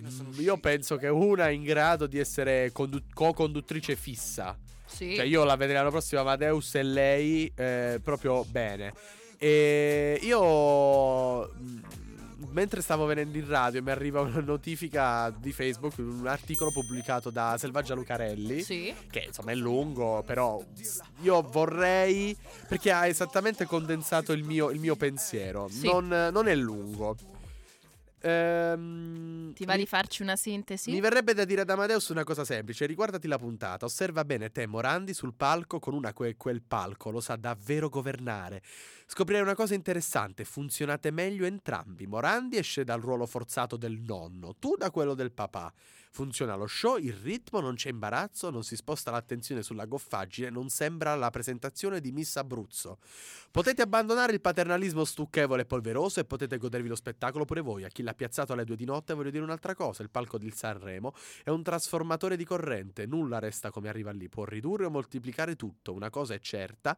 Mm, 0.00 0.32
Io 0.40 0.56
penso 0.58 0.96
che 0.96 1.08
una 1.08 1.48
è 1.48 1.50
in 1.50 1.64
grado 1.64 2.06
di 2.06 2.18
essere 2.18 2.70
condu- 2.72 3.02
co-conduttrice 3.12 3.96
fissa. 3.96 4.56
Sì. 4.86 5.14
Cioè, 5.16 5.24
io 5.24 5.42
la 5.44 5.56
vedrei 5.56 5.76
l'anno 5.76 5.90
prossimo 5.90 6.20
Amadeus 6.20 6.74
e 6.76 6.82
lei 6.82 7.50
eh, 7.56 8.00
proprio 8.02 8.44
bene. 8.44 8.92
E 9.38 10.18
io. 10.22 11.50
Mentre 12.50 12.82
stavo 12.82 13.04
venendo 13.04 13.36
in 13.36 13.48
radio 13.48 13.82
mi 13.82 13.90
arriva 13.90 14.20
una 14.20 14.40
notifica 14.40 15.28
di 15.30 15.52
Facebook, 15.52 15.98
un 15.98 16.26
articolo 16.26 16.70
pubblicato 16.70 17.30
da 17.30 17.56
Selvaggia 17.58 17.94
Lucarelli. 17.94 18.62
Sì. 18.62 18.94
Che 19.10 19.24
insomma 19.26 19.50
è 19.50 19.56
lungo, 19.56 20.22
però 20.24 20.62
io 21.22 21.42
vorrei. 21.42 22.36
Perché 22.68 22.92
ha 22.92 23.06
esattamente 23.06 23.64
condensato 23.66 24.32
il 24.32 24.44
mio, 24.44 24.70
il 24.70 24.78
mio 24.78 24.94
pensiero. 24.94 25.68
Sì. 25.68 25.86
Non, 25.86 26.06
non 26.32 26.46
è 26.46 26.54
lungo. 26.54 27.16
Ehm, 28.20 29.52
Ti 29.52 29.64
va 29.64 29.72
mi- 29.74 29.78
di 29.80 29.86
farci 29.86 30.22
una 30.22 30.36
sintesi? 30.36 30.90
Mi 30.90 31.00
verrebbe 31.00 31.34
da 31.34 31.44
dire 31.44 31.60
ad 31.62 31.70
Amadeus 31.70 32.08
una 32.08 32.24
cosa 32.24 32.44
semplice, 32.44 32.86
riguardati 32.86 33.26
la 33.28 33.38
puntata, 33.38 33.84
osserva 33.86 34.24
bene 34.24 34.50
te 34.50 34.66
Morandi 34.66 35.14
sul 35.14 35.34
palco 35.34 35.78
con 35.78 35.94
una 35.94 36.12
que- 36.12 36.36
quel 36.36 36.62
palco, 36.62 37.10
lo 37.10 37.20
sa 37.20 37.36
davvero 37.36 37.88
governare. 37.88 38.62
Scoprire 39.06 39.40
una 39.40 39.54
cosa 39.54 39.74
interessante, 39.74 40.44
funzionate 40.44 41.10
meglio 41.10 41.46
entrambi. 41.46 42.06
Morandi 42.06 42.56
esce 42.56 42.84
dal 42.84 43.00
ruolo 43.00 43.26
forzato 43.26 43.76
del 43.76 43.98
nonno, 44.00 44.54
tu 44.58 44.74
da 44.76 44.90
quello 44.90 45.14
del 45.14 45.32
papà. 45.32 45.72
Funziona 46.10 46.54
lo 46.54 46.66
show, 46.66 46.96
il 46.96 47.12
ritmo, 47.12 47.60
non 47.60 47.74
c'è 47.74 47.90
imbarazzo, 47.90 48.50
non 48.50 48.64
si 48.64 48.76
sposta 48.76 49.10
l'attenzione 49.10 49.62
sulla 49.62 49.86
goffaggine, 49.86 50.50
non 50.50 50.68
sembra 50.68 51.14
la 51.14 51.30
presentazione 51.30 52.00
di 52.00 52.12
Miss 52.12 52.36
Abruzzo. 52.36 52.98
Potete 53.50 53.82
abbandonare 53.82 54.32
il 54.32 54.40
paternalismo 54.40 55.04
stucchevole 55.04 55.62
e 55.62 55.66
polveroso 55.66 56.20
e 56.20 56.24
potete 56.24 56.58
godervi 56.58 56.88
lo 56.88 56.96
spettacolo 56.96 57.44
pure 57.44 57.60
voi. 57.60 57.84
A 57.84 57.88
chi 57.88 58.02
l'ha 58.02 58.14
piazzato 58.14 58.52
alle 58.52 58.64
due 58.64 58.76
di 58.76 58.84
notte 58.84 59.14
voglio 59.14 59.30
dire 59.30 59.44
un'altra 59.44 59.74
cosa, 59.74 60.02
il 60.02 60.10
palco 60.10 60.38
di 60.38 60.50
Sanremo 60.50 61.12
è 61.44 61.50
un 61.50 61.62
trasformatore 61.62 62.36
di 62.36 62.44
corrente, 62.44 63.06
nulla 63.06 63.38
resta 63.38 63.70
come 63.70 63.88
arriva 63.88 64.10
lì, 64.10 64.28
può 64.28 64.44
ridurre 64.44 64.86
o 64.86 64.90
moltiplicare 64.90 65.56
tutto, 65.56 65.92
una 65.92 66.10
cosa 66.10 66.34
è 66.34 66.38
certa. 66.40 66.96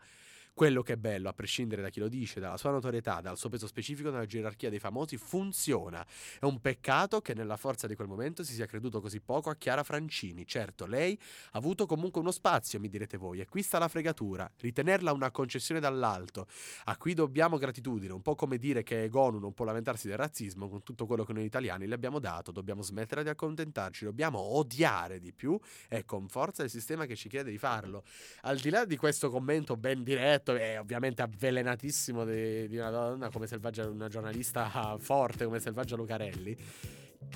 Quello 0.52 0.82
che 0.82 0.92
è 0.92 0.96
bello, 0.96 1.30
a 1.30 1.32
prescindere 1.32 1.80
da 1.80 1.88
chi 1.88 2.00
lo 2.00 2.08
dice, 2.08 2.38
dalla 2.38 2.58
sua 2.58 2.70
notorietà, 2.70 3.20
dal 3.22 3.38
suo 3.38 3.48
peso 3.48 3.66
specifico 3.66 4.10
nella 4.10 4.26
gerarchia 4.26 4.68
dei 4.68 4.78
famosi, 4.78 5.16
funziona. 5.16 6.04
È 6.38 6.44
un 6.44 6.60
peccato 6.60 7.22
che 7.22 7.32
nella 7.32 7.56
forza 7.56 7.86
di 7.86 7.94
quel 7.94 8.08
momento 8.08 8.44
si 8.44 8.52
sia 8.52 8.66
creduto 8.66 9.00
così 9.00 9.20
poco 9.20 9.48
a 9.48 9.56
Chiara 9.56 9.82
Francini. 9.82 10.46
Certo, 10.46 10.84
lei 10.84 11.18
ha 11.52 11.58
avuto 11.58 11.86
comunque 11.86 12.20
uno 12.20 12.30
spazio, 12.30 12.78
mi 12.78 12.90
direte 12.90 13.16
voi, 13.16 13.40
e 13.40 13.46
qui 13.46 13.62
sta 13.62 13.78
la 13.78 13.88
fregatura. 13.88 14.50
Ritenerla 14.58 15.12
una 15.12 15.30
concessione 15.30 15.80
dall'alto, 15.80 16.46
a 16.84 16.96
cui 16.98 17.14
dobbiamo 17.14 17.56
gratitudine, 17.56 18.12
un 18.12 18.20
po' 18.20 18.34
come 18.34 18.58
dire 18.58 18.82
che 18.82 19.08
Gonu 19.08 19.38
non 19.38 19.54
può 19.54 19.64
lamentarsi 19.64 20.08
del 20.08 20.18
razzismo 20.18 20.68
con 20.68 20.82
tutto 20.82 21.06
quello 21.06 21.24
che 21.24 21.32
noi 21.32 21.44
italiani 21.44 21.86
le 21.86 21.94
abbiamo 21.94 22.18
dato, 22.18 22.52
dobbiamo 22.52 22.82
smettere 22.82 23.22
di 23.22 23.30
accontentarci, 23.30 24.04
dobbiamo 24.04 24.38
odiare 24.38 25.20
di 25.20 25.32
più 25.32 25.58
e 25.88 26.04
con 26.04 26.28
forza 26.28 26.62
il 26.62 26.70
sistema 26.70 27.06
che 27.06 27.16
ci 27.16 27.30
chiede 27.30 27.50
di 27.50 27.58
farlo. 27.58 28.04
Al 28.42 28.58
di 28.58 28.68
là 28.68 28.84
di 28.84 28.96
questo 28.96 29.30
commento 29.30 29.76
ben 29.78 30.02
diretto 30.02 30.39
e 30.46 30.78
ovviamente 30.78 31.22
avvelenatissimo 31.22 32.24
di, 32.24 32.68
di 32.68 32.76
una 32.76 32.90
donna 32.90 33.30
come 33.30 33.46
Selvaggia, 33.46 33.88
una 33.88 34.08
giornalista 34.08 34.96
forte 34.98 35.44
come 35.44 35.60
Selvaggia 35.60 35.96
Lucarelli, 35.96 36.56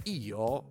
io 0.04 0.64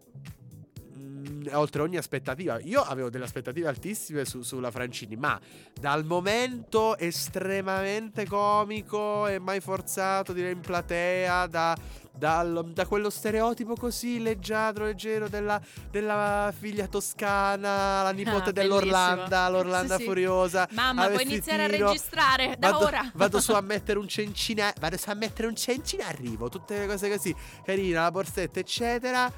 mm, 0.97 1.47
oltre 1.53 1.81
ogni 1.81 1.97
aspettativa. 1.97 2.59
Io 2.61 2.81
avevo 2.81 3.09
delle 3.09 3.25
aspettative 3.25 3.67
altissime 3.67 4.25
su- 4.25 4.41
sulla 4.41 4.71
Francini, 4.71 5.15
ma 5.15 5.39
dal 5.79 6.05
momento 6.05 6.97
estremamente 6.97 8.25
comico 8.25 9.27
e 9.27 9.39
mai 9.39 9.59
forzato, 9.59 10.33
direi 10.33 10.53
in 10.53 10.59
platea, 10.61 11.47
da, 11.47 11.75
dal- 12.15 12.71
da 12.73 12.85
quello 12.85 13.09
stereotipo 13.09 13.75
così 13.75 14.21
leggiadro, 14.21 14.85
leggero 14.85 15.27
della, 15.27 15.59
della 15.91 16.53
figlia 16.57 16.87
toscana, 16.87 18.03
la 18.03 18.11
nipote 18.11 18.49
Ah, 18.49 18.53
dell'Orlanda, 18.53 19.49
l'Orlanda 19.49 19.95
Sì, 19.95 20.01
sì. 20.01 20.07
furiosa. 20.07 20.67
Mamma, 20.71 21.05
a 21.05 21.09
puoi 21.09 21.23
iniziare 21.23 21.63
a 21.63 21.67
registrare 21.67 22.55
da 22.57 22.71
Vado, 22.71 22.85
ora. 22.85 23.11
vado 23.15 23.39
su 23.41 23.51
a 23.53 23.61
mettere 23.61 23.99
un 23.99 24.07
cencina. 24.07 24.73
Vado 24.79 24.97
su 24.97 25.09
a 25.09 25.13
mettere 25.15 25.47
un 25.47 25.55
cencina. 25.55 26.07
Arrivo. 26.07 26.49
Tutte 26.49 26.77
le 26.79 26.87
cose 26.87 27.09
così. 27.09 27.35
Carina, 27.63 28.03
la 28.03 28.11
borsetta, 28.11 28.59
eccetera. 28.59 29.31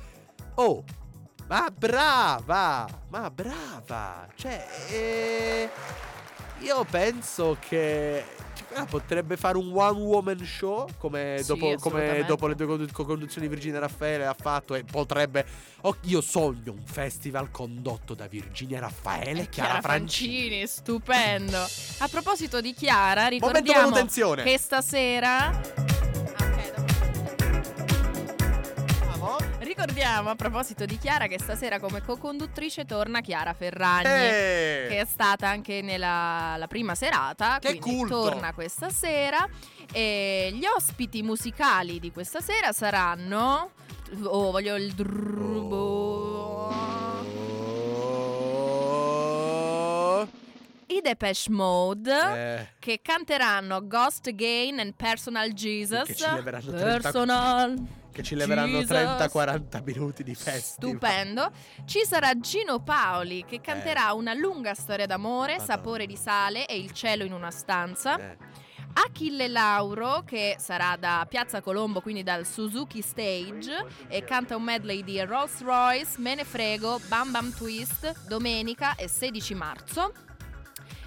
Oh, 0.55 0.83
ma 1.47 1.71
brava! 1.75 2.87
Ma 3.09 3.29
brava! 3.29 4.27
Cioè, 4.35 4.67
eh, 4.89 5.69
io 6.59 6.83
penso 6.89 7.57
che. 7.59 8.23
potrebbe 8.89 9.37
fare 9.37 9.57
un 9.57 9.71
one 9.73 10.01
woman 10.01 10.45
show 10.45 10.87
come, 10.97 11.37
Sì, 11.39 11.45
dopo, 11.45 11.75
come 11.79 12.25
dopo 12.27 12.47
le 12.47 12.55
due 12.55 12.65
condu- 12.65 12.91
conduzioni 12.91 13.47
Virginia 13.47 13.79
Raffaele 13.79 14.25
ha 14.25 14.35
fatto 14.37 14.75
e 14.75 14.83
potrebbe 14.83 15.45
oh, 15.81 15.95
io 16.01 16.19
sogno 16.19 16.73
un 16.73 16.83
festival 16.83 17.51
condotto 17.51 18.13
da 18.15 18.27
Virginia 18.27 18.79
Raffaele 18.79 19.43
e 19.43 19.49
Chiara, 19.49 19.79
Francini 19.79 20.67
stupendo. 20.67 21.57
A 21.99 22.07
proposito 22.09 22.59
di 22.59 22.73
Chiara, 22.73 23.27
ricordiamo 23.27 23.91
che 24.43 24.57
stasera 24.57 26.14
Ricordiamo 29.65 30.29
a 30.29 30.35
proposito 30.35 30.85
di 30.85 30.95
Chiara 30.99 31.25
che 31.25 31.39
stasera 31.39 31.79
come 31.79 32.03
co-conduttrice 32.03 32.85
torna 32.85 33.21
Chiara 33.21 33.51
Ferragni. 33.55 34.05
Eh! 34.05 34.85
Che 34.89 34.99
è 34.99 35.05
stata 35.07 35.47
anche 35.49 35.81
nella 35.81 36.53
la 36.55 36.67
prima 36.67 36.93
serata, 36.93 37.57
Che 37.59 37.79
quindi 37.79 37.97
culto! 37.97 38.21
torna 38.29 38.53
questa 38.53 38.91
sera. 38.91 39.49
E 39.91 40.51
gli 40.53 40.65
ospiti 40.65 41.23
musicali 41.23 41.99
di 41.99 42.11
questa 42.11 42.41
sera 42.41 42.71
saranno. 42.73 43.71
Oh, 44.25 44.51
voglio 44.51 44.75
il 44.75 44.93
drubbo. 44.93 45.75
Oh. 49.01 50.27
I 50.85 51.01
Depeche 51.01 51.49
Mode. 51.49 52.11
Eh, 52.13 52.67
Che 52.77 52.99
canteranno 53.01 53.87
Ghost 53.87 54.27
Again 54.27 54.77
and 54.77 54.93
Personal 54.95 55.51
Jesus. 55.53 56.03
Che 56.05 56.13
ci 56.13 56.29
leveranno 56.31 56.69
30 56.69 56.85
Personal. 56.85 58.03
Che 58.15 58.23
ci 58.23 58.35
leveranno 58.35 58.79
Jesus. 58.79 58.97
30-40 58.97 59.83
minuti 59.83 60.23
di 60.23 60.33
festival. 60.35 60.61
Stupendo. 60.95 61.51
Ci 61.83 62.05
sarà 62.05 62.39
Gino 62.39 62.81
Paoli 62.81 63.43
che 63.45 63.59
canterà 63.59 64.13
una 64.13 64.33
lunga 64.33 64.73
storia 64.73 65.05
d'amore, 65.05 65.55
Eh. 65.55 65.57
Madonna. 65.57 65.73
sapore 65.75 66.05
di 66.05 66.15
sale 66.15 66.65
e 66.65 66.77
il 66.77 66.91
cielo 66.91 67.25
in 67.25 67.33
una 67.33 67.51
stanza. 67.51 68.17
Eh, 68.17 68.37
Achille 68.93 69.49
Lauro 69.49 70.23
che 70.25 70.55
sarà 70.57 70.95
da 70.97 71.25
Piazza 71.29 71.59
Colombo, 71.59 71.99
quindi 71.99 72.23
dal 72.23 72.45
Suzuki 72.45 73.01
Stage 73.01 73.85
e 74.07 74.23
canta 74.23 74.55
un 74.55 74.63
medley 74.63 75.03
di 75.03 75.19
Rolls 75.21 75.61
Royce, 75.61 76.13
Me 76.19 76.35
ne 76.35 76.45
frego, 76.45 77.01
Bam 77.09 77.31
Bam 77.31 77.53
Twist, 77.53 78.27
domenica 78.27 78.95
e 78.95 79.09
16 79.09 79.53
marzo. 79.53 80.13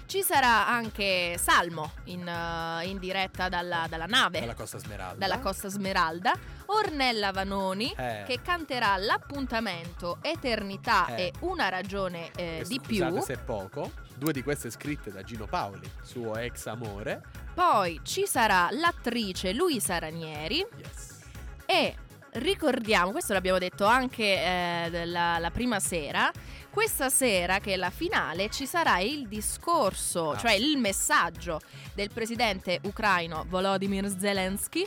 Ci 0.09 0.23
sarà 0.23 0.67
anche 0.67 1.35
Salmo 1.37 1.91
in, 2.05 2.27
eh, 2.27 2.87
in 2.87 2.97
diretta 2.97 3.47
dalla, 3.47 3.85
dalla 3.87 4.07
nave, 4.07 4.39
dalla 4.39 4.55
Costa 4.55 4.79
Smeralda. 4.79 5.15
dalla 5.19 5.37
Costa 5.39 5.69
Smeralda. 5.69 6.31
Ornella 6.65 7.31
Vanoni 7.31 7.93
Eh, 7.95 8.23
che 8.25 8.41
canterà 8.41 8.97
l'appuntamento 8.97 10.17
Eternità 10.23 11.05
Eh. 11.15 11.21
e 11.25 11.33
una 11.41 11.69
ragione 11.69 12.31
eh, 12.35 12.61
che 12.63 12.65
di 12.67 12.79
più. 12.79 13.19
se 13.21 13.33
è 13.33 13.37
poco. 13.37 13.91
Due 14.15 14.33
di 14.33 14.41
queste 14.41 14.71
scritte 14.71 15.11
da 15.11 15.21
Gino 15.21 15.45
Paoli, 15.45 15.87
suo 16.01 16.35
ex 16.37 16.65
amore. 16.65 17.21
Poi 17.53 17.99
ci 18.03 18.25
sarà 18.25 18.67
l'attrice 18.71 19.53
Luisa 19.53 19.99
Ranieri 19.99 20.65
Yes. 20.75 21.19
e 21.67 21.95
ricordiamo, 22.31 23.11
questo 23.11 23.33
l'abbiamo 23.33 23.57
detto 23.59 23.85
anche 23.85 24.23
eh, 24.23 25.05
la, 25.05 25.37
la 25.37 25.51
prima 25.51 25.79
sera, 25.79 26.31
questa 26.69 27.09
sera 27.09 27.59
che 27.59 27.73
è 27.73 27.75
la 27.75 27.89
finale 27.89 28.49
ci 28.49 28.65
sarà 28.65 28.99
il 28.99 29.27
discorso, 29.27 30.31
Ah. 30.31 30.37
cioè 30.37 30.53
il 30.53 30.77
messaggio 30.77 31.59
del 31.93 32.09
presidente 32.13 32.79
ucraino 32.83 33.45
Volodymyr 33.47 34.07
Zelensky. 34.17 34.85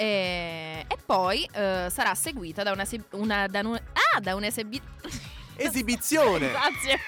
E, 0.00 0.84
e 0.86 0.96
poi 1.04 1.42
eh, 1.52 1.88
sarà 1.90 2.14
seguita 2.14 2.62
da 2.62 2.70
una, 2.70 2.84
una, 3.12 3.46
da 3.48 3.60
un- 3.60 3.74
ah, 4.14 4.20
da 4.20 4.36
un'esibi- 4.36 4.80
Esibizione! 5.58 6.50
Grazie. 6.52 6.98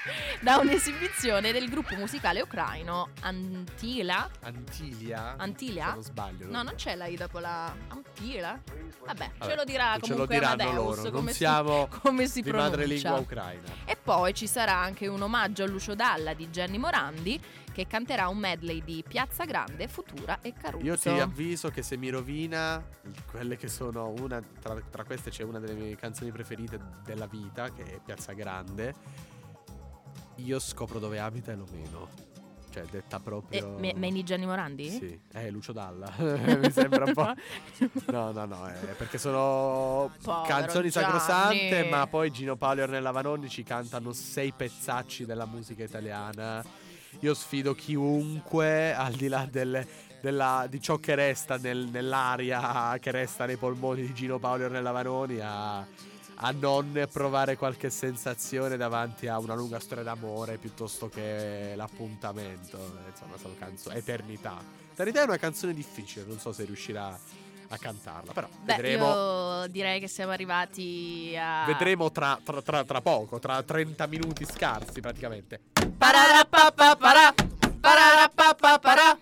Da 0.41 0.57
un'esibizione 0.57 1.51
del 1.51 1.69
gruppo 1.69 1.95
musicale 1.95 2.41
ucraino 2.41 3.09
Antila. 3.21 4.29
Antilia. 4.41 5.35
Antilia? 5.37 5.87
Se 5.87 5.93
non 5.93 6.03
sbaglio. 6.03 6.47
No, 6.49 6.63
non 6.63 6.73
c'è 6.75 6.95
la 6.95 7.07
I 7.07 7.15
dopo 7.15 7.39
la 7.39 7.73
Antila. 7.87 8.59
Vabbè, 9.05 9.31
Vabbè, 9.37 9.49
ce 9.49 9.55
lo 9.55 9.63
dirà 9.63 9.93
ce 10.01 10.09
lo 10.09 10.25
comunque 10.25 10.35
diranno 10.35 10.61
Amadeus 10.61 10.75
loro. 10.75 11.01
Non 11.03 11.11
come, 11.11 11.31
si, 11.31 11.37
siamo 11.37 11.87
come 12.01 12.27
si 12.27 12.41
di 12.41 12.49
pronuncia. 12.49 12.77
madrelingua 12.77 13.17
ucraina. 13.17 13.67
E 13.85 13.95
poi 13.95 14.33
ci 14.33 14.47
sarà 14.47 14.77
anche 14.77 15.07
un 15.07 15.21
omaggio 15.21 15.63
a 15.63 15.67
Lucio 15.67 15.95
Dalla 15.95 16.33
di 16.33 16.49
Gianni 16.51 16.77
Morandi 16.77 17.39
che 17.71 17.87
canterà 17.87 18.27
un 18.27 18.37
medley 18.37 18.83
di 18.83 19.03
Piazza 19.07 19.45
Grande, 19.45 19.87
Futura 19.87 20.39
e 20.41 20.53
Caruso. 20.53 20.85
Io 20.85 20.97
ti 20.97 21.09
avviso 21.09 21.69
che 21.69 21.81
se 21.81 21.97
mi 21.97 22.09
rovina 22.09 22.83
quelle 23.29 23.55
che 23.57 23.67
sono 23.67 24.13
una 24.19 24.41
tra, 24.59 24.79
tra 24.89 25.03
queste 25.03 25.29
c'è 25.29 25.43
una 25.43 25.59
delle 25.59 25.73
mie 25.73 25.95
canzoni 25.95 26.31
preferite 26.31 26.79
della 27.03 27.27
vita 27.27 27.71
che 27.71 27.83
è 27.83 27.99
Piazza 28.03 28.33
Grande. 28.33 28.93
Io 30.35 30.59
scopro 30.59 30.99
dove 30.99 31.19
abita 31.19 31.51
e 31.51 31.55
lo 31.55 31.67
meno. 31.71 32.29
Cioè, 32.71 32.85
detta 32.89 33.19
proprio 33.19 33.75
me- 33.79 33.93
meni 33.95 34.23
Gianni 34.23 34.45
Morandi? 34.45 34.89
Sì, 34.89 35.19
eh, 35.33 35.51
Lucio 35.51 35.73
Dalla. 35.73 36.09
mi 36.17 36.71
sembra 36.71 37.03
un 37.03 37.13
po'. 37.13 37.33
No, 38.11 38.31
no, 38.31 38.45
no, 38.45 38.69
eh, 38.69 38.93
perché 38.97 39.17
sono 39.17 40.09
Povero 40.23 40.45
canzoni 40.47 40.89
Gianni. 40.89 41.19
sacrosante, 41.19 41.89
ma 41.89 42.07
poi 42.07 42.31
Gino 42.31 42.55
Paolo 42.55 42.79
e 42.79 42.83
Ornella 42.83 43.11
Vanoni 43.11 43.49
ci 43.49 43.63
cantano 43.63 44.13
sei 44.13 44.53
pezzacci 44.53 45.25
della 45.25 45.45
musica 45.45 45.83
italiana. 45.83 46.63
Io 47.19 47.33
sfido 47.33 47.75
chiunque, 47.75 48.93
al 48.93 49.13
di 49.13 49.27
là 49.27 49.47
del- 49.49 49.85
della- 50.21 50.65
di 50.69 50.81
ciò 50.81 50.97
che 50.97 51.13
resta 51.15 51.57
nel- 51.57 51.87
nell'aria, 51.91 52.97
che 52.99 53.11
resta 53.11 53.45
nei 53.45 53.57
polmoni 53.57 54.01
di 54.01 54.13
Gino 54.13 54.39
Paolo 54.39 54.63
e 54.63 54.65
Ornella 54.65 54.91
Vanoni, 54.91 55.39
a, 55.39 55.77
a 56.43 56.51
non 56.51 57.07
provare 57.11 57.57
qualche 57.57 57.89
sensazione 57.89 58.77
davanti 58.77 59.27
a 59.27 59.37
una 59.39 59.53
lunga 59.53 59.79
storia 59.79 60.03
d'amore 60.03 60.57
piuttosto 60.57 61.09
che 61.09 61.73
l'appuntamento. 61.75 62.77
Insomma, 63.07 63.37
sono 63.37 63.53
canzoni. 63.59 63.97
Eternità. 63.97 64.57
Eternità 64.91 65.21
è 65.21 65.25
una 65.25 65.37
canzone 65.37 65.73
difficile, 65.73 66.25
non 66.27 66.39
so 66.39 66.51
se 66.51 66.65
riuscirà 66.65 67.17
a 67.71 67.77
cantarla. 67.77 68.33
Però 68.33 68.47
Beh, 68.63 68.75
vedremo. 68.75 69.05
io 69.61 69.67
direi 69.67 69.99
che 69.99 70.07
siamo 70.07 70.31
arrivati 70.31 71.35
a. 71.39 71.63
Vedremo 71.65 72.11
tra, 72.11 72.39
tra- 72.43 72.61
tra- 72.61 72.83
tra 72.83 73.01
poco, 73.01 73.39
tra 73.39 73.61
30 73.63 74.05
minuti 74.07 74.45
scarsi 74.45 74.99
praticamente. 74.99 75.59
Pararapapapara, 75.97 77.33
pararapapapara, 77.79 79.17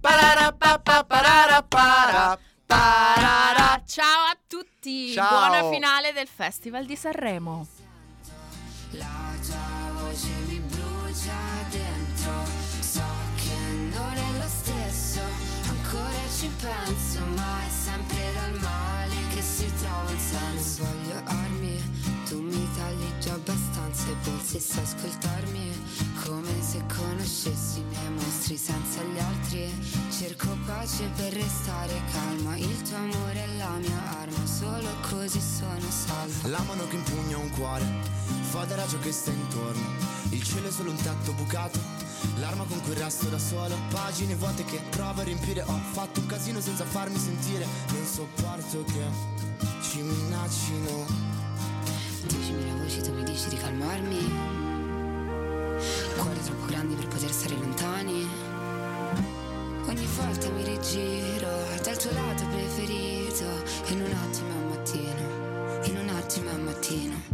pararapapapara, 0.00 1.62
parara. 2.66 3.82
Ciao 3.86 4.24
a 4.30 4.36
tutti, 4.46 5.12
Ciao. 5.12 5.28
buona 5.28 5.70
finale 5.70 6.12
del 6.12 6.28
Festival 6.28 6.84
di 6.84 6.96
Sanremo. 6.96 7.66
La 8.90 9.32
tua 9.44 10.02
voce 10.02 10.28
mi 10.46 10.58
brucia 10.60 11.32
dentro 11.68 12.44
So 12.80 13.02
che 13.34 13.72
non 13.92 14.12
è 14.14 14.38
lo 14.38 14.46
stesso 14.46 15.20
Ancora 15.68 16.28
ci 16.38 16.48
penso 16.60 17.03
Pace 31.04 31.08
per 31.16 31.32
restare 31.32 32.00
calma 32.12 32.56
Il 32.56 32.82
tuo 32.82 32.96
amore 32.96 33.44
è 33.44 33.56
la 33.56 33.76
mia 33.78 34.20
arma 34.20 34.46
Solo 34.46 34.88
così 35.10 35.40
sono 35.40 35.90
salva 35.90 36.48
La 36.48 36.62
mano 36.62 36.86
che 36.86 36.96
impugna 36.96 37.36
un 37.36 37.50
cuore 37.50 38.22
fa 38.54 38.64
da 38.66 38.76
raggio 38.76 39.00
che 39.00 39.10
sta 39.10 39.32
intorno. 39.32 39.82
Il 40.30 40.40
cielo 40.44 40.68
è 40.68 40.70
solo 40.70 40.90
un 40.90 40.96
tetto 40.96 41.32
bucato. 41.32 41.76
L'arma 42.38 42.62
con 42.62 42.80
cui 42.82 42.94
resto 42.94 43.26
da 43.26 43.36
solo. 43.36 43.74
Pagine 43.90 44.36
vuote 44.36 44.64
che 44.64 44.80
provo 44.90 45.22
a 45.22 45.24
riempire. 45.24 45.62
Ho 45.62 45.80
fatto 45.90 46.20
un 46.20 46.26
casino 46.26 46.60
senza 46.60 46.84
farmi 46.84 47.18
sentire. 47.18 47.66
Non 47.88 48.04
sopporto 48.06 48.84
che 48.84 49.02
ci 49.82 50.02
minaccino. 50.02 51.04
Diecimila 52.28 52.74
voci 52.74 53.00
tu 53.02 53.12
mi 53.12 53.24
dici 53.24 53.48
di 53.48 53.56
calmarmi 53.56 54.30
Cuori 56.16 56.40
troppo 56.42 56.66
grandi 56.66 56.94
per 56.94 57.08
poter 57.08 57.30
stare 57.30 57.54
lontani 57.56 58.43
Ogni 59.94 60.08
volta 60.16 60.50
mi 60.50 60.64
rigiro 60.64 61.46
dal 61.84 61.96
tuo 61.96 62.10
lato 62.10 62.44
preferito. 62.48 63.44
In 63.92 64.00
un 64.00 64.12
attimo 64.12 64.50
è 64.50 64.56
un 64.56 64.68
mattino 64.68 65.82
In 65.84 65.98
un 65.98 66.08
attimo 66.08 66.50
è 66.50 66.54
un 66.54 66.62
mattino 66.64 67.33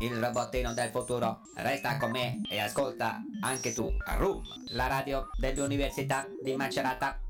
il 0.00 0.22
robottino 0.22 0.74
del 0.74 0.90
futuro. 0.90 1.40
Resta 1.54 1.96
con 1.96 2.10
me 2.10 2.40
e 2.48 2.58
ascolta 2.60 3.22
anche 3.40 3.72
tu 3.72 3.90
Room, 4.18 4.42
la 4.68 4.86
radio 4.86 5.28
dell'Università 5.38 6.26
di 6.42 6.54
Macerata. 6.54 7.20